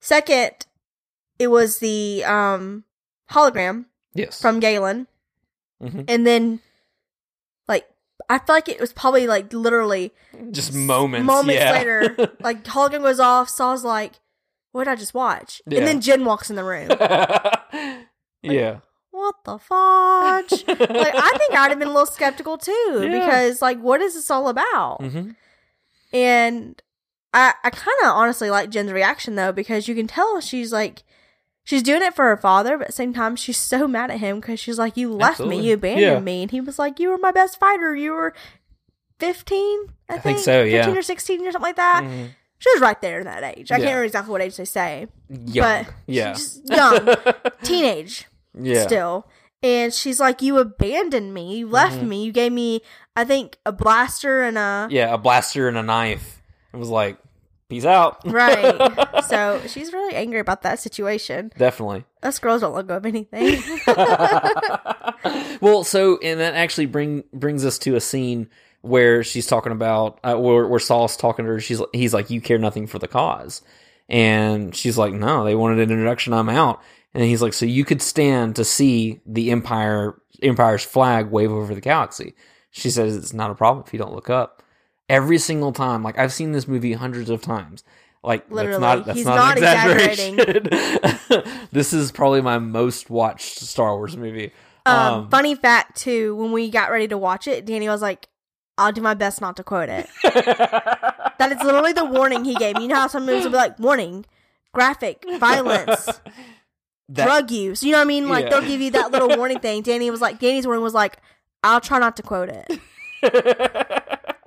second 0.00 0.52
it 1.38 1.48
was 1.48 1.78
the 1.78 2.22
um 2.24 2.84
hologram 3.30 3.86
Yes. 4.14 4.40
from 4.40 4.60
Galen, 4.60 5.08
mm-hmm. 5.82 6.02
and 6.06 6.24
then 6.26 6.60
I 8.28 8.38
feel 8.38 8.54
like 8.56 8.68
it 8.68 8.80
was 8.80 8.92
probably 8.92 9.26
like 9.26 9.52
literally 9.52 10.12
just 10.50 10.72
moments. 10.74 11.26
moments 11.26 11.60
yeah. 11.60 11.72
later, 11.72 12.32
like 12.40 12.64
hologram 12.64 13.02
goes 13.02 13.20
off. 13.20 13.48
Saw's 13.48 13.84
like, 13.84 14.14
"What 14.72 14.84
did 14.84 14.90
I 14.90 14.96
just 14.96 15.14
watch?" 15.14 15.60
Yeah. 15.66 15.78
And 15.78 15.86
then 15.88 16.00
Jyn 16.00 16.24
walks 16.24 16.50
in 16.50 16.56
the 16.56 16.64
room. 16.64 16.88
yeah. 18.42 18.78
what 19.10 19.36
the 19.44 19.58
fudge? 19.58 20.64
like 20.68 21.14
I 21.14 21.36
think 21.38 21.54
I'd 21.54 21.70
have 21.70 21.78
been 21.78 21.88
a 21.88 21.92
little 21.92 22.06
skeptical 22.06 22.58
too 22.58 23.00
Yeah. 23.02 23.18
because 23.18 23.62
like 23.62 23.80
what 23.80 24.00
is 24.00 24.14
this 24.14 24.30
all 24.30 24.48
about? 24.48 25.00
Mm-hmm. 25.00 25.30
And 26.12 26.82
I 27.32 27.54
I 27.62 27.70
kind 27.70 27.98
of 28.04 28.08
honestly 28.10 28.50
like 28.50 28.70
Jyn's 28.70 28.92
reaction 28.92 29.34
though 29.34 29.52
because 29.52 29.88
you 29.88 29.94
can 29.94 30.06
tell 30.06 30.40
she's 30.40 30.72
like 30.72 31.02
she's 31.64 31.82
doing 31.82 32.02
it 32.02 32.14
for 32.14 32.24
her 32.26 32.36
father, 32.36 32.76
but 32.78 32.82
at 32.84 32.88
the 32.88 32.92
same 32.92 33.12
time 33.12 33.34
she's 33.36 33.56
so 33.58 33.88
mad 33.88 34.10
at 34.10 34.18
him 34.20 34.40
because 34.40 34.60
she's 34.60 34.78
like 34.78 34.96
you 34.96 35.12
left 35.12 35.40
Absolutely. 35.40 35.58
me, 35.58 35.68
you 35.68 35.74
abandoned 35.74 36.02
Yeah. 36.06 36.20
me, 36.20 36.42
and 36.42 36.50
he 36.50 36.60
was 36.60 36.78
like 36.78 37.00
you 37.00 37.08
were 37.10 37.18
my 37.18 37.32
best 37.32 37.58
fighter, 37.58 37.94
you 37.96 38.12
were 38.12 38.34
fifteen, 39.18 39.86
I, 40.08 40.14
I 40.14 40.18
think 40.18 40.38
so, 40.38 40.62
yeah. 40.62 40.82
fifteen 40.82 40.98
or 40.98 41.02
sixteen 41.02 41.40
or 41.46 41.52
something 41.52 41.68
like 41.68 41.76
that. 41.76 42.02
Mhm. 42.04 42.30
She 42.58 42.70
was 42.72 42.80
right 42.80 43.00
there 43.02 43.18
in 43.18 43.24
that 43.26 43.42
age. 43.44 43.70
I 43.70 43.76
Yeah. 43.76 43.78
can't 43.78 43.82
remember 43.88 44.04
exactly 44.04 44.32
what 44.32 44.40
age 44.42 44.56
they 44.56 44.64
say, 44.64 45.08
Young. 45.28 45.84
but 45.84 45.94
yeah. 46.06 46.32
she's 46.34 46.56
just 46.58 46.70
young, 46.70 47.16
teenage 47.62 48.26
yeah. 48.58 48.86
still. 48.86 49.26
And 49.62 49.92
she's 49.94 50.20
like, 50.20 50.42
You 50.42 50.58
abandoned 50.58 51.32
me. 51.34 51.56
You 51.58 51.68
left 51.68 51.96
Mm-hmm. 51.96 52.08
me. 52.08 52.24
You 52.24 52.32
gave 52.32 52.52
me, 52.52 52.82
I 53.16 53.24
think, 53.24 53.56
a 53.64 53.72
blaster 53.72 54.42
and 54.42 54.58
a. 54.58 54.88
Yeah. 54.90 55.12
A 55.14 55.18
blaster 55.18 55.68
and 55.68 55.76
a 55.78 55.82
knife. 55.82 56.42
It 56.72 56.76
was 56.76 56.90
like, 56.90 57.16
peace 57.74 57.84
out. 57.84 58.20
Right. 58.34 59.24
so 59.28 59.60
she's 59.66 59.92
really 59.92 60.14
angry 60.14 60.40
about 60.40 60.62
that 60.62 60.78
situation. 60.80 61.52
Definitely. 61.56 62.04
Us 62.22 62.38
girls 62.38 62.60
don't 62.62 62.74
let 62.74 62.86
go 62.86 62.96
of 62.96 63.06
anything. 63.06 63.62
well, 65.60 65.84
so 65.84 66.18
and 66.22 66.40
that 66.40 66.54
actually 66.54 66.86
bring 66.86 67.24
brings 67.32 67.64
us 67.64 67.78
to 67.80 67.96
a 67.96 68.00
scene 68.00 68.48
where 68.82 69.22
she's 69.22 69.46
talking 69.46 69.72
about 69.72 70.18
uh, 70.24 70.36
where, 70.36 70.66
where 70.66 70.80
Saw's 70.80 71.16
talking 71.16 71.44
to 71.44 71.52
her. 71.52 71.60
She's 71.60 71.80
he's 71.92 72.14
like, 72.14 72.30
"You 72.30 72.40
care 72.40 72.58
nothing 72.58 72.86
for 72.86 72.98
the 72.98 73.08
cause," 73.08 73.62
and 74.08 74.74
she's 74.74 74.98
like, 74.98 75.12
"No, 75.12 75.44
they 75.44 75.54
wanted 75.54 75.78
an 75.78 75.90
introduction. 75.90 76.32
I'm 76.32 76.48
out." 76.48 76.82
And 77.14 77.24
he's 77.24 77.42
like, 77.42 77.52
"So 77.52 77.66
you 77.66 77.84
could 77.84 78.02
stand 78.02 78.56
to 78.56 78.64
see 78.64 79.20
the 79.26 79.50
empire 79.50 80.20
empire's 80.42 80.82
flag 80.84 81.30
wave 81.30 81.52
over 81.52 81.74
the 81.74 81.80
galaxy?" 81.80 82.34
She 82.70 82.90
says, 82.90 83.16
"It's 83.16 83.32
not 83.32 83.50
a 83.50 83.54
problem 83.54 83.84
if 83.86 83.92
you 83.92 83.98
don't 83.98 84.14
look 84.14 84.30
up." 84.30 84.62
Every 85.08 85.38
single 85.38 85.72
time, 85.72 86.02
like 86.02 86.18
I've 86.18 86.32
seen 86.32 86.52
this 86.52 86.66
movie 86.66 86.94
hundreds 86.94 87.28
of 87.30 87.42
times. 87.42 87.84
Like 88.22 88.50
Literally. 88.50 88.80
that's 88.80 88.80
not 88.80 89.04
that's 89.06 89.18
He's 89.18 89.26
not, 89.26 89.36
not 89.36 89.58
an 89.58 89.64
exaggeration. 89.64 91.66
this 91.72 91.92
is 91.92 92.10
probably 92.10 92.40
my 92.40 92.58
most 92.58 93.10
watched 93.10 93.58
Star 93.60 93.94
Wars 93.96 94.16
movie. 94.16 94.52
Um, 94.86 95.28
funny 95.28 95.54
fact 95.54 95.98
too, 95.98 96.34
when 96.36 96.50
we 96.52 96.70
got 96.70 96.90
ready 96.90 97.06
to 97.08 97.18
watch 97.18 97.46
it, 97.46 97.66
Danny 97.66 97.86
was 97.88 98.00
like, 98.00 98.28
"I'll 98.78 98.92
do 98.92 99.02
my 99.02 99.12
best 99.14 99.42
not 99.42 99.56
to 99.56 99.62
quote 99.64 99.90
it." 99.90 100.08
that 100.24 101.52
is 101.52 101.62
literally 101.62 101.92
the 101.92 102.04
warning 102.06 102.44
he 102.46 102.54
gave. 102.54 102.78
You 102.80 102.88
know 102.88 102.94
how 102.96 103.06
some 103.08 103.26
movies 103.26 103.44
will 103.44 103.50
be 103.50 103.56
like, 103.58 103.78
"Warning, 103.78 104.24
graphic, 104.72 105.22
violence, 105.38 106.06
That- 107.10 107.24
drug 107.26 107.50
use." 107.50 107.82
You 107.82 107.92
know 107.92 107.98
what 107.98 108.04
I 108.04 108.08
mean? 108.08 108.28
Like 108.30 108.44
Yeah. 108.44 108.50
they'll 108.58 108.68
give 108.68 108.80
you 108.80 108.90
that 108.92 109.10
little 109.10 109.36
warning 109.36 109.58
thing. 109.60 109.82
Danny 109.82 110.10
was 110.10 110.22
like, 110.22 110.38
Danny's 110.38 110.66
warning 110.66 110.82
was 110.82 110.94
like, 110.94 111.18
"I'll 111.62 111.80
try 111.82 111.98
not 111.98 112.16
to 112.16 112.22
quote 112.22 112.48
it." 112.50 112.80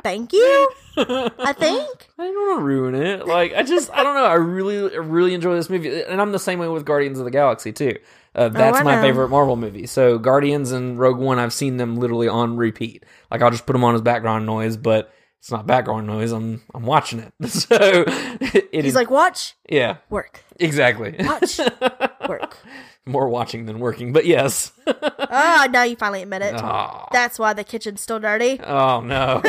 Thank 0.04 0.34
you. 0.34 0.70
I 0.98 1.54
think. 1.58 2.08
I 2.18 2.24
don't 2.26 2.48
want 2.50 2.60
to 2.60 2.64
ruin 2.66 2.96
it. 2.96 3.26
Like 3.28 3.54
I 3.54 3.64
just, 3.64 3.92
I 3.92 4.04
don't 4.04 4.16
know. 4.16 4.26
I 4.26 4.36
really, 4.36 4.94
I 4.94 4.98
really 5.00 5.34
enjoy 5.34 5.56
this 5.56 5.70
movie, 5.70 6.02
and 6.04 6.22
I'm 6.22 6.32
the 6.32 6.40
same 6.40 6.60
way 6.60 6.68
with 6.68 6.86
Guardians 6.86 7.20
of 7.20 7.26
the 7.26 7.32
Galaxy 7.32 7.72
too. 7.72 7.98
Uh, 8.36 8.50
that's 8.50 8.80
Oh, 8.80 8.84
my 8.84 8.96
know. 8.96 9.02
favorite 9.02 9.30
Marvel 9.30 9.56
movie. 9.56 9.88
So 9.88 10.20
Guardians 10.20 10.72
and 10.72 11.00
Rogue 11.00 11.18
One, 11.18 11.40
I've 11.40 11.54
seen 11.54 11.78
them 11.78 11.96
literally 11.96 12.28
on 12.28 12.56
repeat. 12.58 13.04
Like 13.32 13.42
I'll 13.42 13.50
just 13.52 13.66
put 13.66 13.74
them 13.74 13.84
on 13.84 13.96
as 13.96 14.02
background 14.02 14.46
noise, 14.46 14.78
but 14.78 15.12
it's 15.40 15.52
not 15.52 15.66
background 15.68 16.08
noise. 16.08 16.32
I'm, 16.32 16.62
I'm 16.74 16.84
watching 16.86 17.20
it. 17.20 17.34
So 17.50 17.76
it 17.78 18.68
He's 18.72 18.86
is- 18.86 18.96
like, 18.96 19.10
"Watch, 19.10 19.56
yeah, 19.70 19.98
work, 20.10 20.44
exactly. 20.60 21.16
watch, 21.20 21.60
work." 22.30 22.58
More 23.06 23.30
watching 23.30 23.66
than 23.68 23.80
working, 23.80 24.12
but 24.12 24.26
yes. 24.26 24.72
Ah, 25.30 25.68
now 25.72 25.84
you 25.84 25.96
finally 25.98 26.22
admit 26.22 26.42
it. 26.42 26.56
Aw. 26.56 27.08
That's 27.12 27.38
why 27.38 27.52
the 27.54 27.64
kitchen's 27.66 28.00
still 28.02 28.20
dirty. 28.20 28.60
Oh 28.62 29.02
no. 29.02 29.42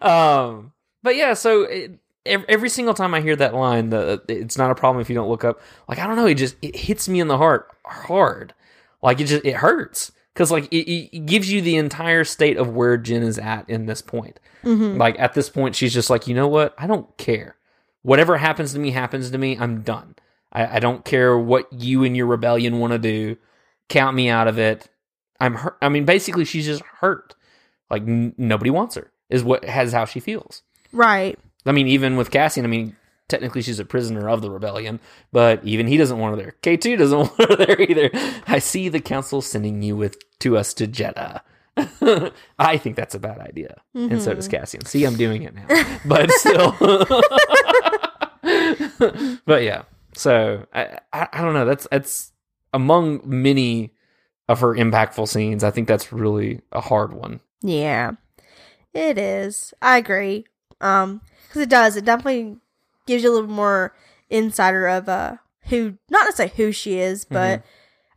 um, 0.00 0.72
but 1.02 1.16
yeah, 1.16 1.34
so 1.34 1.62
it, 1.64 1.98
every, 2.26 2.46
every 2.48 2.68
single 2.68 2.94
time 2.94 3.14
I 3.14 3.20
hear 3.20 3.36
that 3.36 3.54
line, 3.54 3.90
the 3.90 4.22
it's 4.28 4.56
not 4.58 4.70
a 4.70 4.74
problem 4.74 5.00
if 5.00 5.08
you 5.08 5.14
don't 5.14 5.28
look 5.28 5.44
up. 5.44 5.60
Like 5.88 5.98
I 5.98 6.06
don't 6.06 6.16
know, 6.16 6.26
it 6.26 6.34
just 6.34 6.56
it 6.62 6.76
hits 6.76 7.08
me 7.08 7.20
in 7.20 7.28
the 7.28 7.38
heart 7.38 7.68
hard. 7.84 8.54
Like 9.02 9.20
it 9.20 9.24
just 9.24 9.44
it 9.44 9.54
hurts 9.56 10.12
because 10.34 10.50
like 10.50 10.64
it, 10.72 11.16
it 11.16 11.26
gives 11.26 11.50
you 11.50 11.60
the 11.60 11.76
entire 11.76 12.24
state 12.24 12.56
of 12.56 12.70
where 12.70 12.98
Jyn 12.98 13.22
is 13.22 13.38
at 13.38 13.68
in 13.68 13.86
this 13.86 14.02
point. 14.02 14.40
Mm-hmm. 14.64 14.98
Like 14.98 15.18
at 15.18 15.34
this 15.34 15.48
point, 15.48 15.76
she's 15.76 15.94
just 15.94 16.10
like, 16.10 16.26
you 16.26 16.34
know 16.34 16.48
what? 16.48 16.74
I 16.78 16.86
don't 16.86 17.16
care. 17.16 17.56
Whatever 18.02 18.38
happens 18.38 18.72
to 18.72 18.78
me 18.78 18.90
happens 18.90 19.30
to 19.30 19.38
me. 19.38 19.56
I'm 19.58 19.82
done. 19.82 20.14
I, 20.52 20.76
I 20.76 20.78
don't 20.80 21.04
care 21.04 21.38
what 21.38 21.72
you 21.72 22.04
and 22.04 22.16
your 22.16 22.26
rebellion 22.26 22.78
want 22.78 22.92
to 22.92 22.98
do. 22.98 23.36
Count 23.88 24.16
me 24.16 24.28
out 24.28 24.48
of 24.48 24.58
it. 24.58 24.88
I'm 25.40 25.54
hurt. 25.54 25.76
I 25.82 25.88
mean, 25.88 26.04
basically, 26.04 26.44
she's 26.44 26.66
just 26.66 26.82
hurt. 26.82 27.34
Like 27.90 28.02
n- 28.02 28.34
nobody 28.36 28.70
wants 28.70 28.94
her 28.94 29.10
is 29.28 29.42
what 29.42 29.64
has 29.64 29.92
how 29.92 30.04
she 30.04 30.20
feels. 30.20 30.62
Right. 30.92 31.38
I 31.66 31.72
mean, 31.72 31.88
even 31.88 32.16
with 32.16 32.30
Cassian, 32.30 32.64
I 32.64 32.68
mean, 32.68 32.96
technically 33.30 33.62
she's 33.62 33.78
a 33.78 33.84
prisoner 33.84 34.28
of 34.28 34.42
the 34.42 34.50
rebellion, 34.50 35.00
but 35.32 35.64
even 35.64 35.86
he 35.86 35.96
doesn't 35.96 36.18
want 36.18 36.36
her 36.36 36.42
there. 36.42 36.56
K 36.62 36.76
two 36.76 36.96
doesn't 36.96 37.18
want 37.18 37.32
her 37.38 37.56
there 37.56 37.80
either. 37.80 38.10
I 38.46 38.58
see 38.58 38.88
the 38.88 39.00
council 39.00 39.40
sending 39.40 39.82
you 39.82 39.96
with 39.96 40.16
to 40.40 40.58
us 40.58 40.74
to 40.74 40.86
Jedha. 40.86 41.40
I 42.58 42.76
think 42.76 42.96
that's 42.96 43.14
a 43.14 43.18
bad 43.18 43.38
idea, 43.38 43.80
and 43.94 44.20
so 44.20 44.34
does 44.34 44.48
Cassian. 44.48 44.84
See, 44.84 45.04
I'm 45.04 45.16
doing 45.16 45.44
it 45.44 45.54
now, 45.54 45.66
but 46.04 46.30
still. 46.32 46.72
but 49.46 49.62
yeah, 49.62 49.82
so 50.14 50.66
I, 50.74 50.98
I 51.12 51.28
I 51.32 51.40
don't 51.40 51.54
know. 51.54 51.64
That's 51.64 51.86
that's 51.90 52.32
among 52.74 53.22
many 53.24 53.94
of 54.48 54.60
her 54.60 54.74
impactful 54.74 55.28
scenes. 55.28 55.64
I 55.64 55.70
think 55.70 55.88
that's 55.88 56.12
really 56.12 56.60
a 56.72 56.80
hard 56.80 57.14
one. 57.14 57.40
Yeah, 57.62 58.12
it 58.92 59.16
is. 59.16 59.72
I 59.80 59.98
agree. 59.98 60.44
Um, 60.80 61.20
because 61.48 61.62
it 61.62 61.68
does. 61.68 61.96
It 61.96 62.04
definitely 62.04 62.56
gives 63.10 63.22
you 63.22 63.30
a 63.30 63.34
little 63.34 63.50
more 63.50 63.94
insider 64.28 64.86
of 64.86 65.08
uh 65.08 65.36
who, 65.66 65.98
not 66.10 66.24
necessarily 66.24 66.54
who 66.56 66.72
she 66.72 66.98
is, 66.98 67.24
but 67.24 67.62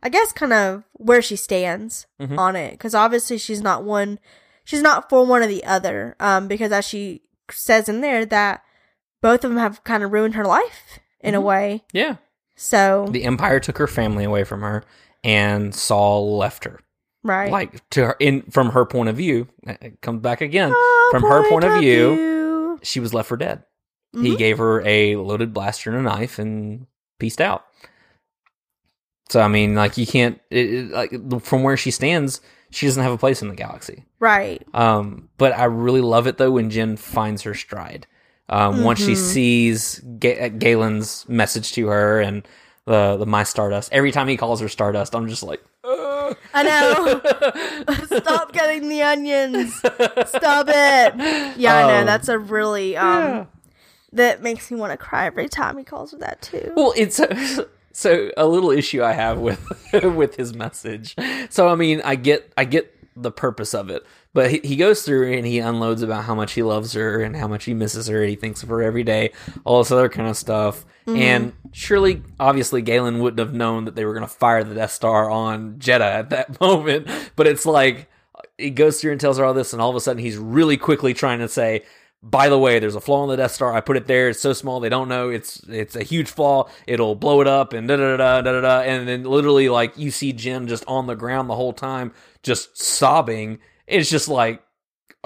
I 0.02 0.08
guess 0.08 0.32
kind 0.32 0.52
of 0.52 0.84
where 0.94 1.22
she 1.22 1.36
stands 1.36 2.06
Mhm. 2.20 2.38
on 2.38 2.56
it. 2.56 2.72
Because 2.72 2.94
obviously 2.94 3.38
she's 3.38 3.60
not 3.60 3.84
one. 3.84 4.18
She's 4.64 4.82
not 4.82 5.08
for 5.10 5.24
one 5.24 5.42
or 5.42 5.46
the 5.46 5.64
other. 5.64 6.16
Um, 6.18 6.48
because 6.48 6.72
as 6.72 6.84
she 6.86 7.22
says 7.50 7.88
in 7.88 8.00
there 8.00 8.24
that 8.26 8.62
both 9.22 9.44
of 9.44 9.50
them 9.50 9.58
have 9.58 9.84
kind 9.84 10.02
of 10.02 10.12
ruined 10.12 10.34
her 10.34 10.44
life 10.44 10.98
in 11.20 11.34
a 11.34 11.40
way. 11.40 11.84
Yeah, 11.92 12.16
So 12.56 13.06
the 13.10 13.24
Empire 13.24 13.60
took 13.60 13.78
her 13.78 13.86
family 13.86 14.24
away 14.24 14.44
from 14.44 14.60
her, 14.62 14.82
and 15.22 15.74
Saw 15.74 16.18
left 16.20 16.64
her. 16.64 16.80
right. 17.22 17.50
Like 17.52 17.88
to 17.90 18.06
her 18.06 18.16
in 18.20 18.42
from 18.50 18.70
her 18.70 18.84
point 18.86 19.08
of 19.10 19.16
view, 19.16 19.48
it 19.64 20.00
comes 20.02 20.20
back 20.22 20.40
again. 20.40 20.72
Oh, 20.74 21.08
from 21.10 21.22
her 21.22 21.48
point 21.48 21.64
of 21.64 21.78
view, 21.80 22.14
view. 22.16 22.80
she 22.82 23.00
was 23.00 23.12
left 23.14 23.28
for 23.28 23.36
dead. 23.36 23.62
He 24.14 24.32
Mhm. 24.34 24.38
gave 24.38 24.58
her 24.58 24.80
a 24.86 25.16
loaded 25.16 25.52
blaster 25.52 25.90
and 25.90 25.98
a 25.98 26.02
knife 26.02 26.38
and 26.38 26.86
pieced 27.18 27.40
out. 27.40 27.64
So 29.28 29.40
I 29.40 29.48
mean, 29.48 29.74
like 29.74 29.96
you 29.96 30.06
can't 30.06 30.40
it, 30.50 30.70
it- 30.70 30.90
like 30.90 31.42
from 31.42 31.62
where 31.62 31.76
she 31.76 31.90
stands, 31.90 32.40
she 32.70 32.86
doesn't 32.86 33.02
have 33.02 33.12
a 33.12 33.18
place 33.18 33.42
in 33.42 33.48
the 33.48 33.54
galaxy. 33.54 34.04
Right. 34.20 34.62
Um, 34.74 35.28
but 35.38 35.52
I 35.58 35.64
really 35.64 36.00
love 36.00 36.26
it 36.26 36.38
though 36.38 36.50
when 36.52 36.70
Jyn 36.70 36.98
finds 36.98 37.42
her 37.42 37.54
stride. 37.54 38.06
Um, 38.48 38.84
once 38.84 38.98
she 38.98 39.12
Mm-hmm. 39.12 39.22
sees 39.32 40.00
Ga- 40.18 40.50
Galen's 40.50 41.26
message 41.28 41.72
to 41.72 41.86
her 41.88 42.20
and 42.20 42.46
the 42.84 43.16
the 43.16 43.24
my 43.26 43.42
Stardust. 43.42 43.90
Every 43.92 44.12
time 44.12 44.28
he 44.28 44.36
calls 44.36 44.60
her 44.60 44.68
Stardust, 44.68 45.14
I'm 45.14 45.26
just 45.28 45.42
like, 45.42 45.62
"Ugh." 45.82 46.36
I 46.52 46.62
know. 46.62 48.18
Stop 48.18 48.52
getting 48.52 48.90
the 48.90 49.00
onions. 49.02 49.74
Stop 50.26 50.66
it. 50.68 51.56
Yeah, 51.56 51.74
I 51.74 51.82
know. 51.88 52.00
Um, 52.00 52.06
That's 52.06 52.28
a 52.28 52.38
really 52.38 52.96
um 52.98 53.48
that 54.14 54.42
makes 54.42 54.70
me 54.70 54.78
want 54.78 54.92
to 54.92 54.96
cry 54.96 55.26
every 55.26 55.48
time 55.48 55.78
he 55.78 55.84
calls 55.84 56.12
her 56.12 56.18
that 56.18 56.42
too. 56.42 56.72
Well, 56.76 56.92
it's 56.96 57.20
so 57.92 58.30
a 58.36 58.46
little 58.46 58.70
issue 58.70 59.02
I 59.02 59.12
have 59.12 59.38
with 59.38 59.60
with 60.02 60.36
his 60.36 60.54
message. 60.54 61.14
So 61.50 61.68
I 61.68 61.74
mean, 61.74 62.00
I 62.04 62.16
get 62.16 62.52
I 62.56 62.64
get 62.64 62.90
the 63.16 63.30
purpose 63.30 63.74
of 63.74 63.90
it, 63.90 64.04
but 64.32 64.50
he, 64.50 64.60
he 64.64 64.76
goes 64.76 65.02
through 65.02 65.32
and 65.32 65.46
he 65.46 65.60
unloads 65.60 66.02
about 66.02 66.24
how 66.24 66.34
much 66.34 66.52
he 66.52 66.62
loves 66.62 66.92
her 66.94 67.22
and 67.22 67.36
how 67.36 67.46
much 67.46 67.64
he 67.64 67.74
misses 67.74 68.08
her. 68.08 68.24
He 68.24 68.34
thinks 68.34 68.62
of 68.62 68.68
her 68.70 68.82
every 68.82 69.04
day, 69.04 69.32
all 69.64 69.78
this 69.78 69.92
other 69.92 70.08
kind 70.08 70.28
of 70.28 70.36
stuff. 70.36 70.84
Mm-hmm. 71.06 71.22
And 71.22 71.52
surely, 71.72 72.22
obviously, 72.40 72.82
Galen 72.82 73.20
wouldn't 73.20 73.38
have 73.38 73.54
known 73.54 73.84
that 73.84 73.94
they 73.94 74.04
were 74.04 74.14
going 74.14 74.26
to 74.26 74.32
fire 74.32 74.64
the 74.64 74.74
Death 74.74 74.90
Star 74.90 75.30
on 75.30 75.74
Jedha 75.74 76.00
at 76.00 76.30
that 76.30 76.60
moment. 76.60 77.08
But 77.36 77.46
it's 77.46 77.66
like 77.66 78.08
he 78.58 78.70
goes 78.70 79.00
through 79.00 79.12
and 79.12 79.20
tells 79.20 79.38
her 79.38 79.44
all 79.44 79.54
this, 79.54 79.72
and 79.72 79.82
all 79.82 79.90
of 79.90 79.96
a 79.96 80.00
sudden, 80.00 80.22
he's 80.22 80.36
really 80.36 80.76
quickly 80.76 81.14
trying 81.14 81.40
to 81.40 81.48
say, 81.48 81.84
by 82.24 82.48
the 82.48 82.58
way, 82.58 82.78
there's 82.78 82.94
a 82.94 83.00
flaw 83.00 83.22
in 83.24 83.28
the 83.28 83.36
Death 83.36 83.52
Star. 83.52 83.74
I 83.74 83.82
put 83.82 83.98
it 83.98 84.06
there. 84.06 84.30
It's 84.30 84.40
so 84.40 84.54
small 84.54 84.80
they 84.80 84.88
don't 84.88 85.08
know. 85.08 85.28
It's 85.28 85.58
it's 85.68 85.94
a 85.94 86.02
huge 86.02 86.30
flaw. 86.30 86.70
It'll 86.86 87.14
blow 87.14 87.42
it 87.42 87.46
up 87.46 87.74
and 87.74 87.86
da 87.86 87.96
da 87.96 88.16
da 88.16 88.40
da 88.40 88.52
da 88.52 88.60
da. 88.62 88.80
And 88.80 89.06
then 89.06 89.24
literally 89.24 89.68
like 89.68 89.98
you 89.98 90.10
see 90.10 90.32
Jyn 90.32 90.66
just 90.66 90.84
on 90.88 91.06
the 91.06 91.14
ground 91.14 91.50
the 91.50 91.54
whole 91.54 91.74
time, 91.74 92.12
just 92.42 92.80
sobbing. 92.82 93.58
It's 93.86 94.08
just 94.08 94.28
like 94.28 94.62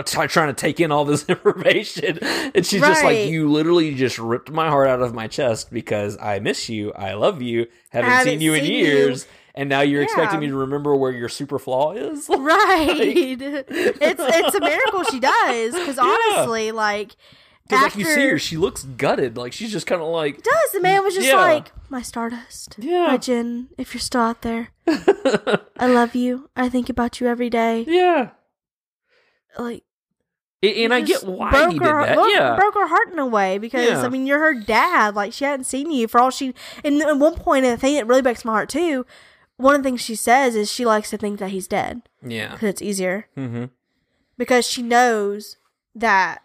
t- 0.05 0.26
trying 0.26 0.49
to 0.49 0.61
take 0.61 0.80
in 0.80 0.90
all 0.90 1.05
this 1.05 1.24
information, 1.28 2.18
and 2.22 2.66
she's 2.66 2.80
just 2.80 3.05
like, 3.05 3.28
"You 3.28 3.49
literally 3.49 3.94
just 3.94 4.18
ripped 4.18 4.51
my 4.51 4.68
heart 4.68 4.88
out 4.88 5.01
of 5.01 5.14
my 5.14 5.28
chest 5.28 5.70
because 5.70 6.18
I 6.18 6.40
miss 6.40 6.68
you. 6.68 6.92
I 6.94 7.14
love 7.14 7.40
you. 7.42 7.66
Haven't, 7.90 8.11
Haven't 8.11 8.32
seen 8.32 8.40
you 8.40 8.55
in 8.55 8.64
years." 8.64 9.24
you." 9.24 9.30
Years." 9.59 9.62
And 9.62 9.68
now 9.68 9.80
you're 9.80 10.00
Yeah. 10.00 10.04
expecting 10.06 10.40
me 10.40 10.46
to 10.48 10.56
remember 10.56 10.94
where 10.96 11.11
your 11.12 11.28
super 11.28 11.59
flaw 11.59 11.92
is? 11.92 12.28
Right. 12.30 13.36
it's 13.40 14.22
it's 14.22 14.54
a 14.54 14.61
miracle 14.61 15.04
she 15.04 15.20
does 15.20 15.74
because 15.74 15.98
honestly, 16.36 16.72
like 16.72 17.16
after 17.70 17.84
like 17.84 17.96
you 17.96 18.04
see 18.06 18.28
her, 18.28 18.38
she 18.38 18.56
looks 18.56 18.84
gutted. 18.84 19.36
Like 19.36 19.52
she's 19.52 19.70
just 19.72 19.86
kind 19.86 20.00
of 20.00 20.09
like, 20.09 20.42
does 20.42 20.72
the 20.72 20.80
man 20.80 21.02
was 21.04 21.14
just 21.14 21.26
Yeah. 21.26 21.36
like 21.36 21.70
my 21.90 22.00
stardust. 22.02 22.76
Yeah. 22.78 23.06
My 23.09 23.18
Jyn, 23.18 23.66
if 23.76 23.92
you're 23.92 24.00
still 24.00 24.22
out 24.22 24.40
there, 24.42 24.70
I 24.86 25.86
love 25.86 26.14
you. 26.14 26.48
I 26.56 26.68
think 26.70 26.88
about 26.88 27.20
you 27.20 27.26
every 27.26 27.50
day. 27.50 27.84
yeah. 27.86 28.30
Like 29.59 29.82
And 30.62 30.94
I 30.94 31.00
get 31.02 31.24
why 31.24 31.50
broke 31.50 31.72
he 31.72 31.78
did 31.78 31.88
her, 31.88 32.06
that. 32.06 32.14
broke- 32.14 32.32
yeah. 32.32 32.56
broke 32.56 32.74
her 32.74 32.86
heart 32.88 33.12
in 33.12 33.18
a 33.18 33.26
way 33.26 33.59
because 33.59 33.86
Yeah. 33.86 34.02
I 34.02 34.09
mean 34.09 34.26
you're 34.26 34.38
her 34.38 34.54
dad. 34.54 35.14
Like 35.14 35.32
she 35.32 35.44
hadn't 35.44 35.64
seen 35.64 35.90
you 35.90 36.09
for 36.09 36.20
all 36.20 36.30
she. 36.30 36.54
And 36.84 37.02
at 37.02 37.18
one 37.18 37.34
point, 37.34 37.64
and 37.64 37.74
the 37.74 37.80
thing 37.80 37.96
that 37.96 38.06
really 38.06 38.22
breaks 38.22 38.44
my 38.44 38.52
heart 38.52 38.68
too, 38.68 39.04
one 39.59 39.74
of 39.74 39.82
the 39.82 39.88
things 39.88 40.00
she 40.00 40.14
says 40.14 40.56
is 40.56 40.70
she 40.72 40.84
likes 40.86 41.11
to 41.11 41.18
think 41.18 41.38
that 41.40 41.50
he's 41.50 41.68
dead 41.68 42.02
yeah. 42.22 42.52
because 42.52 42.70
it's 42.70 42.82
easier 42.82 43.26
Mm-hmm. 43.36 43.66
because 44.38 44.66
she 44.66 44.82
knows 44.82 45.56
that 45.94 46.38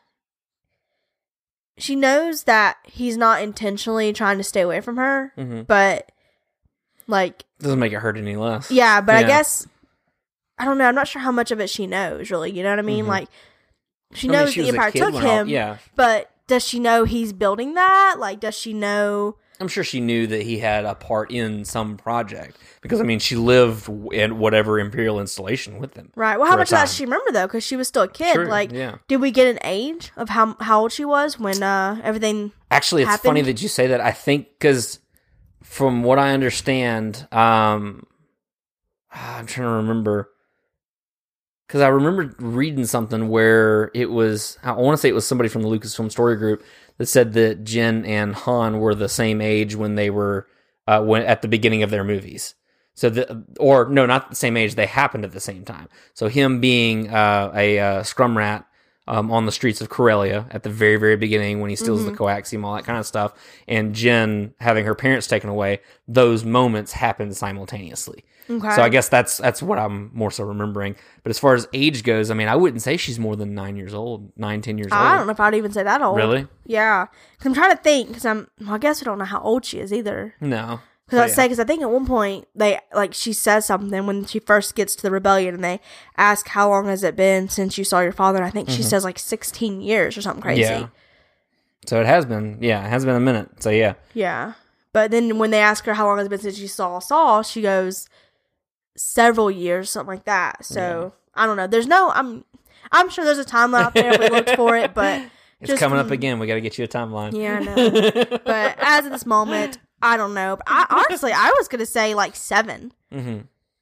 she 1.77 1.95
knows 1.95 2.43
that 2.43 2.77
he's 2.83 3.17
not 3.17 3.41
intentionally 3.41 4.13
trying 4.13 4.37
to 4.37 4.43
stay 4.43 4.61
away 4.61 4.79
from 4.81 4.97
her, 4.97 5.33
Mhm. 5.37 5.65
but 5.65 6.11
like 7.07 7.45
Doesn't 7.59 7.79
make 7.79 7.93
it 7.93 7.97
hurt 7.99 8.17
any 8.17 8.35
less. 8.35 8.69
yeah, 8.69 9.01
but 9.01 9.15
I 9.15 9.23
guess 9.23 9.67
I 10.59 10.65
don't 10.65 10.77
know. 10.77 10.85
I'm 10.85 10.93
not 10.95 11.07
sure 11.07 11.21
how 11.21 11.31
much 11.31 11.49
of 11.51 11.59
it 11.59 11.69
she 11.69 11.87
knows. 11.87 12.29
Really, 12.29 12.51
you 12.51 12.61
know 12.61 12.69
what 12.69 12.79
I 12.79 12.83
mean? 12.83 13.05
Mhm. 13.05 13.09
Like 13.09 13.27
she 14.13 14.27
I 14.27 14.31
mean, 14.31 14.39
knows 14.39 14.53
she 14.53 14.61
the 14.61 14.67
Empire 14.69 14.91
took 14.91 15.13
when 15.13 15.25
all- 15.25 15.39
him, 15.39 15.49
yeah. 15.49 15.77
but 15.95 16.29
does 16.47 16.63
she 16.63 16.79
know 16.79 17.03
he's 17.05 17.33
building 17.33 17.73
that? 17.73 18.17
Like, 18.19 18.39
does 18.39 18.53
she 18.55 18.73
know? 18.73 19.37
I'm 19.59 19.67
sure 19.67 19.83
she 19.83 19.99
knew 20.01 20.27
that 20.27 20.41
he 20.41 20.59
had 20.59 20.83
a 20.85 20.95
part 20.95 21.31
in 21.31 21.63
some 21.63 21.95
project 21.97 22.57
because 22.81 22.99
I 22.99 23.03
mean 23.03 23.19
she 23.19 23.35
lived 23.35 23.87
in 24.11 24.39
whatever 24.39 24.79
imperial 24.79 25.19
installation 25.19 25.79
with 25.79 25.93
them. 25.93 26.11
Right. 26.15 26.37
Well, 26.37 26.49
how 26.49 26.57
much 26.57 26.67
of 26.67 26.71
that 26.71 26.85
does 26.85 26.95
she 26.95 27.03
remember 27.05 27.31
though? 27.31 27.45
Because 27.47 27.63
she 27.63 27.75
was 27.75 27.87
still 27.87 28.03
a 28.03 28.07
kid. 28.07 28.33
True, 28.33 28.45
Like, 28.47 28.71
yeah. 28.71 28.97
did 29.07 29.17
we 29.17 29.31
get 29.31 29.47
an 29.47 29.59
age 29.63 30.11
of 30.17 30.29
how 30.29 30.55
how 30.59 30.81
old 30.81 30.91
she 30.91 31.05
was 31.05 31.39
when 31.39 31.61
uh 31.61 32.01
everything? 32.03 32.51
Actually, 32.71 33.03
it's 33.03 33.11
happened? 33.11 33.29
funny 33.29 33.41
that 33.43 33.61
you 33.61 33.67
say 33.69 33.87
that. 33.87 34.01
I 34.01 34.11
think 34.11 34.47
because 34.59 34.99
from 35.61 36.03
what 36.03 36.19
I 36.19 36.31
understand, 36.33 37.27
um, 37.31 38.05
I'm 39.11 39.45
trying 39.45 39.67
to 39.67 39.73
remember 39.75 40.29
because 41.67 41.81
I 41.81 41.87
remember 41.87 42.35
reading 42.39 42.85
something 42.85 43.29
where 43.29 43.89
it 43.93 44.09
was 44.09 44.57
I 44.63 44.73
want 44.73 44.97
to 44.97 45.01
say 45.01 45.09
it 45.09 45.15
was 45.15 45.25
somebody 45.25 45.49
from 45.49 45.61
the 45.61 45.69
Lucasfilm 45.69 46.11
Story 46.11 46.35
Group 46.35 46.63
that 46.97 47.07
said 47.07 47.33
that 47.33 47.63
Jyn 47.63 48.07
and 48.07 48.35
Han 48.35 48.79
were 48.79 48.95
the 48.95 49.09
same 49.09 49.41
age 49.41 49.75
when 49.75 49.95
they 49.95 50.09
were 50.09 50.47
uh, 50.87 51.01
when 51.01 51.23
at 51.23 51.41
the 51.41 51.47
beginning 51.47 51.83
of 51.83 51.89
their 51.89 52.03
movies. 52.03 52.55
So 52.95 53.09
the 53.09 53.43
or 53.59 53.89
no, 53.89 54.05
not 54.05 54.29
the 54.29 54.35
same 54.35 54.55
age. 54.55 54.75
They 54.75 54.85
happened 54.85 55.25
at 55.25 55.31
the 55.31 55.39
same 55.39 55.65
time. 55.65 55.89
So 56.13 56.27
him 56.27 56.59
being 56.59 57.09
uh, 57.09 57.51
a 57.55 57.79
uh, 57.79 58.03
scrumrat 58.03 58.65
um, 59.07 59.31
on 59.31 59.45
the 59.45 59.51
streets 59.51 59.81
of 59.81 59.89
Corellia 59.89 60.45
at 60.51 60.63
the 60.63 60.69
very 60.69 60.97
very 60.97 61.17
beginning 61.17 61.59
when 61.59 61.69
he 61.69 61.75
steals 61.75 62.05
the 62.05 62.11
coaxium, 62.11 62.63
all 62.63 62.75
that 62.75 62.85
kind 62.85 62.99
of 62.99 63.05
stuff, 63.05 63.33
and 63.67 63.95
Jyn 63.95 64.53
having 64.59 64.85
her 64.85 64.95
parents 64.95 65.27
taken 65.27 65.49
away. 65.49 65.81
Those 66.07 66.45
moments 66.45 66.93
happened 66.93 67.35
simultaneously. 67.35 68.25
Okay. 68.49 68.75
So 68.75 68.81
I 68.81 68.89
guess 68.89 69.09
that's 69.09 69.37
that's 69.37 69.61
what 69.61 69.79
I'm 69.79 70.11
more 70.13 70.29
so 70.31 70.43
remembering. 70.43 70.95
But 71.23 71.29
as 71.29 71.39
far 71.39 71.53
as 71.53 71.67
age 71.73 72.03
goes, 72.03 72.29
I 72.29 72.33
mean, 72.33 72.47
I 72.47 72.55
wouldn't 72.55 72.81
say 72.81 72.97
she's 72.97 73.17
more 73.19 73.35
than 73.35 73.55
nine 73.55 73.77
years 73.77 73.93
old, 73.93 74.31
nine 74.37 74.61
ten 74.61 74.77
years 74.77 74.91
I 74.91 74.97
old. 74.97 75.07
I 75.07 75.17
don't 75.17 75.27
know 75.27 75.31
if 75.31 75.39
I'd 75.39 75.55
even 75.55 75.71
say 75.71 75.83
that 75.83 76.01
old. 76.01 76.17
Really? 76.17 76.47
Yeah. 76.65 77.07
Because 77.31 77.45
I'm 77.47 77.53
trying 77.53 77.71
to 77.75 77.81
think. 77.81 78.09
Because 78.09 78.25
I'm. 78.25 78.47
Well, 78.59 78.73
I 78.73 78.77
guess 78.77 79.01
we 79.01 79.05
don't 79.05 79.17
know 79.19 79.25
how 79.25 79.39
old 79.39 79.65
she 79.65 79.79
is 79.79 79.93
either. 79.93 80.35
No. 80.41 80.81
Because 81.05 81.19
I 81.19 81.27
So, 81.27 81.33
say, 81.35 81.45
because 81.45 81.59
I 81.59 81.65
think 81.65 81.81
at 81.81 81.89
one 81.91 82.05
point 82.05 82.47
they 82.55 82.79
like 82.93 83.13
she 83.13 83.33
says 83.33 83.65
something 83.65 84.05
when 84.05 84.25
she 84.25 84.39
first 84.39 84.75
gets 84.75 84.95
to 84.95 85.01
the 85.03 85.11
rebellion, 85.11 85.53
and 85.55 85.63
they 85.63 85.79
ask 86.17 86.47
how 86.49 86.69
long 86.69 86.87
has 86.87 87.03
it 87.03 87.15
been 87.15 87.49
since 87.49 87.77
you 87.77 87.83
saw 87.83 87.99
your 88.01 88.11
father. 88.13 88.37
And 88.39 88.45
I 88.45 88.49
think 88.49 88.69
she 88.69 88.83
says 88.83 89.03
like 89.03 89.19
16 89.19 89.81
years 89.81 90.17
or 90.17 90.21
something 90.21 90.41
crazy. 90.41 90.63
Mm-hmm. 90.63 90.81
Yeah. 90.81 90.87
So 91.85 91.99
it 91.99 92.05
has 92.05 92.25
been, 92.25 92.57
yeah, 92.61 92.85
it 92.85 92.89
has 92.89 93.03
been 93.03 93.15
a 93.15 93.19
minute. 93.19 93.61
So 93.61 93.69
yeah, 93.69 93.93
Yeah. 94.13 94.53
But 94.93 95.09
then 95.09 95.39
when 95.39 95.49
they 95.49 95.59
ask 95.59 95.85
her 95.85 95.95
how 95.95 96.05
long 96.05 96.17
has 96.19 96.27
it 96.27 96.29
been 96.29 96.39
since 96.39 96.59
you 96.59 96.67
saw 96.67 96.99
Saul, 96.99 97.41
she 97.41 97.61
goes 97.63 98.07
several 98.95 99.49
years, 99.51 99.89
something 99.89 100.15
like 100.15 100.25
that. 100.25 100.65
So 100.65 101.13
I 101.35 101.45
don't 101.45 101.57
know. 101.57 101.67
There's 101.67 101.87
no. 101.87 102.11
I'm. 102.11 102.45
I'm 102.91 103.09
sure 103.09 103.23
there's 103.25 103.39
a 103.39 103.45
timeline 103.45 103.81
out 103.83 103.93
there 103.93 104.13
if 104.13 104.19
we 104.19 104.29
looked 104.29 104.51
for 104.51 104.75
it, 104.75 104.93
but 104.95 105.21
it's 105.61 105.69
just- 105.69 105.79
coming 105.81 105.97
up 105.99 106.11
again. 106.11 106.39
We 106.39 106.47
got 106.47 106.55
to 106.55 106.61
get 106.61 106.77
you 106.77 106.83
a 106.85 106.87
timeline. 106.87 107.33
Yeah, 107.33 107.59
I 107.59 107.63
know. 107.63 108.39
but 108.45 108.75
as 108.79 109.05
of 109.05 109.11
this 109.11 109.25
moment, 109.25 109.77
I 110.01 110.17
don't 110.17 110.33
know. 110.33 110.57
But 110.57 110.65
I 110.67 110.85
honestly, 111.07 111.31
I 111.31 111.53
was 111.57 111.67
gonna 111.67 111.85
say 111.85 112.13
like 112.13 112.35
7 112.35 112.91
hmm 113.11 113.37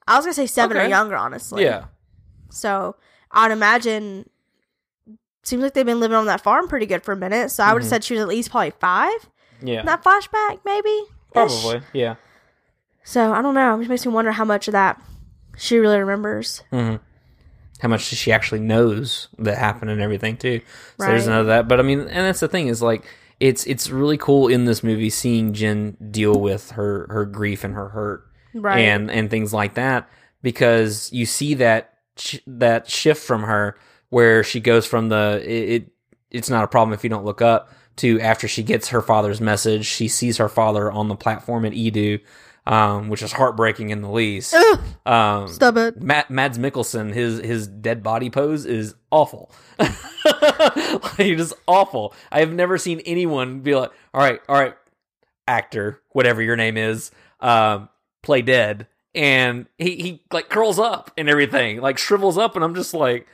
I 0.07 0.15
was 0.17 0.25
gonna 0.25 0.33
say 0.33 0.47
seven 0.47 0.77
or 0.77 0.85
younger, 0.87 1.15
honestly. 1.15 1.63
Yeah. 1.63 1.85
So 2.49 2.95
I'd 3.31 3.51
imagine. 3.51 4.29
Seems 5.43 5.63
like 5.63 5.73
they've 5.73 5.85
been 5.85 5.99
living 5.99 6.17
on 6.17 6.27
that 6.27 6.41
farm 6.41 6.67
pretty 6.67 6.85
good 6.85 7.01
for 7.03 7.13
a 7.13 7.15
minute. 7.17 7.49
So 7.49 7.63
I 7.63 7.73
would 7.73 7.81
have 7.81 7.89
said 7.89 8.03
she 8.03 8.13
was 8.13 8.21
at 8.21 8.27
least 8.27 8.51
probably 8.51 8.71
five. 8.79 9.29
Yeah. 9.63 9.81
That 9.83 10.03
flashback, 10.03 10.59
maybe. 10.65 11.03
Probably. 11.33 11.81
Yeah. 11.93 12.15
So 13.03 13.33
I 13.33 13.41
don't 13.41 13.53
know. 13.55 13.75
It 13.75 13.79
just 13.79 13.89
makes 13.89 14.05
me 14.05 14.11
wonder 14.11 14.31
how 14.31 14.45
much 14.45 14.67
of 14.67 14.71
that 14.73 15.01
she 15.57 15.77
really 15.77 15.99
remembers. 15.99 16.63
hmm 16.69 16.95
How 17.79 17.87
much 17.89 18.01
she 18.01 18.31
actually 18.31 18.61
knows 18.61 19.27
that 19.39 19.57
happened 19.57 19.91
and 19.91 20.01
everything 20.01 20.37
too. 20.37 20.61
So 20.99 21.05
there's 21.07 21.25
Right. 21.27 21.31
none 21.31 21.41
of 21.41 21.47
that. 21.47 21.67
But 21.67 21.79
I 21.79 21.83
mean, 21.83 21.99
and 22.01 22.09
that's 22.25 22.39
the 22.39 22.47
thing 22.47 22.67
is 22.67 22.81
like 22.81 23.03
it's 23.39 23.65
it's 23.65 23.89
really 23.89 24.17
cool 24.17 24.47
in 24.47 24.65
this 24.65 24.83
movie 24.83 25.09
seeing 25.09 25.53
Jyn 25.53 25.95
deal 26.11 26.39
with 26.39 26.71
her 26.71 27.07
her 27.09 27.25
grief 27.25 27.63
and 27.63 27.73
her 27.73 27.89
hurt 27.89 28.23
Right. 28.53 28.79
and 28.81 29.09
and 29.09 29.29
things 29.29 29.51
like 29.53 29.73
that 29.75 30.07
because 30.43 31.11
you 31.11 31.25
see 31.25 31.55
that 31.55 31.93
sh- 32.17 32.37
that 32.45 32.89
shift 32.89 33.23
from 33.23 33.43
her 33.43 33.77
where 34.09 34.43
she 34.43 34.59
goes 34.59 34.85
from 34.85 35.09
the 35.09 35.41
it, 35.43 35.69
it 35.81 35.87
it's 36.29 36.49
not 36.49 36.63
a 36.63 36.67
problem 36.67 36.93
if 36.93 37.03
you 37.03 37.09
don't 37.09 37.25
look 37.25 37.41
up 37.41 37.71
to 37.97 38.19
after 38.21 38.47
she 38.47 38.61
gets 38.63 38.89
her 38.89 39.01
father's 39.01 39.41
message 39.41 39.85
she 39.85 40.07
sees 40.07 40.37
her 40.37 40.47
father 40.49 40.91
on 40.91 41.07
the 41.07 41.15
platform 41.15 41.65
at 41.65 41.73
Eadu 41.73 42.19
um, 42.67 43.09
which 43.09 43.21
is 43.21 43.31
heartbreaking 43.31 43.89
in 43.89 44.01
the 44.01 44.09
least 44.09 44.53
um, 45.05 45.47
Stop 45.47 45.77
it. 45.77 46.01
Matt 46.01 46.29
Mads 46.29 46.57
Mikkelsen, 46.57 47.13
his 47.13 47.39
his 47.39 47.67
dead 47.67 48.03
body 48.03 48.29
pose 48.29 48.65
is 48.65 48.95
awful. 49.09 49.51
like, 49.79 51.17
just 51.17 51.53
awful. 51.67 52.13
I 52.31 52.39
have 52.39 52.53
never 52.53 52.77
seen 52.77 52.99
anyone 53.01 53.61
be 53.61 53.75
like, 53.75 53.91
"All 54.13 54.21
right, 54.21 54.39
all 54.47 54.55
right, 54.59 54.75
actor, 55.47 55.99
whatever 56.11 56.41
your 56.41 56.55
name 56.55 56.77
is, 56.77 57.11
um, 57.39 57.89
play 58.21 58.41
dead," 58.41 58.87
and 59.15 59.65
he 59.77 59.95
he 59.95 60.23
like 60.31 60.49
curls 60.49 60.79
up 60.79 61.11
and 61.17 61.29
everything, 61.29 61.81
like 61.81 61.97
shrivels 61.97 62.37
up, 62.37 62.55
and 62.55 62.63
I'm 62.63 62.75
just 62.75 62.93
like. 62.93 63.27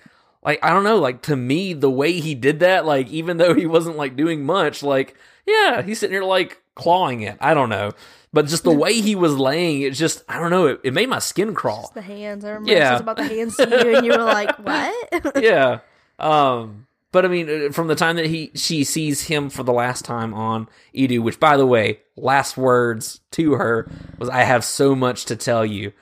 Like 0.44 0.60
I 0.64 0.70
don't 0.70 0.86
know, 0.86 0.98
like 0.98 1.24
to 1.24 1.36
me, 1.36 1.74
the 1.74 1.90
way 1.90 2.22
he 2.22 2.34
did 2.34 2.60
that, 2.60 2.86
like 2.86 3.10
even 3.10 3.36
though 3.36 3.54
he 3.54 3.66
wasn't 3.66 3.98
like 3.98 4.16
doing 4.16 4.46
much, 4.46 4.82
like 4.82 5.16
yeah, 5.46 5.82
he's 5.82 6.00
sitting 6.00 6.14
here 6.14 6.24
like 6.24 6.62
clawing 6.76 7.22
it. 7.22 7.38
I 7.42 7.54
don't 7.54 7.70
know, 7.70 7.92
but 8.38 8.46
just 8.46 8.64
the 8.64 8.72
way 8.72 9.02
he 9.02 9.16
was 9.16 9.36
laying, 9.36 9.82
it 9.82 9.94
just 9.96 10.24
I 10.30 10.40
don't 10.40 10.52
know, 10.52 10.68
it, 10.68 10.82
it 10.84 10.94
made 10.94 11.10
my 11.10 11.18
skin 11.18 11.56
crawl. 11.56 11.90
The 11.96 12.04
hands. 12.04 12.46
I 12.46 12.50
remember 12.50 12.72
Yeah. 12.72 12.78
yeah. 12.92 13.00
about 13.00 13.18
the 13.18 13.24
hands 13.24 13.56
to 13.56 13.68
you, 13.68 13.96
and 13.96 14.06
you 14.06 14.12
were 14.12 14.24
like, 14.24 14.56
"What?" 14.60 15.42
yeah. 15.44 15.80
Um, 16.20 16.86
but 17.12 17.26
I 17.26 17.30
mean, 17.30 17.50
uh, 17.50 17.72
from 17.72 17.88
the 17.88 17.96
time 17.96 18.16
that 18.18 18.28
he 18.28 18.52
she 18.54 18.84
sees 18.84 19.24
him 19.24 19.50
for 19.50 19.64
the 19.64 19.74
last 19.74 20.06
time 20.06 20.36
on 20.36 20.70
Eadu, 20.96 21.20
which 21.20 21.40
by 21.40 21.58
the 21.58 21.66
way, 21.66 22.00
last 22.16 22.58
words 22.58 23.22
to 23.32 23.54
her 23.54 23.90
was, 24.20 24.30
"I 24.30 24.44
have 24.44 24.64
so 24.64 24.96
much 24.96 25.26
to 25.26 25.36
tell 25.36 25.66
you." 25.66 25.94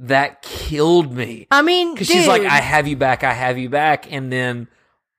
That 0.00 0.42
killed 0.42 1.14
me 1.14 1.46
I 1.52 1.62
mean, 1.62 1.94
because 1.94 2.08
she's 2.08 2.26
like, 2.26 2.42
"I 2.42 2.60
have 2.60 2.88
you 2.88 2.96
back, 2.96 3.22
I 3.22 3.32
have 3.32 3.58
you 3.58 3.68
back," 3.68 4.10
and 4.12 4.30
then 4.32 4.66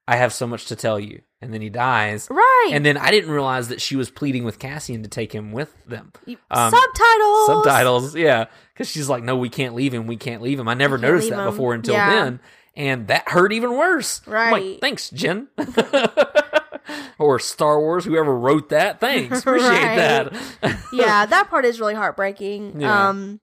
I 0.05 0.18
have 0.18 0.34
so 0.34 0.47
much 0.47 0.65
to 0.65 0.76
tell 0.76 0.99
you, 0.99 1.22
and 1.42 1.54
then 1.54 1.62
he 1.62 1.70
dies. 1.70 2.28
right?" 2.30 2.70
And 2.74 2.86
then 2.86 2.98
I 2.98 3.12
didn't 3.12 3.32
realize 3.32 3.68
that 3.70 3.80
she 3.82 3.96
was 3.96 4.10
pleading 4.10 4.44
with 4.44 4.60
Cassian 4.60 5.04
to 5.04 5.10
take 5.10 5.34
him 5.34 5.52
with 5.52 5.74
them. 5.86 6.12
Um, 6.52 6.72
subtitles. 6.72 7.46
subtitles 7.48 8.16
yeah 8.16 8.46
because 8.74 8.90
she's 8.90 9.08
like 9.10 9.24
no 9.24 9.36
we 9.38 9.50
can't 9.50 9.74
leave 9.76 9.94
him 9.94 10.08
we 10.08 10.18
can't 10.18 10.42
leave 10.42 10.60
him 10.60 10.68
i 10.68 10.74
never 10.74 10.98
noticed 10.98 11.30
that 11.30 11.40
him. 11.40 11.46
before 11.46 11.74
until 11.74 11.94
Yeah. 11.96 12.10
then 12.10 12.40
and 12.76 13.08
that 13.08 13.28
hurt 13.30 13.52
even 13.54 13.72
worse 13.72 14.22
I'm 14.28 14.34
like, 14.52 14.62
Right. 14.64 14.82
thanks 14.82 15.10
Jyn 15.10 15.48
or 17.20 17.40
star 17.40 17.80
wars 17.80 18.06
whoever 18.06 18.38
wrote 18.38 18.70
that 18.70 19.00
thanks 19.00 19.40
appreciate 19.42 19.70
Right. 19.70 19.96
that 19.98 20.80
yeah, 20.94 21.26
that 21.34 21.50
part 21.50 21.66
is 21.66 21.80
really 21.80 21.96
heartbreaking. 21.96 22.82
Yeah. 22.82 23.10
Um, 23.10 23.40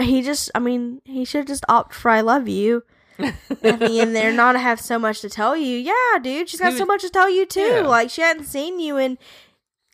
he 0.00 0.22
just, 0.22 0.50
I 0.54 0.58
mean, 0.58 1.00
he 1.04 1.24
should 1.24 1.46
just 1.46 1.64
opt 1.68 1.94
for 1.94 2.10
"I 2.10 2.20
love 2.22 2.48
you." 2.48 2.82
The 3.18 3.98
end 4.00 4.14
there, 4.14 4.32
not 4.32 4.56
have 4.56 4.80
so 4.80 4.98
much 4.98 5.20
to 5.20 5.30
tell 5.30 5.56
you. 5.56 5.76
Yeah, 5.76 6.18
dude, 6.22 6.48
she's 6.48 6.60
got 6.60 6.72
He 6.72 6.78
so 6.78 6.86
much 6.86 7.02
to 7.02 7.10
tell 7.10 7.30
you 7.30 7.46
too. 7.46 7.60
Yeah. 7.60 7.86
Like 7.86 8.10
she 8.10 8.22
hadn't 8.22 8.44
seen 8.44 8.80
you 8.80 8.96
in 8.96 9.18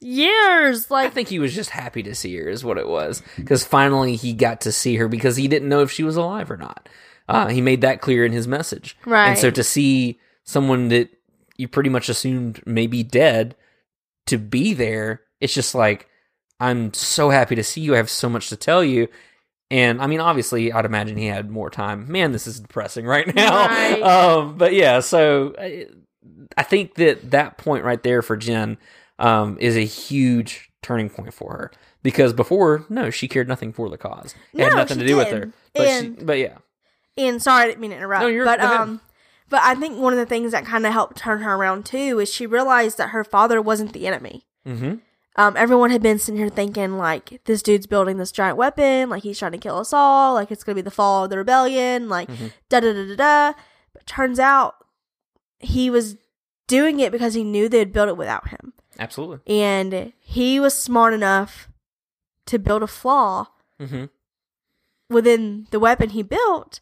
years. 0.00 0.90
Like 0.90 1.08
I 1.08 1.10
think 1.10 1.28
he 1.28 1.38
was 1.38 1.54
just 1.54 1.70
happy 1.70 2.02
to 2.04 2.14
see 2.14 2.36
her, 2.36 2.48
is 2.48 2.64
what 2.64 2.78
it 2.78 2.88
was. 2.88 3.22
Because 3.36 3.64
finally 3.64 4.16
he 4.16 4.32
got 4.32 4.62
to 4.62 4.72
see 4.72 4.96
her 4.96 5.08
because 5.08 5.36
he 5.36 5.48
didn't 5.48 5.68
know 5.68 5.82
if 5.82 5.90
she 5.90 6.04
was 6.04 6.16
alive 6.16 6.50
or 6.50 6.56
not. 6.56 6.88
Uh, 7.28 7.48
he 7.48 7.60
made 7.60 7.82
that 7.82 8.00
clear 8.00 8.24
in 8.24 8.32
his 8.32 8.48
message. 8.48 8.96
Right. 9.04 9.28
And 9.28 9.38
so 9.38 9.50
to 9.50 9.62
see 9.62 10.18
someone 10.44 10.88
that 10.88 11.10
you 11.56 11.68
pretty 11.68 11.90
much 11.90 12.08
assumed 12.08 12.66
may 12.66 12.86
be 12.86 13.02
dead 13.02 13.54
to 14.26 14.38
be 14.38 14.72
there, 14.72 15.22
it's 15.40 15.52
just 15.52 15.74
like, 15.74 16.08
I'm 16.58 16.94
so 16.94 17.30
happy 17.30 17.54
to 17.56 17.62
see 17.62 17.82
you. 17.82 17.94
I 17.94 17.98
have 17.98 18.10
so 18.10 18.28
much 18.28 18.48
to 18.48 18.56
tell 18.56 18.82
you. 18.82 19.08
And 19.70 20.00
I 20.00 20.06
mean, 20.06 20.20
obviously, 20.20 20.72
I'd 20.72 20.84
imagine 20.86 21.16
he 21.18 21.26
had 21.26 21.50
more 21.50 21.68
time. 21.70 22.10
Man, 22.10 22.32
this 22.32 22.46
is 22.46 22.60
depressing 22.60 23.04
right 23.04 23.26
now. 23.34 23.66
Right. 23.66 24.02
Um, 24.02 24.56
but 24.56 24.72
yeah, 24.72 25.00
so 25.00 25.54
I, 25.58 25.86
I 26.56 26.62
think 26.62 26.94
that 26.94 27.30
that 27.32 27.58
point 27.58 27.84
right 27.84 28.02
there 28.02 28.22
for 28.22 28.36
Jyn 28.36 28.78
um, 29.18 29.58
is 29.60 29.76
a 29.76 29.84
huge 29.84 30.70
turning 30.82 31.10
point 31.10 31.34
for 31.34 31.52
her 31.52 31.70
because 32.02 32.32
before, 32.32 32.86
no, 32.88 33.10
she 33.10 33.28
cared 33.28 33.46
nothing 33.48 33.72
for 33.72 33.90
the 33.90 33.98
cause. 33.98 34.34
It 34.54 34.62
had 34.64 34.74
nothing 34.74 34.98
to 35.00 35.06
do 35.06 35.16
with 35.16 35.28
didn't. 35.28 35.42
her. 35.42 35.52
But, 35.74 35.86
And- 35.86 36.18
she, 36.18 36.24
but 36.24 36.38
yeah, 36.38 36.58
and 37.18 37.42
sorry, 37.42 37.64
I 37.64 37.66
didn't 37.66 37.80
mean 37.80 37.90
to 37.90 37.96
interrupt. 37.96 38.22
No, 38.22 38.28
you're- 38.28 38.44
but 38.46 38.60
um, 38.60 39.00
but 39.50 39.60
I 39.62 39.74
think 39.74 39.98
one 39.98 40.12
of 40.12 40.18
the 40.18 40.26
things 40.26 40.52
that 40.52 40.64
kind 40.64 40.86
of 40.86 40.92
helped 40.92 41.16
turn 41.18 41.42
her 41.42 41.54
around 41.54 41.84
too 41.84 42.20
is 42.20 42.32
she 42.32 42.46
realized 42.46 42.96
that 42.98 43.10
her 43.10 43.24
father 43.24 43.60
wasn't 43.60 43.92
the 43.92 44.06
enemy. 44.06 44.46
hmm 44.64 44.94
um, 45.38 45.56
everyone 45.56 45.90
had 45.90 46.02
been 46.02 46.18
sitting 46.18 46.38
here 46.38 46.48
thinking 46.50 46.98
like 46.98 47.40
this 47.44 47.62
dude's 47.62 47.86
building 47.86 48.18
this 48.18 48.32
giant 48.32 48.58
weapon, 48.58 49.08
like 49.08 49.22
he's 49.22 49.38
trying 49.38 49.52
to 49.52 49.58
kill 49.58 49.78
us 49.78 49.92
all, 49.94 50.34
like 50.34 50.50
it's 50.50 50.64
gonna 50.64 50.74
be 50.76 50.82
the 50.82 50.90
fall 50.90 51.24
of 51.24 51.30
the 51.30 51.38
rebellion, 51.38 52.08
like 52.10 52.28
Mhm. 52.28 52.52
da 52.68 52.80
da 52.80 52.92
da 52.92 53.06
da 53.08 53.16
da. 53.16 53.58
But 53.94 54.04
turns 54.06 54.38
out 54.38 54.74
he 55.60 55.88
was 55.90 56.16
doing 56.66 57.00
it 57.00 57.10
because 57.12 57.34
he 57.34 57.44
knew 57.44 57.68
they'd 57.68 57.92
build 57.92 58.08
it 58.10 58.16
without 58.16 58.48
him, 58.48 58.72
absolutely. 58.98 59.38
and 59.46 60.12
he 60.18 60.60
was 60.60 60.74
smart 60.74 61.14
enough 61.14 61.68
to 62.46 62.58
build 62.58 62.82
a 62.82 62.86
flaw 62.86 63.46
hmm 63.78 64.04
within 65.10 65.66
the 65.70 65.80
weapon 65.80 66.10
he 66.10 66.22
built 66.22 66.80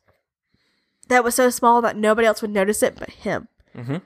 that 1.08 1.22
was 1.22 1.34
so 1.36 1.48
small 1.50 1.80
that 1.82 1.96
nobody 1.96 2.26
else 2.26 2.42
would 2.42 2.50
notice 2.50 2.82
it 2.82 2.96
but 2.98 3.10
him. 3.10 3.46
hmm 3.74 3.98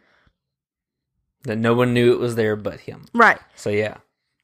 That 1.44 1.56
no 1.56 1.72
one 1.72 1.94
knew 1.94 2.12
it 2.12 2.18
was 2.20 2.34
there 2.34 2.56
but 2.56 2.80
him. 2.80 3.06
Right. 3.14 3.38
So 3.56 3.70
yeah, 3.70 3.98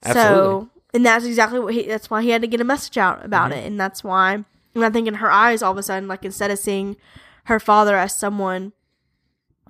absolutely. 0.07 0.66
So, 0.66 0.68
and 0.94 1.04
that's 1.07 1.24
exactly 1.24 1.59
what 1.61 1.74
he. 1.74 1.82
That's 1.82 2.09
why 2.11 2.22
he 2.22 2.30
had 2.30 2.42
to 2.42 2.48
get 2.48 2.61
a 2.61 2.64
message 2.64 2.96
out 2.98 3.24
about 3.24 3.50
Mm-hmm. 3.50 3.61
it, 3.61 3.66
and 3.66 3.80
that's 3.80 4.02
why. 4.04 4.44
And 4.74 4.84
I 4.84 4.90
think 4.90 5.09
in 5.09 5.14
her 5.14 5.30
eyes, 5.30 5.62
all 5.62 5.72
of 5.72 5.78
a 5.78 5.82
sudden, 5.82 6.09
like 6.09 6.24
instead 6.24 6.50
of 6.50 6.59
seeing 6.59 6.96
her 7.44 7.59
father 7.61 7.96
as 7.96 8.14
someone, 8.14 8.72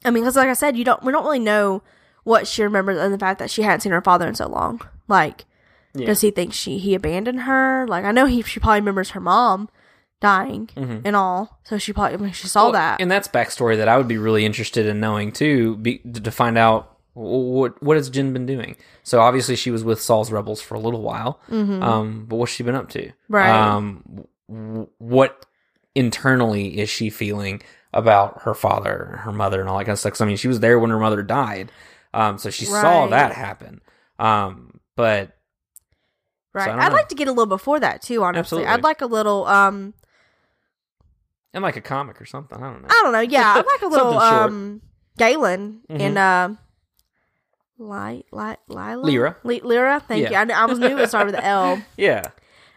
I 0.05 0.11
mean, 0.11 0.23
because 0.23 0.37
like 0.37 0.49
I 0.49 0.55
said, 0.55 0.77
you 0.77 0.85
don't. 0.85 1.03
We 1.03 1.13
don't 1.13 1.25
really 1.25 1.39
know 1.39 1.83
what 2.25 2.47
she 2.47 2.63
remembers, 2.63 2.99
and 2.99 3.13
the 3.15 3.19
fact 3.19 3.39
that 3.39 3.51
she 3.51 3.63
hadn't 3.63 3.81
seen 3.81 3.93
her 3.93 4.03
father 4.03 4.27
in 4.27 4.35
so 4.35 4.49
long. 4.49 4.81
Like 5.09 5.45
Yeah. 5.95 6.07
Does 6.07 6.21
he 6.21 6.31
think 6.31 6.53
she 6.53 6.79
he 6.79 6.95
abandoned 6.95 7.41
her? 7.43 7.87
Like 7.89 8.05
I 8.05 8.13
know 8.13 8.27
he 8.27 8.43
she 8.43 8.61
probably 8.61 8.81
remembers 8.81 9.11
her 9.11 9.21
mom 9.21 9.69
dying 10.21 10.69
and 10.77 11.15
all, 11.15 11.61
so 11.63 11.77
she 11.79 11.93
probably 11.93 12.15
I 12.15 12.17
mean, 12.21 12.33
she 12.33 12.49
saw 12.49 12.65
Well, 12.65 12.73
that. 12.73 13.01
and 13.01 13.11
that's 13.11 13.29
backstory 13.29 13.77
that 13.77 13.87
I 13.89 13.97
would 13.99 14.09
be 14.09 14.17
really 14.19 14.45
interested 14.47 14.87
in 14.87 14.99
knowing 14.99 15.31
too, 15.31 15.77
be, 15.77 15.99
to 15.99 16.31
find 16.31 16.57
out 16.59 16.96
what 17.17 17.83
what 17.83 17.97
has 17.97 18.11
Jyn 18.11 18.35
been 18.35 18.45
doing. 18.45 18.77
So 19.03 19.21
obviously 19.21 19.57
she 19.57 19.71
was 19.71 19.83
with 19.83 20.01
Saw's 20.01 20.31
rebels 20.31 20.61
for 20.61 20.75
a 20.75 20.79
little 20.79 21.01
while, 21.01 21.41
um, 21.51 22.27
but 22.29 22.37
what's 22.37 22.53
she 22.53 22.63
been 22.63 22.75
up 22.75 22.91
to? 22.91 23.01
Mm-hmm. 23.07 23.35
Right. 23.35 23.49
Um, 23.49 24.27
w- 24.49 24.89
what 24.99 25.47
internally 25.95 26.79
is 26.79 26.91
she 26.91 27.09
feeling 27.09 27.63
about 27.95 28.43
her 28.43 28.53
father, 28.53 29.21
her 29.23 29.33
mother, 29.33 29.61
and 29.61 29.69
all 29.71 29.79
that 29.79 29.85
kind 29.85 29.95
of 29.95 29.99
stuff? 29.99 30.21
I 30.21 30.27
mean, 30.27 30.37
she 30.37 30.49
was 30.49 30.61
there 30.61 30.79
when 30.79 30.91
her 30.91 30.99
mother 30.99 31.23
died, 31.23 31.73
um, 32.13 32.37
so 32.37 32.51
she 32.51 32.67
saw 32.67 33.07
that 33.07 33.33
happen. 33.33 33.81
Um, 34.19 34.81
but 34.95 35.35
right. 36.53 36.67
so 36.67 36.71
I'd 36.73 36.89
know. 36.91 36.95
like 36.95 37.09
to 37.09 37.15
get 37.15 37.29
a 37.29 37.33
little 37.33 37.47
before 37.47 37.81
that 37.81 38.03
too. 38.03 38.23
Honestly, 38.23 38.41
Absolutely. 38.41 38.69
I'd 38.69 38.83
like 38.83 39.01
a 39.01 39.07
little. 39.07 39.47
um 39.47 39.95
and 41.55 41.63
like 41.63 41.77
a 41.77 41.81
comic 41.81 42.21
or 42.21 42.27
something, 42.27 42.59
I 42.59 42.71
don't 42.71 42.83
know. 42.83 42.89
I 42.91 43.01
don't 43.03 43.13
know. 43.13 43.21
Yeah, 43.21 43.55
I'd 43.57 43.65
like 43.67 43.81
a 43.81 43.87
little. 43.95 44.19
Um 44.19 44.83
Galen 45.19 45.81
and 45.89 46.19
uh, 46.19 46.51
Li- 47.79 48.25
Li- 48.33 48.57
Lila 48.69 48.97
Lyra. 49.03 49.37
Lyra. 49.45 50.01
Thank 50.07 50.31
Yeah. 50.31 50.45
you. 50.45 50.53
I, 50.53 50.63
I 50.63 50.67
was 50.67 50.79
new 50.79 50.97
it 50.99 51.09
started 51.09 51.35
with 51.35 51.45
L. 51.45 51.83
Yeah, 51.97 52.23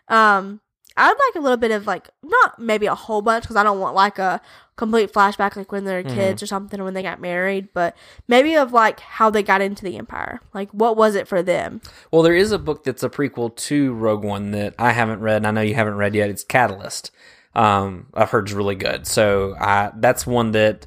Um, 0.08 0.60
I'd 0.98 1.08
like 1.12 1.36
a 1.36 1.40
little 1.40 1.58
bit 1.58 1.72
of 1.72 1.88
like 1.88 2.10
not 2.24 2.60
maybe 2.60 2.86
a 2.86 2.96
whole 2.96 3.22
bunch 3.22 3.44
because 3.44 3.56
I 3.56 3.64
don't 3.64 3.80
want 3.80 3.96
like 3.96 4.20
a 4.20 4.42
complete 4.76 5.12
flashback 5.14 5.56
like 5.56 5.72
when 5.72 5.86
they're 5.86 6.04
Mm-hmm. 6.04 6.16
kids 6.16 6.44
or 6.44 6.46
something 6.48 6.80
or 6.80 6.84
when 6.84 6.94
they 6.94 7.04
got 7.04 7.22
married, 7.22 7.70
but 7.74 7.96
maybe 8.28 8.56
of 8.56 8.74
like 8.74 9.00
how 9.00 9.30
they 9.30 9.44
got 9.44 9.62
into 9.62 9.84
the 9.86 9.98
empire. 9.98 10.42
Like 10.54 10.70
what 10.72 10.98
was 10.98 11.16
it 11.16 11.28
for 11.28 11.42
them? 11.42 11.80
Well, 12.12 12.22
there 12.22 12.36
is 12.36 12.52
a 12.52 12.60
book 12.60 12.84
that's 12.84 13.04
a 13.04 13.10
prequel 13.10 13.56
to 13.56 13.94
Rogue 13.94 14.24
One 14.26 14.52
that 14.52 14.76
I 14.78 14.92
haven't 14.92 15.22
read, 15.22 15.38
and 15.38 15.48
I 15.48 15.52
know 15.52 15.62
you 15.62 15.76
haven't 15.76 15.96
read 15.96 16.16
yet. 16.16 16.30
It's 16.30 16.44
Catalyst. 16.44 17.12
Um, 17.56 18.08
I've 18.14 18.30
heard 18.32 18.48
is 18.48 18.54
really 18.54 18.76
good, 18.76 19.08
so 19.08 19.56
I, 19.60 19.92
that's 19.96 20.28
one 20.28 20.52
that 20.52 20.86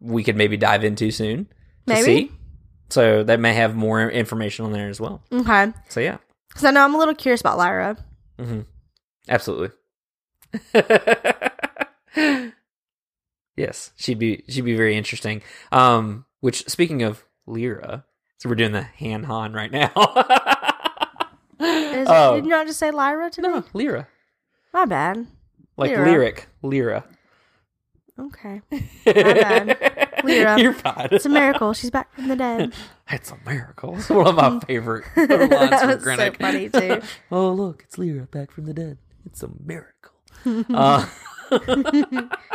we 0.00 0.24
could 0.24 0.36
maybe 0.36 0.56
dive 0.56 0.82
into 0.82 1.10
soon 1.10 1.44
to 1.44 1.94
Maybe. 1.94 2.04
see. 2.04 2.32
So 2.90 3.22
that 3.24 3.40
may 3.40 3.54
have 3.54 3.74
more 3.74 4.10
information 4.10 4.64
on 4.66 4.72
there 4.72 4.88
as 4.88 5.00
well. 5.00 5.22
Okay, 5.32 5.72
So 5.88 6.00
yeah, 6.00 6.18
because 6.48 6.64
I 6.64 6.70
know 6.72 6.84
I'm 6.84 6.94
a 6.94 6.98
little 6.98 7.14
curious 7.14 7.40
about 7.40 7.56
Lyra. 7.58 7.96
absolutely. 9.28 9.70
yes, 13.56 13.92
she'd 13.96 14.18
be 14.18 14.42
she'd 14.48 14.64
be 14.64 14.76
very 14.76 14.96
interesting. 14.96 15.42
Um, 15.72 16.24
which 16.40 16.68
speaking 16.68 17.02
of 17.02 17.24
Lyra, 17.46 18.04
so 18.38 18.48
we're 18.48 18.54
doing 18.56 18.72
the 18.72 18.82
Han 18.82 19.24
Han 19.24 19.52
right 19.52 19.70
now. 19.70 19.92
Is, 21.60 22.08
Oh. 22.10 22.34
Did 22.36 22.44
you 22.44 22.50
not 22.50 22.66
just 22.66 22.78
say 22.78 22.90
Lyra 22.90 23.30
to 23.30 23.42
me? 23.42 23.48
no, 23.48 23.64
Lyra. 23.72 24.08
My 24.72 24.84
bad. 24.84 25.26
like 25.76 25.90
Lyra. 25.90 26.04
lyric 26.10 26.46
lyra 26.62 27.04
Okay, 28.18 28.60
bad. 29.04 29.78
Lyra. 30.24 30.60
you're 30.60 30.72
fine 30.72 31.08
it's 31.10 31.26
a 31.26 31.28
miracle. 31.28 31.72
She's 31.72 31.90
back 31.90 32.12
from 32.14 32.28
the 32.28 32.36
dead. 32.36 32.72
it's 33.10 33.30
a 33.30 33.38
miracle 33.46 33.96
it's 33.96 34.08
one 34.10 34.26
of 34.26 34.34
my 34.36 34.60
favorite 34.60 35.04
lines 35.16 35.28
that 35.28 36.02
was 36.04 36.16
so 36.18 36.32
funny 36.32 36.68
too. 36.68 37.00
oh 37.32 37.52
look 37.52 37.82
it's 37.86 37.98
lyra 37.98 38.26
back 38.26 38.50
from 38.50 38.66
the 38.66 38.74
dead 38.74 38.98
it's 39.26 39.42
a 39.42 39.50
miracle 39.64 40.12
uh, 40.74 41.06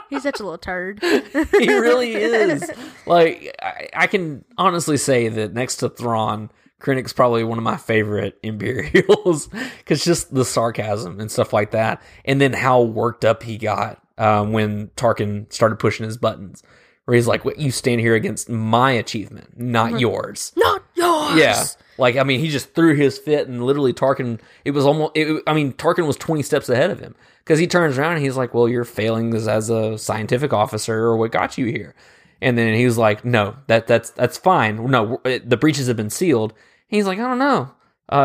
He's 0.10 0.24
such 0.24 0.40
a 0.40 0.44
little 0.44 0.58
turd. 0.58 1.00
he 1.04 1.68
really 1.68 2.14
is 2.16 2.72
like 3.06 3.54
I, 3.62 3.90
I 3.94 4.08
can 4.08 4.46
honestly 4.58 4.98
say 4.98 5.28
that 5.28 5.54
next 5.54 5.78
to 5.78 5.90
Thrawn 5.90 6.50
Krennic's 6.82 7.14
probably 7.14 7.44
one 7.44 7.58
of 7.58 7.64
my 7.64 7.78
favorite 7.78 8.38
Imperials 8.44 9.48
because 9.80 10.04
just 10.04 10.34
the 10.34 10.46
sarcasm 10.46 11.20
and 11.20 11.32
stuff 11.32 11.52
like 11.54 11.72
that, 11.72 12.02
and 12.26 12.40
then 12.40 12.54
how 12.54 12.82
worked 12.82 13.26
up 13.26 13.44
he 13.44 13.58
got 13.58 14.02
uh, 14.18 14.46
when 14.46 14.88
Tarkin 14.90 15.52
started 15.52 15.80
pushing 15.80 16.06
his 16.06 16.18
buttons, 16.18 16.64
where 17.06 17.16
he's 17.16 17.28
like, 17.28 17.46
"What 17.46 17.60
you 17.60 17.72
stand 17.72 18.02
here 18.02 18.16
against 18.16 18.50
my 18.50 18.92
achievement, 18.92 19.58
not 19.60 20.00
yours." 20.00 20.52
Not 20.56 20.84
yours. 20.96 21.38
Yeah, 21.38 21.64
like 21.98 22.18
I 22.18 22.24
mean, 22.24 22.40
he 22.40 22.50
just 22.50 22.74
threw 22.74 22.96
his 22.96 23.18
fit, 23.18 23.48
and 23.48 23.64
literally 23.66 23.94
Tarkin. 23.94 24.40
It 24.66 24.72
was 24.72 24.86
almost. 24.86 25.16
It, 25.16 25.42
I 25.48 25.54
mean, 25.54 25.74
Tarkin 25.74 26.08
was 26.08 26.18
twenty 26.18 26.44
steps 26.44 26.68
ahead 26.70 26.92
of 26.92 27.00
him 27.00 27.16
because 27.40 27.60
he 27.60 27.68
turns 27.68 27.98
around 27.98 28.16
and 28.16 28.24
he's 28.24 28.38
like, 28.38 28.54
"Well, 28.54 28.68
you're 28.68 28.84
failing 28.84 29.34
as, 29.34 29.48
as 29.48 29.70
a 29.70 29.98
scientific 29.98 30.52
officer, 30.52 30.98
or 31.06 31.18
what 31.18 31.32
got 31.32 31.58
you 31.58 31.66
here?" 31.66 31.96
And 32.42 32.58
then 32.58 32.74
he 32.76 32.86
was 32.86 32.98
like, 32.98 33.24
"No, 33.24 33.56
that 33.68 33.88
that's 33.88 34.10
that's 34.10 34.38
fine. 34.38 34.84
No, 34.90 35.22
it, 35.24 35.50
the 35.50 35.58
breaches 35.58 35.88
have 35.88 35.98
been 35.98 36.10
sealed." 36.10 36.54
He's 36.88 37.06
like, 37.06 37.20
"I 37.20 37.24
don't 37.24 37.40
know, 37.40 37.72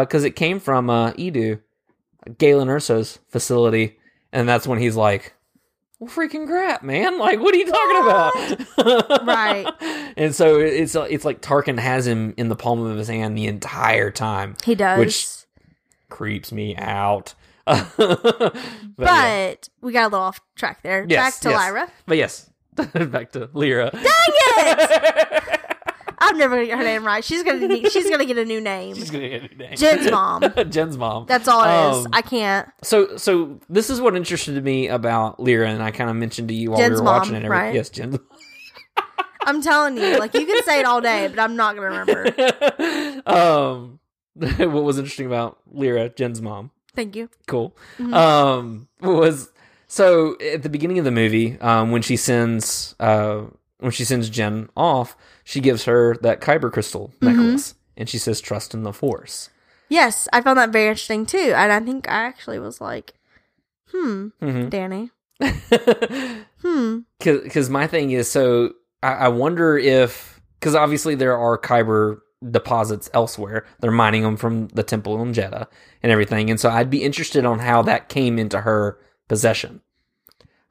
because 0.00 0.24
it 0.24 0.36
came 0.36 0.58
from 0.58 0.90
uh, 0.90 1.12
Eadu, 1.12 1.60
Galen 2.38 2.68
Erso's 2.68 3.18
facility," 3.28 3.98
and 4.32 4.48
that's 4.48 4.66
when 4.66 4.78
he's 4.78 4.96
like. 4.96 5.34
Well, 6.00 6.08
freaking 6.10 6.46
crap, 6.46 6.82
man! 6.82 7.18
Like, 7.20 7.38
what 7.40 7.54
are 7.54 7.58
you 7.58 7.66
talking 7.66 8.02
about? 8.86 9.26
Right. 9.26 9.66
And 10.16 10.34
so 10.34 10.58
it's 10.58 10.94
it's 10.96 11.24
like 11.24 11.40
Tarkin 11.40 11.78
has 11.78 12.06
him 12.06 12.34
in 12.36 12.48
the 12.48 12.56
palm 12.56 12.80
of 12.84 12.96
his 12.98 13.06
hand 13.08 13.38
the 13.38 13.46
entire 13.46 14.10
time, 14.10 14.56
He 14.64 14.74
does. 14.74 14.98
which 14.98 15.28
creeps 16.08 16.50
me 16.52 16.74
out. 16.76 17.34
but, 17.64 17.92
but 17.96 18.56
yeah. 18.98 19.54
we 19.80 19.92
got 19.92 20.02
a 20.02 20.08
little 20.08 20.18
off 20.26 20.40
track 20.56 20.82
there. 20.82 21.06
Yes, 21.08 21.34
Back 21.36 21.40
to 21.42 21.48
yes. 21.50 21.56
Lyra. 21.58 21.90
But 22.06 22.16
yes, 22.16 22.50
back 22.74 23.30
to 23.32 23.48
Lyra. 23.52 23.90
Dang 23.92 24.02
it! 24.04 25.39
I'm 26.22 26.36
never 26.36 26.56
gonna 26.56 26.66
get 26.66 26.78
her 26.78 26.84
name 26.84 27.04
right. 27.04 27.24
She's 27.24 27.42
gonna 27.42 27.66
need, 27.66 27.90
she's 27.92 28.10
gonna 28.10 28.26
get 28.26 28.36
a 28.38 28.44
new 28.44 28.60
name. 28.60 28.94
She's 28.94 29.10
gonna 29.10 29.28
get 29.28 29.52
a 29.52 29.54
name. 29.54 29.76
Jyn's 29.76 30.10
mom. 30.10 30.42
Jyn's 30.70 30.96
mom. 30.98 31.26
That's 31.26 31.48
all 31.48 31.62
it 31.64 31.98
is. 31.98 32.06
Um, 32.06 32.10
I 32.12 32.22
can't. 32.22 32.68
so 32.82 33.16
so 33.16 33.58
this 33.68 33.88
is 33.90 34.00
what 34.00 34.14
interested 34.16 34.62
me 34.62 34.88
about 34.88 35.40
Lyra, 35.40 35.70
and 35.70 35.82
I 35.82 35.90
kind 35.90 36.10
of 36.10 36.16
mentioned 36.16 36.48
to 36.48 36.54
you 36.54 36.70
while 36.72 36.78
Jyn's 36.80 36.92
we 36.92 36.96
were 36.98 37.04
mom, 37.04 37.18
watching 37.20 37.34
it. 37.36 37.44
everything. 37.44 37.50
right? 37.50 37.74
Yes, 37.74 37.88
Jyn's. 37.90 38.18
I'm 39.46 39.62
telling 39.62 39.96
you, 39.96 40.18
like 40.18 40.34
you 40.34 40.44
can 40.44 40.62
say 40.64 40.80
it 40.80 40.84
all 40.84 41.00
day, 41.00 41.28
but 41.28 41.38
I'm 41.38 41.56
not 41.56 41.74
gonna 41.74 41.88
remember. 41.88 43.22
um, 43.26 43.98
what 44.34 44.84
was 44.84 44.98
interesting 44.98 45.26
about 45.26 45.58
Lyra, 45.70 46.10
Jyn's 46.10 46.42
mom? 46.42 46.70
Thank 46.94 47.16
you. 47.16 47.30
cool. 47.46 47.74
Mm-hmm. 47.98 48.12
Um, 48.12 48.88
was 49.00 49.50
so 49.86 50.36
at 50.40 50.62
the 50.62 50.68
beginning 50.68 50.98
of 50.98 51.04
the 51.04 51.10
movie, 51.10 51.58
um, 51.60 51.90
when 51.90 52.02
she 52.02 52.16
sends 52.16 52.94
uh 53.00 53.42
when 53.78 53.92
she 53.92 54.04
sends 54.04 54.28
Jyn 54.28 54.68
off, 54.76 55.16
she 55.44 55.60
gives 55.60 55.84
her 55.84 56.16
that 56.22 56.40
kyber 56.40 56.72
crystal 56.72 57.12
Mm-hmm. 57.20 57.26
necklace, 57.26 57.74
and 57.96 58.08
she 58.08 58.18
says, 58.18 58.40
"Trust 58.40 58.74
in 58.74 58.82
the 58.82 58.92
Force." 58.92 59.50
Yes, 59.88 60.28
I 60.32 60.40
found 60.40 60.58
that 60.58 60.70
very 60.70 60.88
interesting 60.88 61.26
too, 61.26 61.52
and 61.56 61.72
I 61.72 61.80
think 61.80 62.08
I 62.08 62.22
actually 62.22 62.58
was 62.58 62.80
like, 62.80 63.14
hmm, 63.92 64.28
Mhm. 64.40 64.70
Danny, 64.70 65.10
hmm, 66.62 66.98
Because 67.18 67.68
my 67.70 67.86
thing 67.86 68.10
is, 68.12 68.30
so 68.30 68.72
I, 69.02 69.12
I 69.14 69.28
wonder 69.28 69.76
if 69.78 70.40
because 70.58 70.74
obviously 70.74 71.14
there 71.14 71.36
are 71.36 71.58
kyber 71.58 72.20
deposits 72.50 73.10
elsewhere. 73.14 73.66
They're 73.80 73.90
mining 73.90 74.22
them 74.22 74.36
from 74.36 74.68
the 74.68 74.82
temple 74.82 75.20
in 75.22 75.32
Jeddah 75.34 75.68
and 76.02 76.12
everything, 76.12 76.50
and 76.50 76.60
so 76.60 76.70
I'd 76.70 76.90
be 76.90 77.02
interested 77.02 77.44
on 77.44 77.58
how 77.58 77.82
that 77.82 78.08
came 78.08 78.38
into 78.38 78.60
her 78.60 78.98
possession. 79.28 79.80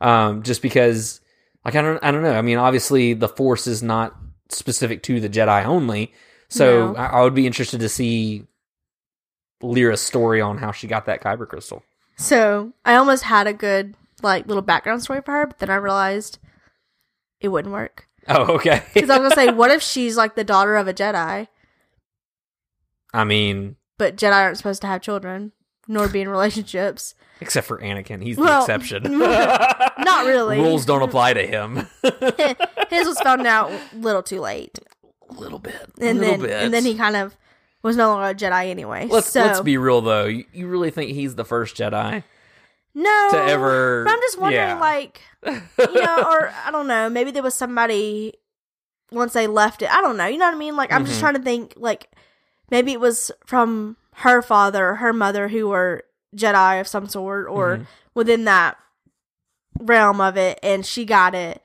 Um, 0.01 0.43
just 0.43 0.61
because, 0.61 1.20
like, 1.65 1.76
I 1.76 1.82
don't, 1.82 2.01
I 2.01 2.11
don't 2.11 2.24
know. 2.24 2.34
I 2.38 2.41
mean, 2.41 2.57
obviously 2.57 3.13
the 3.13 3.28
Force 3.28 3.67
is 3.67 3.84
not 3.84 4.15
specific 4.50 5.04
to 5.04 5.20
the 5.20 5.30
Jedi 5.30 5.66
only, 5.66 6.14
so 6.50 6.93
No. 6.93 6.95
I, 6.95 7.06
I 7.08 7.22
would 7.22 7.34
be 7.36 7.45
interested 7.47 7.80
to 7.82 7.89
see 7.89 8.45
Lyra's 9.62 10.02
story 10.02 10.41
on 10.41 10.58
how 10.58 10.72
she 10.72 10.88
got 10.88 11.06
that 11.06 11.22
kyber 11.22 11.47
crystal. 11.47 11.84
So 12.18 12.74
I 12.86 12.95
almost 12.95 13.24
had 13.24 13.47
a 13.47 13.54
good 13.54 13.95
like 14.22 14.47
little 14.47 14.62
background 14.64 15.02
story 15.04 15.22
for 15.22 15.32
her, 15.32 15.47
but 15.47 15.60
then 15.60 15.70
I 15.70 15.76
realized 15.76 16.39
it 17.39 17.47
wouldn't 17.50 17.74
work 17.74 18.08
Oh, 18.28 18.56
okay. 18.56 18.84
because 18.93 19.10
I 19.10 19.18
was 19.20 19.34
gonna 19.34 19.47
say, 19.47 19.54
what 19.54 19.72
if 19.72 19.82
she's 19.91 20.18
like 20.18 20.36
the 20.36 20.43
daughter 20.43 20.76
of 20.76 20.88
a 20.88 20.93
Jedi, 20.93 21.47
I 23.14 23.24
mean, 23.24 23.76
but 23.97 24.16
Jedi 24.18 24.34
aren't 24.34 24.58
supposed 24.58 24.82
to 24.82 24.88
have 24.88 25.02
children 25.02 25.52
nor 25.90 26.08
be 26.08 26.22
in 26.22 26.30
relationships. 26.30 27.16
except 27.42 27.68
for 27.68 27.80
Anakin, 27.80 28.24
he's 28.24 28.38
the 28.38 28.60
exception. 28.60 29.18
Not 29.20 30.26
really. 30.26 30.58
Rules 30.60 30.86
don't 30.86 31.02
apply 31.02 31.34
to 31.34 31.46
him. 31.46 31.88
His 32.90 33.08
was 33.08 33.20
found 33.20 33.46
out 33.46 33.72
a 33.72 33.80
little 33.98 34.24
too 34.24 34.40
late, 34.40 34.80
a 35.30 35.34
little 35.34 35.60
bit, 35.60 35.76
and 36.00 36.20
little 36.20 36.38
then 36.38 36.40
bit. 36.42 36.52
and 36.64 36.74
then 36.74 36.86
he 36.86 36.96
kind 36.96 37.16
of 37.18 37.36
was 37.84 37.96
no 37.98 38.08
longer 38.10 38.30
a 38.30 38.34
Jedi 38.36 38.70
anyway. 38.70 39.08
Let's 39.10 39.28
so, 39.30 39.42
let's 39.42 39.62
be 39.62 39.78
real 39.78 40.02
though. 40.02 40.26
You, 40.26 40.46
you 40.54 40.68
really 40.68 40.92
think 40.92 41.12
he's 41.12 41.36
the 41.36 41.46
first 41.46 41.76
Jedi? 41.76 42.24
no 42.96 43.28
to 43.32 43.38
ever- 43.38 44.04
But 44.06 44.14
I'm 44.14 44.20
just 44.22 44.40
wondering, 44.40 44.68
yeah. 44.68 44.80
like, 44.80 45.22
you 45.46 46.02
know, 46.02 46.24
or 46.30 46.52
I 46.66 46.72
don't 46.72 46.88
know, 46.88 47.10
maybe 47.10 47.32
there 47.32 47.44
was 47.44 47.56
somebody 47.56 48.34
once 49.12 49.34
they 49.34 49.48
left 49.48 49.82
it. 49.82 49.90
I 49.92 50.02
don't 50.02 50.18
know. 50.18 50.26
You 50.26 50.38
know 50.38 50.46
what 50.48 50.56
I 50.56 50.58
mean? 50.58 50.76
Like, 50.76 50.92
I'm 50.92 51.06
just 51.06 51.18
Mhm. 51.18 51.22
trying 51.22 51.34
to 51.36 51.42
think, 51.42 51.74
like, 51.78 52.10
maybe 52.72 52.92
it 52.92 53.00
was 53.00 53.32
from 53.46 53.96
her 54.20 54.41
father 54.41 54.95
her 54.95 55.13
mother 55.13 55.47
who 55.49 55.67
were 55.70 56.03
Jedi 56.36 56.80
of 56.80 56.88
some 56.88 57.07
sort, 57.07 57.47
or 57.49 57.78
Mhm. 57.78 57.86
within 58.15 58.45
that 58.45 58.78
realm 59.80 60.20
of 60.22 60.38
it, 60.38 60.59
and 60.61 60.86
she 60.86 61.05
got 61.05 61.34
it, 61.36 61.61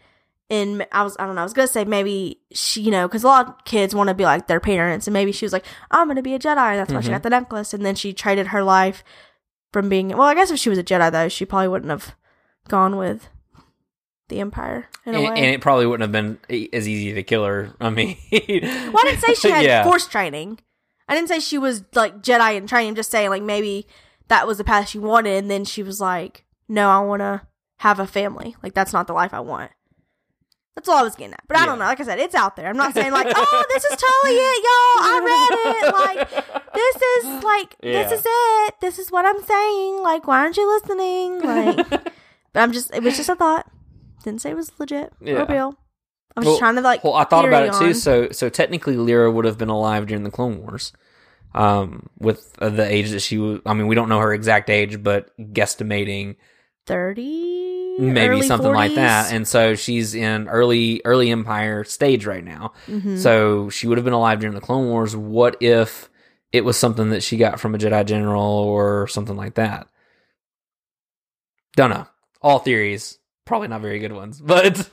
and 0.51 0.87
I 0.93 1.03
was 1.03 1.17
I 1.19 1.27
don't 1.27 1.35
know 1.35 1.41
I 1.41 1.45
was 1.45 1.53
gonna 1.53 1.67
say 1.69 1.85
maybe 1.85 2.41
she 2.53 2.81
you 2.83 2.91
know 2.91 3.09
because 3.09 3.25
a 3.25 3.29
lot 3.29 3.49
of 3.49 3.65
kids 3.65 3.95
want 3.95 4.09
to 4.09 4.15
be 4.15 4.25
like 4.25 4.47
their 4.47 4.61
parents 4.61 5.07
and 5.07 5.13
maybe 5.15 5.33
she 5.33 5.45
was 5.45 5.53
like 5.53 5.65
I'm 5.91 6.07
gonna 6.07 6.23
be 6.23 6.35
a 6.35 6.39
Jedi 6.39 6.57
and 6.71 6.79
that's 6.79 6.93
why 6.93 7.01
she 7.01 7.09
Mhm. 7.09 7.13
got 7.13 7.23
the 7.23 7.31
necklace 7.31 7.75
and 7.75 7.85
then 7.85 7.95
she 7.95 8.13
traded 8.13 8.49
her 8.49 8.63
life 8.63 9.03
from 9.73 9.89
being 9.89 10.09
well 10.09 10.23
I 10.29 10.35
guess 10.35 10.51
if 10.51 10.59
she 10.59 10.69
was 10.69 10.79
a 10.79 10.85
Jedi 10.85 11.11
though 11.11 11.29
she 11.29 11.45
probably 11.47 11.69
wouldn't 11.69 11.91
have 11.91 12.15
gone 12.69 12.97
with 12.97 13.29
the 14.29 14.41
Empire 14.41 14.89
in 15.07 15.15
a 15.15 15.19
and, 15.19 15.29
way. 15.29 15.35
and 15.37 15.47
it 15.47 15.61
probably 15.61 15.87
wouldn't 15.87 16.03
have 16.03 16.13
been 16.13 16.39
as 16.73 16.87
easy 16.89 17.13
to 17.15 17.23
kill 17.23 17.45
her. 17.45 17.71
I 17.81 17.91
mean, 17.91 18.17
well, 18.33 18.41
I 18.43 19.03
didn't 19.05 19.21
say 19.21 19.35
she 19.35 19.51
had 19.57 19.65
yeah. 19.65 19.83
force 19.85 20.07
training. 20.07 20.61
I 21.09 21.15
didn't 21.15 21.29
say 21.29 21.39
she 21.41 21.59
was 21.59 21.85
like 21.95 22.23
Jedi 22.23 22.57
in 22.57 22.67
training. 22.67 22.91
I'm 22.91 22.95
just 22.95 23.11
saying 23.11 23.31
like 23.31 23.43
maybe 23.43 23.87
that 24.29 24.47
was 24.47 24.59
the 24.59 24.65
path 24.65 24.89
she 24.89 24.99
wanted, 24.99 25.37
and 25.37 25.51
then 25.51 25.65
she 25.65 25.83
was 25.83 26.01
like, 26.01 26.45
"No, 26.69 26.89
I 26.89 27.01
want 27.01 27.21
to 27.21 27.43
have 27.79 28.01
a 28.01 28.07
family. 28.07 28.57
Like 28.63 28.75
that's 28.75 28.93
not 28.93 29.07
the 29.07 29.13
life 29.13 29.35
I 29.35 29.41
want." 29.41 29.71
That's 30.75 30.89
all 30.89 30.97
I 30.97 31.03
was 31.03 31.15
getting 31.15 31.35
at. 31.35 31.45
But 31.47 31.57
I 31.59 31.67
don't 31.67 31.79
know. 31.79 31.85
Like 31.85 32.01
I 32.01 32.05
said, 32.05 32.19
it's 32.19 32.35
out 32.35 32.57
there. 32.57 32.69
I'm 32.69 32.77
not 32.77 32.95
saying 32.95 33.13
like, 33.13 33.29
"Oh, 33.37 33.65
this 33.73 33.85
is 33.85 33.91
totally 33.91 34.39
it, 34.41 34.65
y'all. 34.65 35.05
I 35.07 35.21
read 35.25 35.87
it. 35.87 35.95
Like 35.95 36.73
this 36.75 36.97
is 36.97 37.45
like 37.45 37.77
Yeah. 37.83 38.03
this 38.09 38.21
is 38.21 38.25
it. 38.27 38.75
This 38.81 38.99
is 38.99 39.13
what 39.13 39.25
I'm 39.27 39.43
saying. 39.43 40.03
Like 40.03 40.27
why 40.27 40.39
aren't 40.41 40.57
you 40.57 40.69
listening?" 40.75 41.41
Like, 41.43 41.89
but 42.53 42.61
I'm 42.63 42.73
just 42.73 42.93
it 42.95 43.03
was 43.03 43.17
just 43.17 43.29
a 43.29 43.37
thought. 43.37 43.71
Didn't 44.25 44.41
say 44.41 44.51
it 44.51 44.57
was 44.57 44.73
legit 44.79 45.13
Yeah. 45.21 45.43
or 45.43 45.47
real. 45.47 45.79
I 46.37 46.41
was 46.41 46.47
Well- 46.47 46.55
just 46.55 46.59
trying 46.61 46.75
to 46.77 46.81
like. 46.81 47.05
Well, 47.05 47.15
I 47.15 47.25
thought 47.25 47.45
about 47.47 47.67
it 47.67 47.73
too. 47.79 47.95
So, 47.95 48.31
so 48.31 48.49
technically, 48.49 48.97
Lyra 48.97 49.31
would 49.31 49.45
have 49.45 49.59
been 49.59 49.69
alive 49.69 50.07
during 50.07 50.25
the 50.25 50.31
Clone 50.31 50.59
Wars, 50.61 50.93
um, 51.55 52.09
with 52.19 52.53
uh, 52.61 52.71
the 52.71 52.85
age 52.91 53.11
that 53.11 53.21
she 53.21 53.39
was. 53.39 53.61
I 53.65 53.75
mean, 53.75 53.87
we 53.87 53.95
don't 53.95 54.09
know 54.09 54.19
her 54.19 54.33
exact 54.35 54.69
age, 54.71 55.03
but 55.03 55.31
guesstimating 55.39 56.37
30 56.87 57.99
maybe 58.01 58.43
something 58.43 58.73
like 58.73 58.97
that. 58.97 59.33
And 59.33 59.47
so 59.47 59.77
she's 59.77 60.17
in 60.17 60.49
early 60.49 61.01
early 61.05 61.31
Empire 61.31 61.85
stage 61.85 62.27
right 62.27 62.43
now. 62.45 62.73
Mhm. 62.89 63.17
So 63.19 63.71
she 63.71 63.87
would 63.87 63.99
have 63.99 64.05
been 64.05 64.13
alive 64.13 64.41
during 64.41 64.55
the 64.57 64.61
Clone 64.61 64.89
Wars. 64.89 65.15
What 65.17 65.57
if 65.63 66.11
it 66.53 66.65
was 66.65 66.77
something 66.77 67.11
that 67.11 67.23
she 67.23 67.37
got 67.37 67.61
from 67.61 67.75
a 67.75 67.79
Jedi 67.79 68.05
General 68.05 68.43
or 68.43 69.07
something 69.07 69.37
like 69.37 69.55
that? 69.55 69.87
Don't 71.77 71.91
know. 71.91 72.07
All 72.43 72.59
theories, 72.59 73.19
probably 73.45 73.69
not 73.69 73.81
very 73.81 74.01
good 74.01 74.13
ones, 74.13 74.41
but 74.45 74.89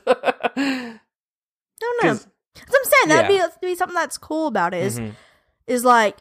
know. 2.04 2.14
That's 2.54 2.70
what 2.70 2.78
I'm 2.84 2.90
saying. 2.90 3.08
That'd 3.08 3.24
Yeah. 3.24 3.28
be, 3.28 3.38
that'd 3.38 3.60
be 3.60 3.74
something 3.74 3.94
that's 3.94 4.18
cool 4.18 4.46
about 4.46 4.74
it. 4.74 4.82
Is 4.84 4.98
Mhm. 5.00 5.14
is 5.66 5.84
like 5.84 6.18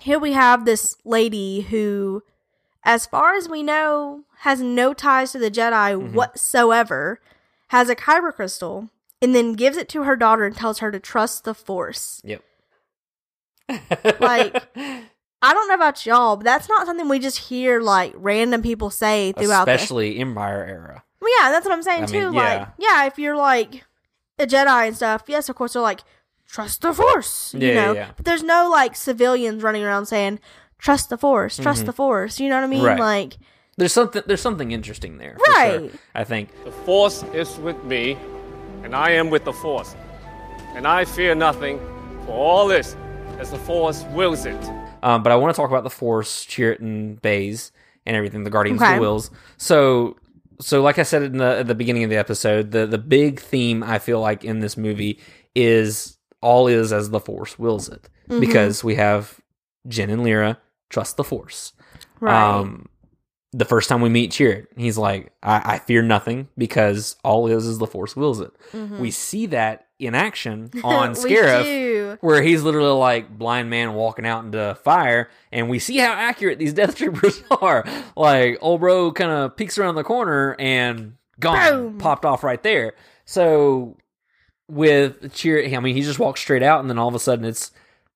here 0.00 0.18
we 0.18 0.32
have 0.32 0.64
this 0.64 0.96
lady 1.04 1.60
who, 1.62 2.22
as 2.84 3.06
far 3.06 3.34
as 3.34 3.48
we 3.48 3.62
know, 3.62 4.24
has 4.38 4.60
no 4.60 4.92
ties 4.92 5.30
to 5.32 5.38
the 5.38 5.50
Jedi 5.50 5.94
Mhm. 5.96 6.12
whatsoever, 6.14 7.20
has 7.68 7.88
a 7.88 7.94
kyber 7.94 8.34
crystal, 8.34 8.88
and 9.20 9.32
then 9.34 9.52
gives 9.52 9.76
it 9.76 9.88
to 9.90 10.02
her 10.02 10.16
daughter 10.16 10.44
and 10.44 10.56
tells 10.56 10.80
her 10.80 10.90
to 10.90 10.98
trust 10.98 11.44
the 11.44 11.54
Force. 11.54 12.20
Yep. 12.24 12.42
Like, 14.20 14.56
I 14.76 15.52
don't 15.54 15.68
know 15.68 15.74
about 15.74 16.04
y'all, 16.06 16.36
but 16.36 16.44
that's 16.44 16.68
not 16.68 16.86
something 16.86 17.08
we 17.08 17.18
just 17.18 17.38
hear 17.38 17.80
like 17.80 18.12
random 18.16 18.62
people 18.62 18.90
say 18.90 19.32
throughout 19.32 19.64
the 19.66 19.72
especially 19.72 20.18
Empire 20.18 20.64
era. 20.68 21.04
Well, 21.20 21.30
yeah, 21.40 21.50
that's 21.50 21.64
what 21.64 21.72
I'm 21.72 21.82
saying 21.82 22.04
I 22.04 22.06
too. 22.06 22.24
mean, 22.26 22.32
like, 22.34 22.60
yeah. 22.78 23.00
yeah, 23.02 23.06
if 23.06 23.18
you're 23.18 23.36
like 23.36 23.84
a 24.42 24.46
Jedi 24.46 24.88
and 24.88 24.96
stuff, 24.96 25.22
yes, 25.28 25.48
of 25.48 25.56
course 25.56 25.72
they're 25.74 25.82
like 25.82 26.00
trust 26.48 26.82
the 26.82 26.92
Force, 26.92 27.54
you 27.54 27.68
Yeah, 27.68 27.74
know. 27.86 27.92
yeah. 27.94 28.10
But 28.16 28.24
there's 28.26 28.42
no 28.42 28.68
like 28.70 28.94
civilians 28.96 29.62
running 29.62 29.82
around 29.82 30.06
saying 30.06 30.38
trust 30.78 31.08
the 31.08 31.16
Force, 31.16 31.56
trust 31.56 31.82
Mhm. 31.82 31.86
the 31.86 31.92
Force. 31.92 32.40
You 32.40 32.48
know 32.50 32.56
what 32.56 32.64
I 32.64 32.68
mean? 32.68 32.84
Right. 32.84 32.98
Like, 32.98 33.38
There's 33.78 33.92
something. 33.94 34.22
There's 34.26 34.42
something 34.42 34.70
interesting 34.70 35.16
there, 35.16 35.36
for 35.38 35.44
sure, 35.52 35.54
Right. 35.80 35.90
I 36.14 36.24
think. 36.24 36.50
The 36.64 36.70
Force 36.72 37.22
is 37.32 37.56
with 37.58 37.82
me, 37.84 38.18
and 38.84 38.94
I 38.94 39.12
am 39.12 39.30
with 39.30 39.44
the 39.44 39.52
Force. 39.52 39.94
And 40.74 40.86
I 40.86 41.06
fear 41.06 41.34
nothing, 41.34 41.78
for 42.26 42.32
all 42.32 42.66
this, 42.68 42.96
as 43.38 43.50
the 43.50 43.58
Force 43.58 44.04
wills 44.12 44.44
it. 44.44 44.62
Um, 45.02 45.22
but 45.22 45.32
I 45.32 45.36
want 45.36 45.54
to 45.54 45.60
talk 45.60 45.70
about 45.70 45.84
the 45.84 45.90
Force, 45.90 46.44
Chirrut 46.44 46.80
and 46.80 47.20
Baze, 47.22 47.72
and 48.04 48.14
everything. 48.14 48.44
The 48.44 48.50
Guardians 48.50 48.82
of 48.82 48.94
the 48.94 49.00
Wills. 49.00 49.30
So, 49.56 50.16
so 50.62 50.80
like 50.82 50.98
I 50.98 51.02
said 51.02 51.22
in 51.22 51.36
the 51.38 51.58
at 51.58 51.66
the 51.66 51.74
beginning 51.74 52.04
of 52.04 52.10
the 52.10 52.16
episode, 52.16 52.70
the 52.70 52.86
the 52.86 52.98
big 52.98 53.40
theme 53.40 53.82
I 53.82 53.98
feel 53.98 54.20
like 54.20 54.44
in 54.44 54.60
this 54.60 54.76
movie 54.76 55.20
is 55.54 56.16
all 56.40 56.66
is 56.68 56.92
as 56.92 57.10
the 57.10 57.20
Force 57.20 57.58
wills 57.58 57.88
it, 57.88 58.08
Mhm. 58.28 58.40
because 58.40 58.82
we 58.82 58.94
have 58.94 59.38
Jyn 59.88 60.10
and 60.10 60.24
Lyra 60.24 60.58
trust 60.88 61.16
the 61.16 61.24
Force. 61.24 61.72
right? 62.20 62.58
Um, 62.58 62.86
the 63.54 63.64
first 63.66 63.88
time 63.88 64.00
we 64.00 64.08
meet 64.08 64.30
Chirrut, 64.30 64.66
he's 64.76 64.96
like, 64.96 65.30
I, 65.42 65.74
I 65.74 65.78
fear 65.78 66.00
nothing 66.02 66.48
because 66.56 67.16
all 67.22 67.46
is 67.48 67.66
is 67.66 67.78
the 67.78 67.86
Force 67.86 68.16
wills 68.16 68.40
it. 68.40 68.50
Mhm. 68.72 68.98
We 68.98 69.10
see 69.10 69.46
that 69.46 69.86
in 69.98 70.14
action 70.14 70.70
on 70.84 71.12
Scarif, 71.12 72.18
where 72.22 72.42
he's 72.42 72.62
literally 72.62 72.98
like 72.98 73.28
blind 73.36 73.68
man 73.68 73.92
walking 73.92 74.24
out 74.26 74.44
into 74.44 74.74
fire, 74.82 75.28
and 75.52 75.68
we 75.68 75.78
see 75.78 75.98
how 75.98 76.12
accurate 76.12 76.58
these 76.58 76.72
Death 76.74 76.96
Troopers 76.96 77.42
are. 77.50 77.84
Like 78.16 78.58
old 78.62 78.80
bro 78.80 79.12
kind 79.12 79.30
of 79.30 79.56
peeks 79.56 79.76
around 79.76 79.96
the 79.96 80.04
corner 80.04 80.56
and 80.58 81.16
gone, 81.38 81.70
Boom. 81.70 81.98
popped 81.98 82.24
off 82.24 82.42
right 82.42 82.62
there. 82.62 82.94
So 83.26 83.96
with 84.68 85.34
Cheer, 85.34 85.62
I 85.76 85.80
mean, 85.80 85.94
he 85.94 86.02
just 86.02 86.18
walks 86.18 86.40
straight 86.40 86.62
out, 86.62 86.80
and 86.80 86.88
then 86.88 86.98
all 86.98 87.08
of 87.08 87.14
a 87.14 87.18
sudden 87.18 87.44
it's 87.44 87.70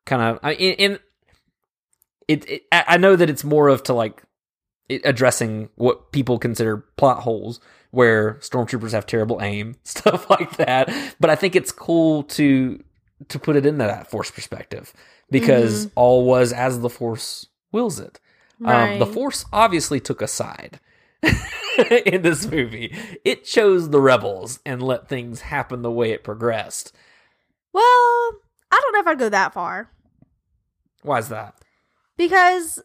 kind 0.07 0.23
of, 0.23 0.41
I 0.43 0.53
it, 0.53 1.01
it. 2.29 2.63
I 2.73 2.97
know 2.97 3.15
that 3.17 3.29
it's 3.31 3.45
more 3.45 3.69
of 3.69 3.83
to 3.85 3.93
like 3.95 4.23
addressing 4.91 5.69
what 5.77 6.13
people 6.13 6.39
consider 6.39 6.79
plot 6.97 7.21
holes 7.23 7.61
where 7.91 8.35
stormtroopers 8.35 8.93
have 8.93 9.07
terrible 9.07 9.41
aim, 9.43 9.77
stuff 9.85 10.29
like 10.29 10.57
that. 10.57 10.93
But 11.21 11.31
I 11.31 11.37
think 11.37 11.57
it's 11.57 11.73
cool 11.73 12.23
to 12.25 12.83
to 13.29 13.39
put 13.39 13.57
it 13.57 13.65
into 13.65 13.79
that 13.79 14.11
force 14.11 14.31
perspective 14.31 14.93
because 15.31 15.89
all 15.95 16.25
was 16.27 16.53
as 16.53 16.81
the 16.81 16.91
force 16.91 17.47
wills 17.73 17.99
it. 17.99 18.21
Um, 18.65 18.99
the 18.99 19.07
force 19.07 19.45
obviously 19.53 20.01
took 20.01 20.21
a 20.23 20.29
side 20.29 20.81
in 22.07 22.23
this 22.23 22.47
movie. 22.47 22.95
It 23.25 23.45
chose 23.45 23.91
the 23.91 24.01
rebels 24.01 24.61
and 24.65 24.83
let 24.83 25.09
things 25.09 25.41
happen 25.43 25.83
the 25.83 25.91
way 25.91 26.11
it 26.13 26.25
progressed. 26.25 26.93
Well, 27.73 27.83
I 27.83 28.81
don't 28.81 28.93
know 28.93 29.01
if 29.01 29.07
I'd 29.07 29.19
go 29.19 29.29
that 29.29 29.53
far 29.53 29.91
Why 31.03 31.19
is 31.19 31.29
that? 31.29 31.55
because 32.17 32.83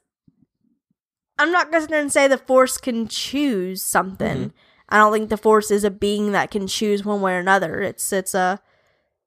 I'm 1.42 1.52
not 1.52 1.72
going 1.72 1.88
to 1.88 2.10
say 2.10 2.28
the 2.28 2.38
Force 2.38 2.78
can 2.78 3.08
choose 3.08 3.82
something. 3.84 4.38
Mm-hmm. 4.38 4.48
I 4.90 4.98
don't 4.98 5.14
think 5.14 5.30
the 5.30 5.38
Force 5.38 5.72
is 5.72 5.84
a 5.84 5.92
being 5.92 6.32
that 6.34 6.52
can 6.52 6.68
choose 6.68 7.04
one 7.06 7.22
way 7.22 7.34
or 7.34 7.40
another. 7.40 7.82
It's 7.82 8.12
it's 8.14 8.34
a 8.34 8.60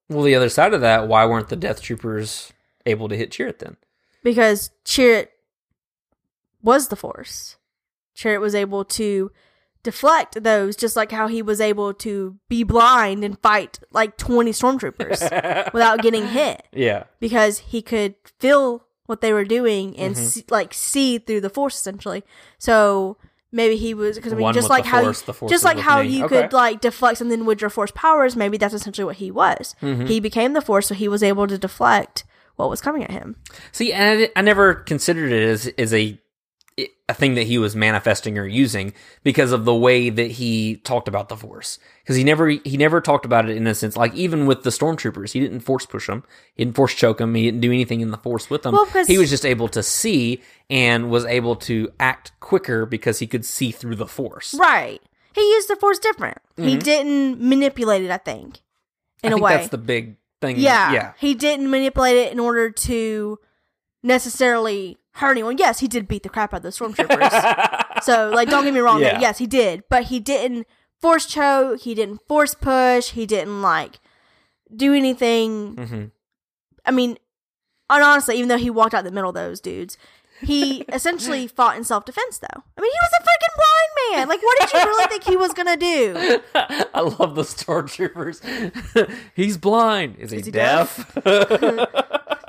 Well, 0.08 0.22
the 0.22 0.34
other 0.34 0.48
side 0.48 0.74
of 0.74 0.80
that, 0.82 1.08
why 1.08 1.24
weren't 1.26 1.48
the 1.48 1.56
Death 1.56 1.80
Troopers 1.82 2.52
able 2.86 3.08
to 3.08 3.16
hit 3.16 3.30
Chirrut 3.30 3.58
then? 3.58 3.76
because 4.22 4.70
Chirrut 4.84 5.28
was 6.62 6.88
the 6.88 6.96
Force. 6.96 7.56
Chirrut 8.16 8.40
was 8.40 8.54
able 8.54 8.84
to 8.84 9.30
deflect 9.82 10.42
those, 10.42 10.76
just 10.76 10.96
like 10.96 11.10
how 11.12 11.26
he 11.28 11.42
was 11.42 11.60
able 11.60 11.92
to 11.92 12.38
be 12.48 12.62
blind 12.62 13.22
and 13.22 13.38
fight 13.40 13.80
like 13.92 14.16
20 14.16 14.50
stormtroopers 14.52 15.20
without 15.74 16.00
getting 16.00 16.26
hit 16.28 16.62
Yeah. 16.72 17.04
because 17.20 17.58
he 17.58 17.82
could 17.82 18.14
feel 18.38 18.83
what 19.06 19.20
they 19.20 19.32
were 19.32 19.44
doing 19.44 19.96
and 19.98 20.14
Mhm. 20.16 20.18
see, 20.18 20.44
like 20.50 20.72
see 20.74 21.18
through 21.18 21.40
the 21.42 21.50
Force 21.50 21.76
essentially. 21.76 22.24
So 22.58 23.16
maybe 23.52 23.76
he 23.76 23.94
was 23.94 24.16
because 24.16 24.32
I 24.32 24.36
mean 24.36 24.52
just 24.52 24.70
like 24.70 24.84
how 24.84 25.02
Force, 25.02 25.24
you, 25.42 25.48
just 25.48 25.64
like 25.64 25.78
how 25.78 26.00
you 26.00 26.24
Okay. 26.24 26.42
could 26.42 26.52
like 26.52 26.80
deflect 26.80 27.18
something 27.18 27.44
with 27.44 27.60
your 27.60 27.70
Force 27.70 27.90
powers. 27.94 28.34
Maybe 28.36 28.56
that's 28.56 28.74
essentially 28.74 29.04
what 29.04 29.16
he 29.16 29.30
was. 29.30 29.74
Mhm. 29.82 30.08
He 30.08 30.20
became 30.20 30.52
the 30.54 30.62
Force, 30.62 30.86
so 30.88 30.94
he 30.94 31.08
was 31.08 31.22
able 31.22 31.46
to 31.46 31.58
deflect 31.58 32.24
what 32.56 32.70
was 32.70 32.80
coming 32.80 33.02
at 33.04 33.10
him. 33.10 33.36
See, 33.72 33.92
and 33.92 34.20
I, 34.24 34.30
I 34.36 34.42
never 34.42 34.74
considered 34.74 35.32
it 35.32 35.42
as 35.48 35.66
as 35.78 35.92
a 35.92 36.18
a 37.08 37.14
thing 37.14 37.34
that 37.34 37.46
he 37.46 37.56
was 37.58 37.76
manifesting 37.76 38.36
or 38.38 38.46
using 38.46 38.92
because 39.22 39.52
of 39.52 39.64
the 39.64 39.74
way 39.74 40.10
that 40.10 40.32
he 40.32 40.76
talked 40.78 41.06
about 41.06 41.28
the 41.28 41.36
force. 41.36 41.78
Because 42.02 42.16
he 42.16 42.24
never 42.24 42.48
he 42.48 42.76
never 42.76 43.00
talked 43.00 43.24
about 43.24 43.48
it 43.48 43.56
in 43.56 43.66
a 43.66 43.74
sense 43.74 43.96
like 43.96 44.14
even 44.14 44.46
with 44.46 44.62
the 44.64 44.70
stormtroopers, 44.70 45.32
he 45.32 45.40
didn't 45.40 45.60
force 45.60 45.86
push 45.86 46.06
them, 46.08 46.24
he 46.54 46.64
didn't 46.64 46.76
force 46.76 46.94
choke 46.94 47.18
them, 47.18 47.34
he 47.34 47.44
didn't 47.44 47.60
do 47.60 47.70
anything 47.70 48.00
in 48.00 48.10
the 48.10 48.16
force 48.18 48.50
with 48.50 48.62
them. 48.62 48.72
Well, 48.74 48.86
he 49.06 49.18
was 49.18 49.30
just 49.30 49.46
able 49.46 49.68
to 49.68 49.82
see 49.82 50.42
and 50.68 51.10
was 51.10 51.24
able 51.26 51.56
to 51.56 51.90
act 52.00 52.32
quicker 52.40 52.86
because 52.86 53.18
he 53.20 53.26
could 53.26 53.44
see 53.44 53.70
through 53.70 53.96
the 53.96 54.06
force. 54.06 54.54
Right. 54.54 55.00
He 55.34 55.40
used 55.40 55.68
the 55.68 55.74
Force 55.76 55.98
different. 55.98 56.38
He 56.56 56.76
didn't 56.76 57.40
manipulate 57.40 58.02
it. 58.02 58.10
I 58.10 58.18
think 58.18 58.60
in 59.22 59.24
Mm-hmm. 59.24 59.26
I 59.26 59.28
a 59.28 59.30
think 59.34 59.42
way. 59.42 59.56
that's 59.56 59.68
the 59.68 59.78
big 59.78 60.16
thing. 60.40 60.58
Yeah. 60.58 60.92
yeah. 60.92 61.12
He 61.18 61.34
didn't 61.34 61.68
manipulate 61.70 62.16
it 62.16 62.32
in 62.32 62.38
order 62.38 62.70
to 62.70 63.38
necessarily 64.04 64.98
hurt 65.14 65.32
anyone. 65.32 65.58
Yes, 65.58 65.80
he 65.80 65.88
did 65.88 66.06
beat 66.08 66.22
the 66.22 66.28
crap 66.28 66.52
out 66.54 66.58
of 66.58 66.62
the 66.62 66.68
stormtroopers. 66.70 68.02
so, 68.02 68.30
like, 68.34 68.48
don't 68.48 68.64
get 68.64 68.74
me 68.74 68.80
wrong. 68.80 69.00
there. 69.00 69.18
Yes, 69.20 69.38
he 69.38 69.46
did. 69.46 69.84
But 69.88 70.04
he 70.04 70.20
didn't 70.20 70.66
force 71.00 71.26
choke. 71.26 71.80
He 71.80 71.94
didn't 71.94 72.20
force 72.26 72.54
push. 72.54 73.10
He 73.10 73.26
didn't, 73.26 73.62
like, 73.62 74.00
do 74.74 74.92
anything. 74.94 75.76
Mhm. 75.76 76.10
I 76.84 76.90
mean, 76.90 77.16
and 77.90 78.02
honestly, 78.02 78.36
even 78.36 78.48
though 78.48 78.58
he 78.58 78.70
walked 78.70 78.94
out 78.94 79.04
the 79.04 79.10
middle 79.12 79.30
of 79.30 79.34
those 79.34 79.60
dudes, 79.60 79.96
he 80.40 80.80
essentially 80.92 81.46
fought 81.46 81.76
in 81.76 81.84
self 81.84 82.04
defense, 82.04 82.38
though. 82.38 82.62
I 82.76 82.80
mean, 82.80 82.90
he 82.90 82.98
was 83.00 83.10
a 83.20 83.22
freaking 83.22 83.56
blind 83.56 84.18
man. 84.18 84.28
Like, 84.28 84.42
what 84.42 84.58
did 84.60 84.72
you 84.72 84.78
really 84.84 85.06
think 85.06 85.24
he 85.24 85.36
was 85.36 85.52
gonna 85.52 85.76
do? 85.76 86.40
I 86.94 87.00
love 87.00 87.34
the 87.36 87.42
stormtroopers. 87.42 89.10
He's 89.34 89.56
blind. 89.58 90.16
Is 90.18 90.30
he, 90.32 90.40
he 90.40 90.50
deaf? 90.50 91.16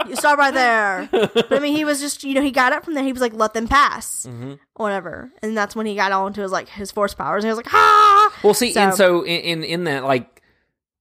You 0.09 0.15
stop 0.15 0.37
right 0.37 0.53
there. 0.53 1.09
But 1.11 1.51
I 1.53 1.59
mean, 1.59 1.75
he 1.75 1.85
was 1.85 1.99
just, 1.99 2.23
you 2.23 2.33
know, 2.33 2.41
he 2.41 2.51
got 2.51 2.73
up 2.73 2.85
from 2.85 2.93
there. 2.93 3.03
He 3.03 3.11
was 3.13 3.21
like, 3.21 3.33
let 3.33 3.53
them 3.53 3.67
pass, 3.67 4.25
Mm-hmm. 4.27 4.53
whatever. 4.75 5.31
And 5.41 5.55
that's 5.57 5.75
when 5.75 5.85
he 5.85 5.95
got 5.95 6.11
on 6.11 6.33
to 6.33 6.41
his 6.41 6.51
like 6.51 6.69
his 6.69 6.91
force 6.91 7.13
powers. 7.13 7.43
And 7.43 7.49
he 7.49 7.55
was 7.55 7.57
like, 7.57 7.73
ah. 7.73 8.33
well, 8.43 8.53
see, 8.53 8.75
and 8.75 8.93
so 8.93 9.21
in, 9.23 9.41
in 9.41 9.63
in 9.63 9.83
that 9.85 10.03
like, 10.03 10.41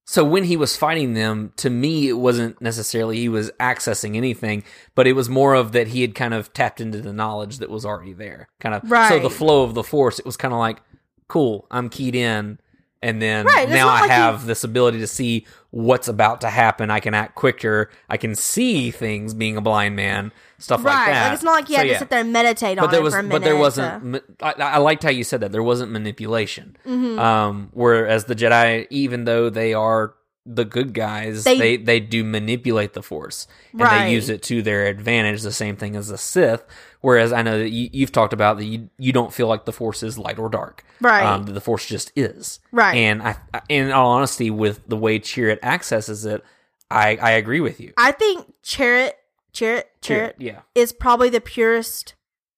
so 0.06 0.22
when 0.22 0.44
he 0.44 0.56
was 0.56 0.76
fighting 0.76 1.14
them, 1.14 1.52
to 1.56 1.70
me, 1.70 2.08
it 2.08 2.18
wasn't 2.18 2.60
necessarily 2.60 3.16
he 3.16 3.28
was 3.30 3.50
accessing 3.58 4.16
anything, 4.16 4.62
but 4.94 5.06
it 5.06 5.14
was 5.14 5.28
more 5.30 5.54
of 5.54 5.72
that 5.72 5.88
he 5.88 6.02
had 6.02 6.14
kind 6.14 6.34
of 6.34 6.52
tapped 6.52 6.78
into 6.80 7.00
the 7.00 7.12
knowledge 7.12 7.58
that 7.58 7.70
was 7.70 7.86
already 7.86 8.12
there. 8.12 8.48
Kind 8.60 8.74
of, 8.74 8.90
Right. 8.90 9.08
So 9.08 9.18
the 9.18 9.30
flow 9.30 9.62
of 9.64 9.72
the 9.74 9.82
force, 9.82 10.18
it 10.18 10.26
was 10.26 10.36
kind 10.36 10.52
of 10.52 10.60
like, 10.60 10.82
cool, 11.28 11.66
I'm 11.70 11.88
keyed 11.88 12.14
in. 12.14 12.58
And 13.04 13.20
then 13.20 13.44
Right, 13.44 13.68
now 13.68 13.88
I 13.88 14.00
like 14.00 14.10
have 14.10 14.46
this 14.46 14.64
ability 14.64 14.98
to 15.00 15.06
see 15.06 15.46
what's 15.70 16.08
about 16.08 16.40
to 16.40 16.48
happen. 16.48 16.90
I 16.90 17.00
can 17.00 17.12
act 17.12 17.34
quicker. 17.34 17.90
I 18.08 18.16
can 18.16 18.34
see 18.34 18.90
things 18.90 19.34
being 19.34 19.58
a 19.58 19.60
blind 19.60 19.94
man, 19.94 20.32
stuff 20.58 20.82
like 20.82 20.94
right, 20.94 21.12
that. 21.12 21.24
like 21.26 21.34
it's 21.34 21.42
not 21.42 21.52
like 21.52 21.68
you 21.68 21.74
So, 21.74 21.78
had 21.80 21.86
yeah. 21.88 21.92
to 21.94 21.98
sit 21.98 22.08
there 22.10 22.20
and 22.20 22.32
meditate 22.32 22.78
on 22.78 22.84
but 22.86 22.90
there 22.92 23.06
it 23.06 23.10
for 23.10 23.18
a 23.18 23.22
minute. 23.22 23.34
but 23.34 23.44
there 23.44 23.56
wasn't 23.56 24.04
ma- 24.04 24.18
I, 24.40 24.52
I 24.58 24.78
liked 24.78 25.02
how 25.02 25.10
you 25.10 25.22
said 25.24 25.40
that 25.42 25.52
there 25.52 25.62
wasn't 25.62 25.92
manipulation 25.92 26.76
Mm-hmm. 26.86 27.18
um 27.18 27.68
whereas 27.72 28.24
the 28.24 28.34
jedi 28.34 28.86
even 28.88 29.24
though 29.24 29.50
they 29.50 29.74
are 29.74 30.14
the 30.46 30.64
good 30.64 30.92
guys 30.92 31.44
They- 31.44 31.58
they 31.58 31.76
they, 31.78 32.00
do 32.00 32.22
manipulate 32.22 32.92
the 32.92 33.02
force 33.02 33.46
and 33.72 33.80
Right. 33.80 34.04
they 34.06 34.12
use 34.12 34.28
it 34.28 34.42
to 34.44 34.60
their 34.60 34.86
advantage 34.86 35.40
the 35.42 35.50
same 35.52 35.76
thing 35.76 35.96
as 35.96 36.08
the 36.08 36.18
sith 36.18 36.62
whereas 37.00 37.32
i 37.32 37.40
know 37.40 37.58
that 37.58 37.70
you, 37.70 37.88
you've 37.92 38.12
talked 38.12 38.34
about 38.34 38.58
that 38.58 38.66
you, 38.66 38.90
you 38.98 39.10
don't 39.12 39.32
feel 39.32 39.46
like 39.46 39.64
the 39.64 39.72
force 39.72 40.02
is 40.02 40.18
light 40.18 40.38
or 40.38 40.50
dark 40.50 40.84
Right. 41.00 41.24
um, 41.24 41.46
the 41.46 41.60
force 41.62 41.86
just 41.86 42.12
is 42.14 42.60
Right. 42.72 42.94
and 42.94 43.22
i 43.22 43.36
in 43.70 43.90
all 43.90 44.10
honesty 44.10 44.50
with 44.50 44.86
the 44.86 44.98
way 44.98 45.18
Chirrut 45.18 45.60
accesses 45.62 46.26
it 46.26 46.44
i 46.90 47.16
i 47.16 47.30
agree 47.30 47.60
with 47.60 47.80
you 47.80 47.94
I 47.96 48.12
think 48.12 48.52
Chirrut, 48.62 49.12
Chirrut, 49.54 49.84
Chirrut 50.02 50.34
yeah 50.38 50.60
is 50.74 50.92
probably 50.92 51.30
the 51.30 51.40
purest 51.40 52.14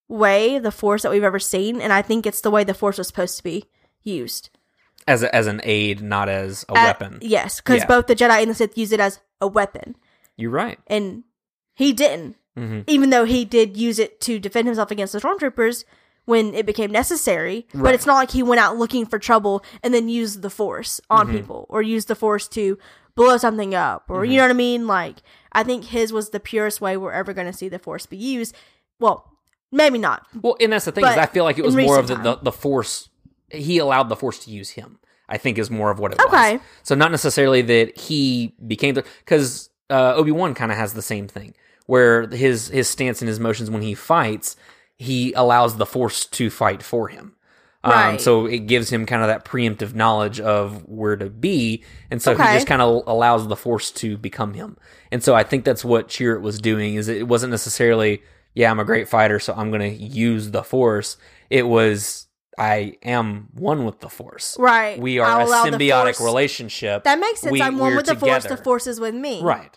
way 0.09 0.59
the 0.59 0.73
force 0.73 1.03
that 1.03 1.11
we've 1.11 1.25
ever 1.25 1.39
seen, 1.41 1.81
and 1.81 1.93
I 1.93 2.01
think 2.01 2.27
it's 2.27 2.41
the 2.41 2.51
way 2.51 2.63
the 2.65 2.75
force 2.75 2.97
was 2.99 3.09
supposed 3.09 3.37
to 3.39 3.43
be 3.43 3.65
used. 4.05 4.51
As 5.07 5.23
a, 5.23 5.35
as 5.35 5.47
an 5.47 5.61
aid 5.65 6.03
not 6.03 6.29
as 6.29 6.65
a 6.69 6.73
Uh, 6.73 6.75
weapon 6.75 7.19
Yes, 7.23 7.61
because 7.61 7.81
Yeah. 7.81 7.87
both 7.87 8.07
the 8.07 8.17
Jedi 8.17 8.41
and 8.43 8.51
the 8.51 8.55
Sith 8.55 8.77
use 8.77 8.93
it 8.93 9.01
as 9.01 9.21
a 9.41 9.47
weapon, 9.47 9.97
you're 10.37 10.51
right 10.51 10.79
and 10.87 11.25
he 11.75 11.93
didn't. 11.93 12.37
Mhm. 12.57 12.85
Even 12.87 13.11
though 13.11 13.25
he 13.25 13.45
did 13.45 13.77
use 13.77 13.99
it 13.99 14.21
to 14.23 14.39
defend 14.39 14.67
himself 14.67 14.91
against 14.91 15.13
the 15.13 15.21
stormtroopers 15.21 15.85
when 16.25 16.55
it 16.55 16.65
became 16.67 16.91
necessary, 16.91 17.67
but 17.75 17.95
it's 17.95 18.07
not 18.07 18.15
like 18.17 18.31
he 18.31 18.43
went 18.43 18.59
out 18.61 18.77
looking 18.79 19.05
for 19.07 19.19
trouble 19.19 19.63
and 19.83 19.93
then 19.93 20.09
used 20.09 20.41
the 20.43 20.51
force 20.51 21.01
on 21.11 21.27
Mm-hmm. 21.29 21.37
people 21.37 21.67
or 21.69 21.83
used 21.83 22.09
the 22.09 22.15
force 22.15 22.49
to 22.49 22.79
blow 23.15 23.37
something 23.37 23.75
up 23.75 24.05
or 24.09 24.23
Mm-hmm. 24.23 24.31
you 24.33 24.37
know 24.39 24.45
what 24.45 24.51
I 24.51 24.55
mean. 24.55 24.87
Like 24.87 25.17
I 25.53 25.63
think 25.65 25.85
his 25.85 26.13
was 26.13 26.31
the 26.31 26.41
purest 26.41 26.81
way 26.81 26.97
we're 26.97 27.13
ever 27.13 27.33
going 27.35 27.47
to 27.47 27.53
see 27.53 27.69
the 27.69 27.79
force 27.79 28.07
be 28.07 28.17
used. 28.17 28.55
Well, 28.99 29.31
maybe 29.71 29.99
not. 29.99 30.27
Well, 30.41 30.57
and 30.61 30.73
that's 30.73 30.87
the 30.87 30.93
thing 30.93 31.05
is, 31.05 31.11
I 31.17 31.27
feel 31.27 31.45
like 31.45 31.59
it 31.59 31.65
was 31.65 31.77
more 31.77 31.99
of 31.99 32.09
the, 32.09 32.17
the 32.17 32.37
the 32.43 32.53
force. 32.53 33.09
He 33.51 33.79
allowed 33.79 34.09
the 34.09 34.17
force 34.17 34.45
to 34.45 34.51
use 34.51 34.71
him. 34.71 34.99
I 35.29 35.39
think 35.39 35.59
is 35.59 35.71
more 35.71 35.91
of 35.91 35.99
what 35.99 36.13
it 36.13 36.21
Okay. 36.21 36.53
was. 36.55 36.61
So 36.85 36.95
not 36.95 37.11
necessarily 37.11 37.61
that 37.63 37.99
he 37.99 38.55
became 38.65 38.95
the 38.95 39.05
because 39.25 39.71
uh, 39.91 40.15
Obi 40.15 40.31
Wan 40.31 40.55
kind 40.55 40.71
of 40.71 40.79
has 40.79 40.95
the 40.95 41.03
same 41.03 41.27
thing 41.27 41.55
where 41.87 42.29
his 42.29 42.69
his 42.69 42.87
stance 42.89 43.23
and 43.23 43.29
his 43.29 43.41
motions 43.41 43.69
when 43.69 43.83
he 43.83 43.95
fights, 43.95 44.55
he 44.97 45.33
allows 45.33 45.79
the 45.79 45.87
force 45.87 46.27
to 46.27 46.49
fight 46.51 46.83
for 46.83 47.09
him. 47.09 47.33
Um, 47.85 48.19
so 48.19 48.47
it 48.47 48.67
gives 48.67 48.91
him 48.93 49.07
kind 49.07 49.23
of 49.23 49.29
that 49.29 49.45
preemptive 49.45 49.95
knowledge 49.95 50.41
of 50.41 50.85
where 50.89 51.15
to 51.17 51.31
be, 51.31 51.85
and 52.11 52.21
so 52.21 52.33
he 52.33 52.43
just 52.55 52.67
kind 52.67 52.83
of 52.83 53.05
allows 53.07 53.47
the 53.47 53.55
force 53.55 53.93
to 53.93 54.17
become 54.19 54.55
him. 54.55 54.77
And 55.13 55.23
so 55.23 55.37
I 55.37 55.45
think 55.45 55.65
that's 55.65 55.85
what 55.85 56.09
Chirrut 56.09 56.41
was 56.41 56.59
doing. 56.61 56.95
Is 56.97 57.07
it 57.07 57.29
wasn't 57.29 57.53
necessarily, 57.53 58.23
yeah, 58.55 58.73
I'm 58.73 58.81
a 58.81 58.85
great 58.85 59.09
fighter, 59.09 59.39
so 59.39 59.55
I'm 59.55 59.71
going 59.71 59.83
to 59.83 60.05
use 60.05 60.51
the 60.51 60.65
force. 60.65 61.17
It 61.49 61.69
was, 61.69 62.26
I 62.59 62.97
am 63.03 63.49
one 63.53 63.85
with 63.85 64.01
the 64.01 64.09
force. 64.09 64.57
Right. 64.59 64.99
We 64.99 65.19
are 65.19 65.27
I'll 65.27 65.53
a 65.53 65.71
symbiotic 65.71 66.25
relationship. 66.25 67.05
That 67.05 67.19
makes 67.19 67.41
sense. 67.41 67.53
We- 67.53 67.63
I'm 67.63 67.79
one 67.79 67.97
with 67.97 68.07
the 68.07 68.17
force. 68.17 68.43
The 68.45 68.49
together. 68.51 68.65
force 68.65 68.87
is 68.87 69.01
with 69.01 69.15
me. 69.15 69.43
Right. 69.43 69.77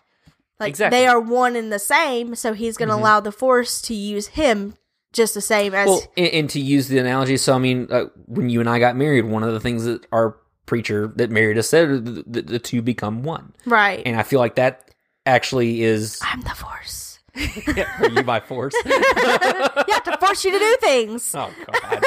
Like 0.59 0.69
Exactly. 0.69 0.97
Mm-hmm. 0.97 1.03
they 1.03 1.07
are 1.07 1.19
one 1.19 1.55
and 1.55 1.71
the 1.71 1.79
same. 1.79 2.35
So 2.35 2.53
he's 2.53 2.77
going 2.77 2.89
to 2.89 2.95
allow 2.95 3.19
the 3.19 3.31
force 3.31 3.81
to 3.83 3.93
use 3.93 4.27
him 4.27 4.75
just 5.11 5.33
the 5.33 5.41
same 5.41 5.73
as 5.73 5.87
Well, 5.87 6.01
and, 6.17 6.27
and 6.27 6.49
to 6.51 6.59
use 6.59 6.87
the 6.87 6.99
analogy, 6.99 7.37
so 7.37 7.53
I 7.53 7.57
mean, 7.57 7.87
uh, 7.89 8.05
when 8.27 8.49
you 8.49 8.59
and 8.59 8.69
I 8.69 8.77
got 8.77 8.95
married, 8.95 9.25
one 9.25 9.43
of 9.43 9.53
the 9.53 9.59
things 9.59 9.85
that 9.85 10.05
our 10.11 10.37
preacher 10.67 11.11
that 11.15 11.31
married 11.31 11.57
us 11.57 11.67
said, 11.69 12.05
the, 12.05 12.23
the, 12.27 12.41
the 12.43 12.59
two 12.59 12.81
become 12.83 13.23
one. 13.23 13.53
right. 13.65 14.03
And 14.05 14.15
I 14.19 14.23
feel 14.23 14.39
like 14.39 14.55
that 14.55 14.91
actually 15.25 15.81
is. 15.81 16.19
I'm 16.21 16.41
the 16.41 16.49
force. 16.51 17.08
are 17.99 18.09
you 18.09 18.23
by 18.23 18.39
force? 18.39 18.73
yeah, 18.85 19.99
to 20.05 20.17
force 20.19 20.43
you 20.45 20.51
to 20.51 20.59
do 20.59 20.77
things. 20.81 21.33
oh 21.35 21.51
God. 21.65 22.01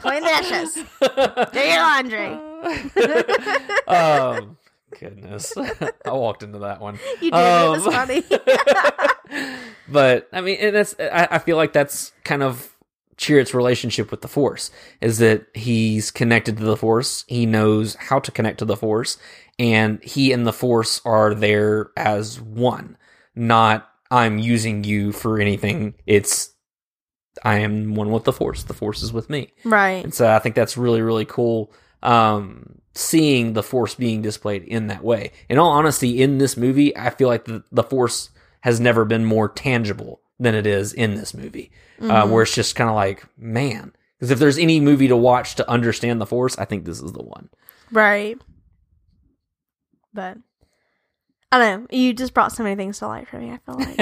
Clean 0.00 0.22
the 0.22 0.34
dishes. 0.40 0.74
Do 1.52 1.60
your 1.60 1.80
laundry. 1.82 2.38
um, 3.88 4.56
goodness, 4.98 5.52
I 6.04 6.10
walked 6.12 6.42
into 6.42 6.58
that 6.60 6.80
one. 6.80 6.98
You 7.20 7.30
did. 7.30 7.38
it 7.38 7.70
was 7.70 7.86
Um, 7.86 7.92
funny. 7.92 8.22
but 9.88 10.28
I 10.32 10.40
mean, 10.40 10.58
and 10.60 10.76
that's 10.76 10.94
I, 10.98 11.28
I 11.32 11.38
feel 11.38 11.56
like 11.56 11.72
that's 11.72 12.12
kind 12.24 12.42
of 12.42 12.74
Chirrut's 13.16 13.54
relationship 13.54 14.10
with 14.10 14.20
the 14.20 14.28
Force 14.28 14.70
is 15.00 15.18
that 15.18 15.46
he's 15.54 16.10
connected 16.10 16.56
to 16.58 16.64
the 16.64 16.76
Force. 16.76 17.24
He 17.28 17.46
knows 17.46 17.94
how 17.96 18.18
to 18.20 18.30
connect 18.30 18.58
to 18.58 18.64
the 18.64 18.76
Force, 18.76 19.18
and 19.58 20.02
he 20.02 20.32
and 20.32 20.46
the 20.46 20.52
Force 20.52 21.00
are 21.04 21.34
there 21.34 21.90
as 21.96 22.40
one. 22.40 22.96
Not 23.34 23.90
I'm 24.10 24.38
using 24.38 24.84
you 24.84 25.12
for 25.12 25.40
anything. 25.40 25.94
It's 26.06 26.54
I 27.44 27.58
am 27.58 27.94
one 27.94 28.10
with 28.10 28.24
the 28.24 28.32
Force. 28.32 28.62
The 28.62 28.74
Force 28.74 29.02
is 29.02 29.12
with 29.12 29.28
me. 29.28 29.52
right. 29.64 30.02
And 30.02 30.14
so 30.14 30.28
I 30.28 30.38
think 30.38 30.54
that's 30.54 30.76
really, 30.76 31.02
really 31.02 31.26
cool. 31.26 31.72
Um, 32.02 32.80
seeing 32.94 33.52
the 33.52 33.62
force 33.62 33.94
being 33.94 34.22
displayed 34.22 34.64
in 34.64 34.86
that 34.86 35.04
way. 35.04 35.32
In 35.48 35.58
all 35.58 35.70
honesty, 35.70 36.22
in 36.22 36.38
this 36.38 36.56
movie, 36.56 36.96
I 36.96 37.10
feel 37.10 37.28
like 37.28 37.44
the, 37.44 37.62
the 37.70 37.82
force 37.82 38.30
has 38.60 38.80
never 38.80 39.04
been 39.04 39.24
more 39.24 39.48
tangible 39.48 40.22
than 40.38 40.54
it 40.54 40.66
is 40.66 40.92
in 40.92 41.14
this 41.14 41.34
movie, 41.34 41.70
uh, 42.00 42.26
where 42.26 42.42
it's 42.42 42.54
just 42.54 42.74
kind 42.74 42.88
of 42.88 42.96
like, 42.96 43.24
man, 43.36 43.92
because 44.18 44.30
if 44.30 44.38
there's 44.38 44.58
any 44.58 44.80
movie 44.80 45.08
to 45.08 45.16
watch 45.16 45.56
to 45.56 45.70
understand 45.70 46.20
the 46.20 46.26
force, 46.26 46.56
I 46.58 46.64
think 46.64 46.84
this 46.84 47.00
is 47.00 47.12
the 47.12 47.22
one. 47.22 47.48
Right. 47.90 48.38
But 50.12 50.38
I 51.56 51.70
don't 51.70 51.80
know. 51.82 51.86
You 51.90 52.12
just 52.12 52.34
brought 52.34 52.52
so 52.52 52.62
many 52.62 52.76
things 52.76 52.98
to 52.98 53.06
light 53.08 53.28
for 53.28 53.38
me. 53.38 53.50
I 53.52 53.58
feel 53.58 53.78
like 53.78 53.96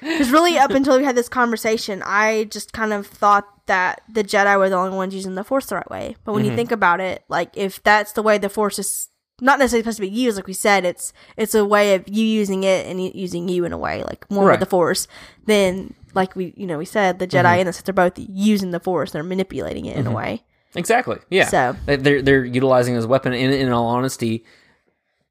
because 0.00 0.30
really, 0.32 0.58
up 0.58 0.70
until 0.70 0.98
we 0.98 1.04
had 1.04 1.16
this 1.16 1.28
conversation, 1.28 2.02
I 2.04 2.44
just 2.44 2.72
kind 2.72 2.92
of 2.92 3.06
thought 3.06 3.46
that 3.66 4.02
the 4.12 4.22
Jedi 4.22 4.58
were 4.58 4.68
the 4.68 4.76
only 4.76 4.96
ones 4.96 5.14
using 5.14 5.34
the 5.34 5.44
Force 5.44 5.66
the 5.66 5.76
right 5.76 5.90
way. 5.90 6.16
But 6.24 6.32
when 6.34 6.42
Mm-hmm. 6.42 6.50
you 6.50 6.56
think 6.56 6.72
about 6.72 7.00
it, 7.00 7.24
like 7.28 7.50
if 7.56 7.82
that's 7.82 8.12
the 8.12 8.22
way 8.22 8.36
the 8.38 8.48
Force 8.50 8.78
is 8.78 9.08
not 9.40 9.58
necessarily 9.58 9.82
supposed 9.82 9.96
to 9.96 10.02
be 10.02 10.08
used, 10.08 10.36
like 10.36 10.46
we 10.46 10.52
said, 10.52 10.84
it's 10.84 11.12
it's 11.36 11.54
a 11.54 11.64
way 11.64 11.94
of 11.94 12.04
you 12.06 12.24
using 12.24 12.64
it 12.64 12.86
and 12.86 13.00
using 13.14 13.48
you 13.48 13.64
in 13.64 13.72
a 13.72 13.78
way, 13.78 14.02
like 14.04 14.30
more 14.30 14.44
Right. 14.46 14.52
with 14.52 14.60
the 14.60 14.66
Force. 14.66 15.08
Then, 15.46 15.94
like 16.14 16.36
we 16.36 16.52
you 16.56 16.66
know 16.66 16.78
we 16.78 16.84
said, 16.84 17.18
the 17.18 17.26
Jedi 17.26 17.42
Mm-hmm. 17.44 17.58
and 17.60 17.68
the 17.68 17.72
Sith 17.72 17.88
are 17.88 17.92
both 17.94 18.12
using 18.18 18.70
the 18.70 18.80
Force. 18.80 19.12
They're 19.12 19.22
manipulating 19.22 19.86
it 19.86 19.96
in 19.96 20.06
a 20.06 20.12
way. 20.12 20.42
Exactly. 20.76 21.18
Yeah. 21.30 21.46
So- 21.48 21.76
They- 21.86 21.96
they're 21.96 22.20
they're 22.22 22.44
utilizing 22.44 22.94
it 22.94 22.98
as 22.98 23.04
a 23.04 23.08
weapon. 23.08 23.32
And 23.32 23.54
in 23.54 23.70
all 23.72 23.86
honesty, 23.86 24.44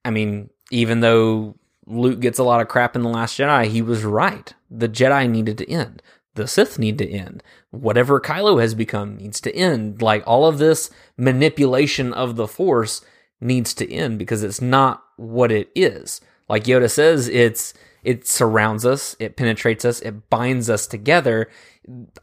I 0.05 0.09
mean, 0.09 0.49
even 0.73 1.01
though 1.01 1.55
Luke 1.85 2.19
gets 2.19 2.39
a 2.39 2.43
lot 2.43 2.59
of 2.59 2.67
crap 2.67 2.95
in 2.95 3.03
the 3.03 3.09
Last 3.09 3.37
Jedi, 3.37 3.67
he 3.67 3.81
was 3.81 4.03
right. 4.03 4.51
The 4.71 4.89
Jedi 4.89 5.29
needed 5.29 5.59
to 5.59 5.69
end. 5.69 6.01
The 6.33 6.47
Sith 6.47 6.79
need 6.79 6.97
to 6.97 7.07
end. 7.07 7.43
Whatever 7.69 8.19
Kylo 8.19 8.59
has 8.59 8.73
become 8.73 9.17
needs 9.17 9.39
to 9.41 9.55
end. 9.55 10.01
Like 10.01 10.23
all 10.25 10.47
of 10.47 10.57
this 10.57 10.89
manipulation 11.15 12.11
of 12.11 12.37
the 12.37 12.47
Force 12.47 13.05
needs 13.39 13.75
to 13.75 13.91
end 13.91 14.17
because 14.17 14.41
it's 14.43 14.61
not 14.61 15.03
what 15.15 15.51
it 15.51 15.69
is. 15.75 16.21
Like 16.49 16.63
Yoda 16.63 16.89
says, 16.89 17.27
it's 17.27 17.75
it 18.03 18.27
surrounds 18.27 18.83
us, 18.83 19.15
it 19.19 19.37
penetrates 19.37 19.85
us, 19.85 20.01
it 20.01 20.27
binds 20.31 20.71
us 20.71 20.87
together. 20.87 21.51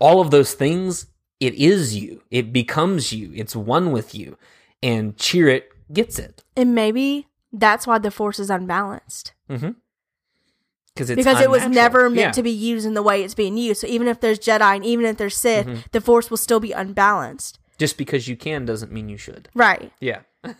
All 0.00 0.20
of 0.20 0.32
those 0.32 0.54
things, 0.54 1.06
it 1.38 1.54
is 1.54 1.96
you. 1.96 2.22
It 2.32 2.52
becomes 2.52 3.12
you. 3.12 3.30
It's 3.34 3.54
one 3.54 3.92
with 3.92 4.12
you. 4.12 4.36
And 4.82 5.16
Chirrut 5.16 5.62
gets 5.92 6.18
it. 6.18 6.42
And 6.56 6.74
maybe 6.74 7.28
that's 7.52 7.86
why 7.86 7.98
the 7.98 8.10
Force 8.10 8.38
is 8.38 8.50
unbalanced. 8.50 9.32
Because 9.48 11.08
it's 11.10 11.16
because 11.16 11.40
it 11.40 11.50
was 11.50 11.66
never 11.66 12.10
meant 12.10 12.18
Yeah. 12.18 12.30
to 12.32 12.42
be 12.42 12.50
used 12.50 12.86
in 12.86 12.94
the 12.94 13.02
way 13.02 13.22
it's 13.22 13.34
being 13.34 13.56
used. 13.56 13.80
So 13.80 13.86
even 13.86 14.08
if 14.08 14.20
there's 14.20 14.38
Jedi 14.38 14.76
and 14.76 14.84
even 14.84 15.06
if 15.06 15.16
there's 15.16 15.36
Sith, 15.36 15.66
Mm-hmm. 15.66 15.80
the 15.92 16.00
Force 16.00 16.30
will 16.30 16.36
still 16.36 16.60
be 16.60 16.72
unbalanced. 16.72 17.58
Just 17.78 17.96
because 17.96 18.28
you 18.28 18.36
can 18.36 18.66
doesn't 18.66 18.92
mean 18.92 19.08
you 19.08 19.16
should. 19.16 19.48
Right. 19.54 19.92
Yeah. 20.00 20.20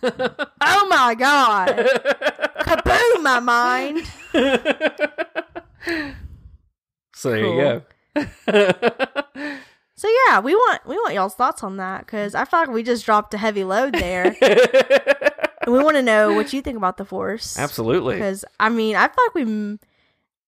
Oh 0.63 0.87
my 0.89 1.15
god. 1.15 1.69
Kaboom, 2.61 3.23
my 3.23 3.41
mind. 3.41 4.07
So 7.15 7.31
there 7.31 7.39
you 7.47 7.57
go. 7.57 7.83
So 9.97 10.09
yeah, 10.29 10.41
we 10.41 10.55
want 10.55 10.81
we 10.87 10.97
want 10.97 11.13
y'all's 11.13 11.35
thoughts 11.35 11.63
on 11.63 11.77
that 11.77 12.07
because 12.07 12.35
I 12.35 12.47
feel 12.47 12.61
like 12.61 12.71
we 12.71 12.83
just 12.83 13.05
dropped 13.05 13.35
a 13.35 13.39
heavy 13.39 13.65
load 13.65 13.93
there, 13.95 14.35
and 15.61 15.73
we 15.73 15.83
want 15.83 15.97
to 15.97 16.03
know 16.03 16.33
what 16.35 16.53
you 16.53 16.63
think 16.63 16.77
about 16.77 16.97
the 16.97 17.05
Force. 17.05 17.59
Absolutely. 17.59 18.15
Because 18.15 18.45
I 18.59 18.69
mean, 18.69 18.97
I 18.97 19.09
feel 19.09 19.25
like 19.27 19.35
we, 19.35 19.79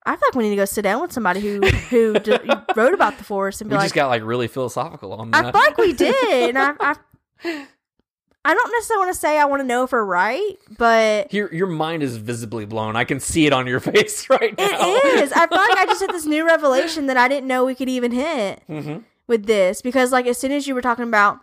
I 0.05 0.17
feel 0.17 0.29
like 0.29 0.35
we 0.35 0.45
need 0.45 0.51
to 0.51 0.57
go 0.57 0.65
sit 0.65 0.83
down 0.83 1.03
with 1.03 1.13
somebody 1.13 1.41
who 1.41 1.61
who 1.61 2.15
d- 2.19 2.39
wrote 2.77 2.95
about 2.95 3.19
the 3.19 3.25
Force 3.25 3.61
and 3.61 3.69
be 3.71 3.75
We 3.75 3.79
like, 3.79 3.85
just 3.87 3.95
got 3.95 4.09
like 4.09 4.23
really 4.25 4.49
philosophical 4.49 5.13
on 5.15 5.35
I 5.35 5.43
that. 5.43 5.53
feel 5.55 5.61
like 5.63 5.79
we 5.79 5.93
did, 5.93 6.57
and 6.57 6.59
I, 6.59 6.73
I, 6.81 6.97
I 8.45 8.55
don't 8.55 8.73
necessarily 8.73 9.05
want 9.07 9.15
to 9.15 9.21
say 9.21 9.39
I 9.39 9.45
want 9.45 9.61
to 9.61 9.67
know 9.67 9.85
if 9.85 9.93
we're 9.93 10.05
right, 10.05 10.57
but 10.77 11.33
your 11.33 11.53
your 11.55 11.69
mind 11.69 12.03
is 12.03 12.17
visibly 12.17 12.65
blown. 12.65 12.97
I 12.97 13.05
can 13.05 13.21
see 13.21 13.47
it 13.47 13.53
on 13.53 13.67
your 13.69 13.79
face 13.93 14.29
right 14.29 14.57
now. 14.59 14.69
It 14.71 15.05
is. 15.23 15.33
I 15.33 15.47
feel 15.47 15.59
like 15.59 15.79
I 15.79 15.85
just 15.87 16.01
hit 16.01 16.11
this 16.11 16.27
new 16.27 16.45
revelation 16.45 17.07
that 17.07 17.17
I 17.17 17.29
didn't 17.29 17.47
know 17.47 17.65
we 17.65 17.77
could 17.77 17.89
even 17.89 18.11
hit 18.11 18.63
Mhm. 18.69 19.05
with 19.29 19.47
this 19.47 19.81
because, 19.83 20.11
like, 20.11 20.27
as 20.27 20.39
soon 20.39 20.51
as 20.51 20.67
you 20.67 20.75
were 20.75 20.83
talking 20.83 21.05
about 21.07 21.39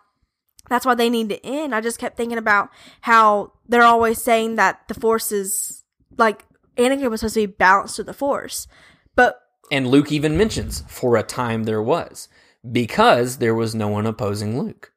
that's 0.69 0.85
why 0.85 0.93
they 0.93 1.09
need 1.09 1.29
to 1.29 1.43
end, 1.45 1.73
I 1.73 1.79
just 1.81 1.97
kept 1.99 2.17
thinking 2.17 2.37
about 2.37 2.69
how 3.01 3.53
they're 3.69 3.83
always 3.83 4.21
saying 4.21 4.55
that 4.55 4.81
the 4.89 4.93
force 4.93 5.31
is 5.31 5.83
like 6.17 6.45
Anakin 6.75 7.09
was 7.09 7.21
supposed 7.21 7.35
to 7.35 7.47
be 7.47 7.53
balanced 7.53 7.95
to 7.97 8.03
the 8.03 8.13
force, 8.13 8.67
but 9.15 9.39
And 9.71 9.87
Luke 9.87 10.11
even 10.11 10.37
mentions 10.37 10.83
for 10.87 11.15
a 11.15 11.23
time 11.23 11.63
there 11.63 11.81
was 11.81 12.27
because 12.69 13.37
there 13.37 13.55
was 13.55 13.73
no 13.75 13.87
one 13.87 14.05
opposing 14.05 14.59
Luke. 14.59 14.91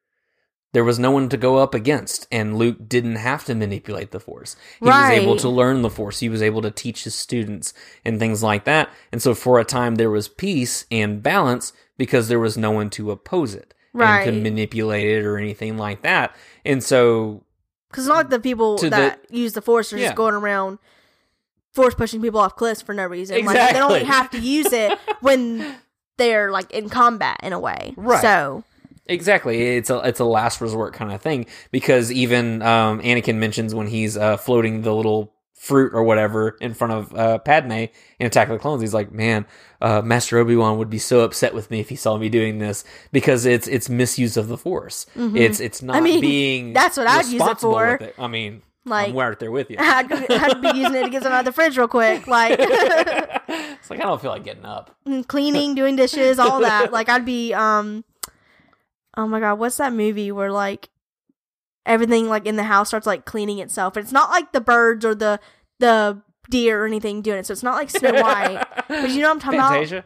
There 0.72 0.84
was 0.84 0.98
no 0.98 1.10
one 1.10 1.28
to 1.28 1.36
go 1.36 1.58
up 1.58 1.74
against, 1.74 2.26
and 2.32 2.56
Luke 2.56 2.88
didn't 2.88 3.16
have 3.16 3.44
to 3.44 3.54
manipulate 3.54 4.10
the 4.10 4.18
Force. 4.18 4.56
He 4.80 4.86
was 4.86 5.10
able 5.10 5.36
to 5.36 5.48
learn 5.50 5.82
the 5.82 5.90
Force. 5.90 6.20
He 6.20 6.30
was 6.30 6.40
able 6.40 6.62
to 6.62 6.70
teach 6.70 7.04
his 7.04 7.14
students 7.14 7.74
and 8.06 8.18
things 8.18 8.42
like 8.42 8.64
that. 8.64 8.88
And 9.12 9.20
so, 9.20 9.34
for 9.34 9.60
a 9.60 9.66
time, 9.66 9.96
there 9.96 10.08
was 10.10 10.28
peace 10.28 10.86
and 10.90 11.22
balance 11.22 11.74
because 11.98 12.28
there 12.28 12.40
was 12.40 12.56
no 12.56 12.70
one 12.70 12.88
to 12.90 13.10
oppose 13.10 13.54
it 13.54 13.74
Right. 13.92 14.26
and 14.26 14.36
to 14.38 14.42
manipulate 14.50 15.06
it 15.08 15.26
or 15.26 15.36
anything 15.36 15.76
like 15.76 16.00
that. 16.04 16.34
And 16.64 16.82
so, 16.82 17.44
because 17.92 18.06
not 18.08 18.16
like 18.16 18.30
the 18.30 18.40
people 18.40 18.78
To 18.78 18.86
the- 18.86 18.90
that 18.90 19.20
use 19.30 19.52
the 19.52 19.62
force 19.62 19.92
are 19.92 19.98
Yeah. 19.98 20.06
just 20.06 20.16
going 20.16 20.34
around 20.34 20.78
force 21.72 21.94
pushing 21.94 22.20
people 22.20 22.40
off 22.40 22.56
cliffs 22.56 22.82
for 22.82 22.92
no 22.94 23.06
reason. 23.06 23.36
Like 23.44 23.54
they 23.56 23.62
Exactly. 23.62 23.80
only 23.80 24.04
have 24.04 24.30
to 24.32 24.38
use 24.40 24.72
it 24.72 24.98
when 25.20 25.76
they're 26.18 26.50
like 26.50 26.70
in 26.72 26.88
combat 26.88 27.38
in 27.42 27.52
a 27.52 27.60
way. 27.60 27.94
Right. 27.96 28.20
So 28.20 28.64
Exactly, 29.06 29.76
it's 29.76 29.90
a 29.90 29.98
it's 30.00 30.20
a 30.20 30.24
last 30.24 30.60
resort 30.60 30.94
kind 30.94 31.12
of 31.12 31.20
thing 31.20 31.46
because 31.72 32.10
even 32.12 32.62
um, 32.62 33.00
Anakin 33.00 33.34
mentions 33.36 33.74
when 33.74 33.86
he's 33.88 34.16
uh, 34.16 34.36
floating 34.36 34.82
the 34.82 34.94
little 34.94 35.32
fruit 35.62 35.92
or 35.94 36.02
whatever 36.02 36.56
in 36.60 36.74
front 36.74 36.92
of 36.92 37.14
uh, 37.14 37.38
Padme 37.38 37.70
in 37.70 38.26
Attack 38.26 38.48
of 38.48 38.54
the 38.54 38.58
Clones, 38.58 38.80
he's 38.82 38.92
like, 38.92 39.12
"Man, 39.12 39.46
uh, 39.80 40.02
Master 40.02 40.38
Obi 40.38 40.56
Wan 40.56 40.76
would 40.78 40.90
be 40.90 40.98
so 40.98 41.20
upset 41.20 41.54
with 41.54 41.70
me 41.70 41.78
if 41.78 41.88
he 41.88 41.94
saw 41.94 42.16
me 42.18 42.28
doing 42.28 42.58
this 42.58 42.82
because 43.12 43.46
it's 43.46 43.68
it's 43.68 43.88
misuse 43.88 44.36
of 44.36 44.48
the 44.48 44.58
Force. 44.58 45.06
It's 45.14 45.60
it's 45.60 45.80
not 45.80 45.94
Mm-hmm. 45.94 46.04
I 46.04 46.08
mean, 46.08 46.20
being 46.20 46.72
that's 46.74 46.96
what 46.96 47.06
I'd 47.06 47.26
use 47.26 47.40
it 47.46 47.60
for. 47.60 47.94
it. 47.94 48.14
I 48.18 48.26
mean, 48.26 48.62
Like- 48.84 49.10
I'm 49.10 49.16
right 49.16 49.38
there 49.38 49.52
with 49.52 49.70
you. 49.70 49.76
I'd, 49.80 50.10
I'd 50.12 50.60
be 50.60 50.78
using 50.78 50.96
it 50.96 51.04
to 51.04 51.10
get 51.10 51.22
some 51.22 51.32
out 51.32 51.38
of 51.40 51.44
the 51.44 51.52
fridge 51.52 51.78
real 51.78 51.86
quick, 51.86 52.26
like 52.26 52.56
it's 52.58 53.88
like 53.88 54.00
I 54.00 54.02
don't 54.02 54.20
feel 54.20 54.32
like 54.32 54.42
getting 54.44 54.64
up. 54.64 54.96
cleaning, 55.28 55.76
doing 55.76 55.94
dishes, 55.94 56.40
all 56.40 56.60
that. 56.60 56.90
Like 56.92 57.08
I'd 57.08 57.24
be, 57.24 57.54
um, 57.54 58.04
oh 59.16 59.28
my 59.28 59.38
god, 59.38 59.60
what's 59.60 59.76
that 59.76 59.92
movie 59.92 60.32
where 60.32 60.50
like 60.50 60.88
everything 61.86 62.28
like 62.28 62.46
in 62.46 62.56
the 62.56 62.64
house 62.64 62.88
starts 62.88 63.06
like 63.06 63.24
cleaning 63.24 63.58
itself? 63.58 63.96
And 63.96 64.04
it's 64.04 64.12
not 64.12 64.30
like 64.30 64.52
the 64.52 64.60
birds 64.60 65.04
or 65.04 65.14
the 65.14 65.40
the 65.78 66.20
deer 66.50 66.82
or 66.82 66.86
anything 66.86 67.22
doing 67.22 67.38
it, 67.38 67.46
so 67.46 67.52
it's 67.52 67.62
not 67.62 67.74
like 67.74 67.90
Snow 67.90 68.12
White. 68.12 68.64
but 68.88 69.10
you 69.10 69.20
know 69.20 69.28
what 69.28 69.34
I'm 69.34 69.40
talking 69.40 69.58
about? 69.58 69.72
Fantasia. 69.72 70.04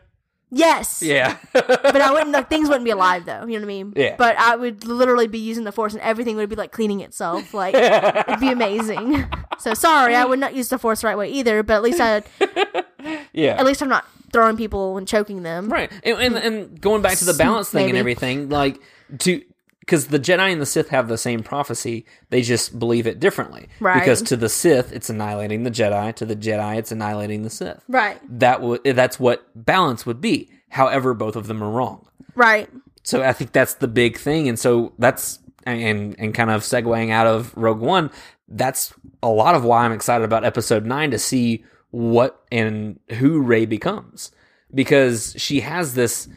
Yes. 0.50 1.02
Yeah. 1.02 1.38
But 1.52 2.00
I 2.00 2.12
wouldn't. 2.12 2.30
Like, 2.30 2.48
things 2.48 2.68
wouldn't 2.68 2.84
be 2.84 2.92
alive 2.92 3.24
though. 3.26 3.46
You 3.46 3.54
know 3.54 3.54
what 3.54 3.62
I 3.62 3.66
mean? 3.66 3.92
Yeah. 3.96 4.14
But 4.16 4.36
I 4.38 4.54
would 4.54 4.84
literally 4.84 5.26
be 5.26 5.38
using 5.38 5.64
the 5.64 5.72
force, 5.72 5.92
and 5.92 6.02
everything 6.02 6.36
would 6.36 6.48
be 6.48 6.56
like 6.56 6.72
cleaning 6.72 7.00
itself. 7.00 7.52
Like 7.52 7.74
it'd 7.74 8.40
be 8.40 8.50
amazing. 8.50 9.26
So 9.58 9.74
sorry, 9.74 10.14
I 10.14 10.24
would 10.24 10.38
not 10.38 10.54
use 10.54 10.68
the 10.68 10.78
force 10.78 11.00
the 11.00 11.08
right 11.08 11.16
way 11.16 11.30
either. 11.30 11.62
But 11.62 11.74
at 11.76 11.82
least 11.82 12.00
I, 12.00 12.22
yeah. 13.32 13.56
at 13.58 13.64
least 13.64 13.82
I'm 13.82 13.88
not 13.88 14.04
throwing 14.32 14.56
people 14.56 14.98
and 14.98 15.08
choking 15.08 15.42
them. 15.42 15.68
Right, 15.68 15.90
and, 16.04 16.18
and 16.18 16.36
and 16.36 16.80
going 16.80 17.02
back 17.02 17.18
to 17.18 17.24
the 17.24 17.34
balance 17.34 17.70
thing 17.70 17.88
and 17.88 17.98
everything, 17.98 18.48
like 18.50 18.80
to 19.20 19.42
because 19.86 20.08
the 20.08 20.18
Jedi 20.18 20.52
and 20.52 20.60
the 20.60 20.66
Sith 20.66 20.88
have 20.88 21.06
the 21.06 21.16
same 21.16 21.44
prophecy, 21.44 22.04
they 22.30 22.42
just 22.42 22.76
believe 22.76 23.06
it 23.06 23.20
differently. 23.20 23.68
Right. 23.78 24.00
Because 24.00 24.20
to 24.22 24.36
the 24.36 24.48
Sith, 24.48 24.92
it's 24.92 25.08
annihilating 25.08 25.62
the 25.62 25.70
Jedi. 25.70 26.12
To 26.16 26.26
the 26.26 26.34
Jedi, 26.34 26.76
it's 26.76 26.90
annihilating 26.90 27.42
the 27.42 27.50
Sith. 27.50 27.84
Right. 27.86 28.20
That 28.28 28.62
would 28.62 28.82
that's 28.82 29.20
what 29.20 29.46
balance 29.54 30.04
would 30.04 30.20
be. 30.20 30.50
However, 30.70 31.14
both 31.14 31.36
of 31.36 31.46
them 31.46 31.62
are 31.62 31.70
wrong. 31.70 32.08
Right. 32.34 32.68
So 33.04 33.22
I 33.22 33.32
think 33.32 33.52
that's 33.52 33.74
the 33.74 33.86
big 33.86 34.18
thing, 34.18 34.48
and 34.48 34.58
so 34.58 34.92
that's 34.98 35.38
and 35.64 36.16
and 36.18 36.34
kind 36.34 36.50
of 36.50 36.62
segueing 36.62 37.10
out 37.10 37.28
of 37.28 37.56
Rogue 37.56 37.80
One. 37.80 38.10
That's 38.48 38.92
a 39.22 39.28
lot 39.28 39.54
of 39.54 39.64
why 39.64 39.84
I'm 39.84 39.92
excited 39.92 40.24
about 40.24 40.44
Episode 40.44 40.84
Nine 40.84 41.12
to 41.12 41.18
see 41.18 41.64
what 41.90 42.44
and 42.50 42.98
who 43.18 43.40
Rey 43.40 43.64
becomes 43.66 44.32
because 44.74 45.34
she 45.38 45.60
has 45.60 45.94
this 45.94 46.28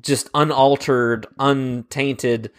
just 0.00 0.30
unaltered, 0.34 1.26
untainted 1.38 2.52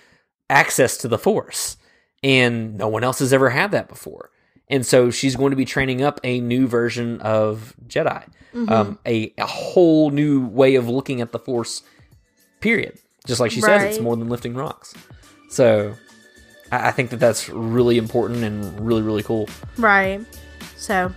access 0.49 0.97
to 0.97 1.07
the 1.07 1.17
Force, 1.17 1.77
and 2.23 2.77
no 2.77 2.87
one 2.87 3.03
else 3.03 3.19
has 3.19 3.33
ever 3.33 3.49
had 3.49 3.71
that 3.71 3.87
before. 3.89 4.31
And 4.69 4.85
so 4.85 5.09
she's 5.11 5.35
going 5.35 5.51
to 5.51 5.55
be 5.55 5.65
training 5.65 6.01
up 6.01 6.19
a 6.23 6.41
new 6.41 6.67
version 6.67 7.21
of 7.21 7.73
Jedi, 7.87 8.27
um, 8.67 8.99
a, 9.05 9.33
a 9.37 9.45
whole 9.45 10.09
new 10.09 10.45
way 10.45 10.75
of 10.75 10.89
looking 10.89 11.21
at 11.21 11.31
the 11.31 11.39
Force. 11.39 11.83
Period. 12.59 12.97
Just 13.25 13.39
like 13.39 13.51
she 13.51 13.61
says, 13.61 13.83
it's 13.83 13.99
more 13.99 14.15
than 14.15 14.29
lifting 14.29 14.55
rocks. 14.55 14.93
So 15.49 15.93
I, 16.71 16.87
I 16.89 16.91
think 16.91 17.11
that 17.11 17.17
that's 17.17 17.49
really 17.49 17.97
important 17.97 18.43
and 18.43 18.79
really 18.85 19.01
really 19.01 19.23
cool. 19.23 19.49
Right. 19.77 20.25
So 20.75 21.11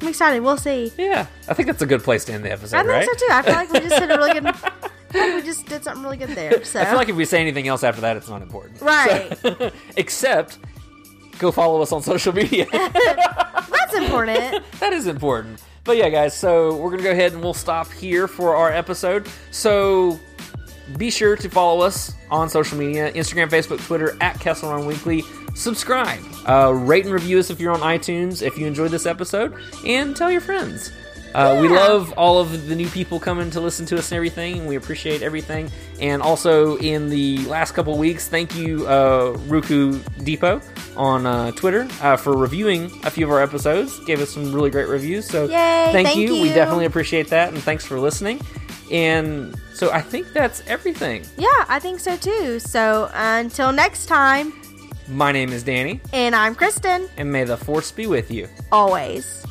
I'm 0.00 0.08
excited. 0.08 0.42
We'll 0.42 0.56
see. 0.56 0.92
Yeah, 0.98 1.26
I 1.48 1.54
think 1.54 1.66
that's 1.66 1.82
a 1.82 1.86
good 1.86 2.02
place 2.02 2.24
to 2.26 2.32
end 2.32 2.44
the 2.44 2.52
episode, 2.52 2.76
I 2.76 2.80
think 2.80 2.92
right? 2.92 3.08
so 3.18 3.26
too. 3.26 3.32
I 3.32 3.42
feel 3.42 3.54
like 3.54 3.72
we 3.72 3.80
just 3.80 4.00
did 4.00 4.10
a 4.10 4.16
really 4.16 4.40
good. 4.40 4.54
I 5.14 5.18
feel 5.18 5.26
like 5.28 5.42
we 5.42 5.42
just 5.42 5.66
did 5.66 5.84
something 5.84 6.02
really 6.02 6.16
good 6.16 6.30
there. 6.30 6.64
So 6.64 6.80
I 6.82 6.86
feel 6.86 6.96
like 6.96 7.08
if 7.08 7.16
we 7.16 7.24
say 7.24 7.40
anything 7.40 7.68
else 7.68 7.84
after 7.84 8.00
that, 8.00 8.16
it's 8.16 8.28
not 8.28 8.42
important. 8.42 8.80
right. 8.80 9.72
Except 9.96 10.58
go 11.38 11.50
follow 11.52 11.80
us 11.82 11.92
on 11.92 12.02
social 12.02 12.32
media. 12.32 12.66
That's 12.72 13.94
important. 13.94 14.62
that 14.80 14.92
is 14.92 15.06
important. 15.06 15.62
But 15.84 15.96
yeah, 15.98 16.08
guys, 16.08 16.34
so 16.36 16.74
we're 16.76 16.90
going 16.90 16.98
to 16.98 17.04
go 17.04 17.10
ahead 17.10 17.32
and 17.32 17.42
we'll 17.42 17.54
stop 17.54 17.90
here 17.92 18.26
for 18.26 18.56
our 18.56 18.72
episode. 18.72 19.28
So 19.50 20.18
be 20.96 21.10
sure 21.10 21.36
to 21.36 21.48
follow 21.48 21.84
us 21.84 22.12
on 22.30 22.48
social 22.48 22.78
media 22.78 23.12
Instagram, 23.12 23.48
Facebook, 23.50 23.84
Twitter, 23.86 24.16
at 24.20 24.40
Kessel 24.40 24.70
Run 24.70 24.86
Weekly. 24.86 25.22
Subscribe, 25.54 26.20
uh, 26.48 26.72
rate 26.74 27.04
and 27.04 27.14
review 27.14 27.38
us 27.38 27.50
if 27.50 27.60
you're 27.60 27.72
on 27.72 27.80
iTunes 27.80 28.42
if 28.42 28.58
you 28.58 28.66
enjoyed 28.66 28.90
this 28.90 29.06
episode, 29.06 29.54
and 29.86 30.16
tell 30.16 30.30
your 30.30 30.40
friends. 30.40 30.90
Uh, 31.34 31.58
We 31.60 31.68
love 31.68 32.12
all 32.16 32.38
of 32.38 32.68
the 32.68 32.76
new 32.76 32.88
people 32.88 33.18
coming 33.18 33.50
to 33.50 33.60
listen 33.60 33.84
to 33.86 33.98
us 33.98 34.12
and 34.12 34.16
everything, 34.16 34.66
we 34.66 34.76
appreciate 34.76 35.20
everything. 35.22 35.70
And 36.00 36.22
also, 36.22 36.76
in 36.78 37.08
the 37.10 37.38
last 37.46 37.72
couple 37.72 37.96
weeks, 37.98 38.28
thank 38.28 38.54
you, 38.54 38.86
uh, 38.86 39.32
Ruku 39.48 40.00
Depot 40.24 40.60
on 40.96 41.26
uh, 41.26 41.50
Twitter 41.52 41.88
uh, 42.02 42.16
for 42.16 42.36
reviewing 42.36 42.84
a 43.04 43.10
few 43.10 43.24
of 43.26 43.32
our 43.32 43.42
episodes. 43.42 43.98
Gave 44.04 44.20
us 44.20 44.30
some 44.30 44.52
really 44.52 44.70
great 44.70 44.86
reviews. 44.88 45.26
So 45.26 45.44
Yay, 45.44 45.90
thank, 45.92 46.08
thank 46.08 46.18
you. 46.20 46.40
We 46.40 46.50
definitely 46.50 46.84
appreciate 46.86 47.28
that, 47.30 47.52
and 47.52 47.60
thanks 47.62 47.84
for 47.84 47.98
listening. 47.98 48.40
And 48.92 49.56
so 49.74 49.90
I 49.90 50.02
think 50.02 50.32
that's 50.32 50.62
everything. 50.68 51.24
Yeah, 51.36 51.48
I 51.68 51.80
think 51.80 51.98
so 52.00 52.16
too. 52.16 52.60
So 52.60 53.10
until 53.14 53.72
next 53.72 54.06
time, 54.06 54.52
My 55.08 55.32
name 55.32 55.52
is 55.52 55.62
Danny, 55.64 56.00
and 56.12 56.34
I'm 56.34 56.54
Kristen. 56.54 57.08
and 57.16 57.30
may 57.32 57.42
the 57.44 57.56
force 57.56 57.90
be 57.90 58.06
with 58.06 58.30
you. 58.30 58.48
Always. 58.70 59.44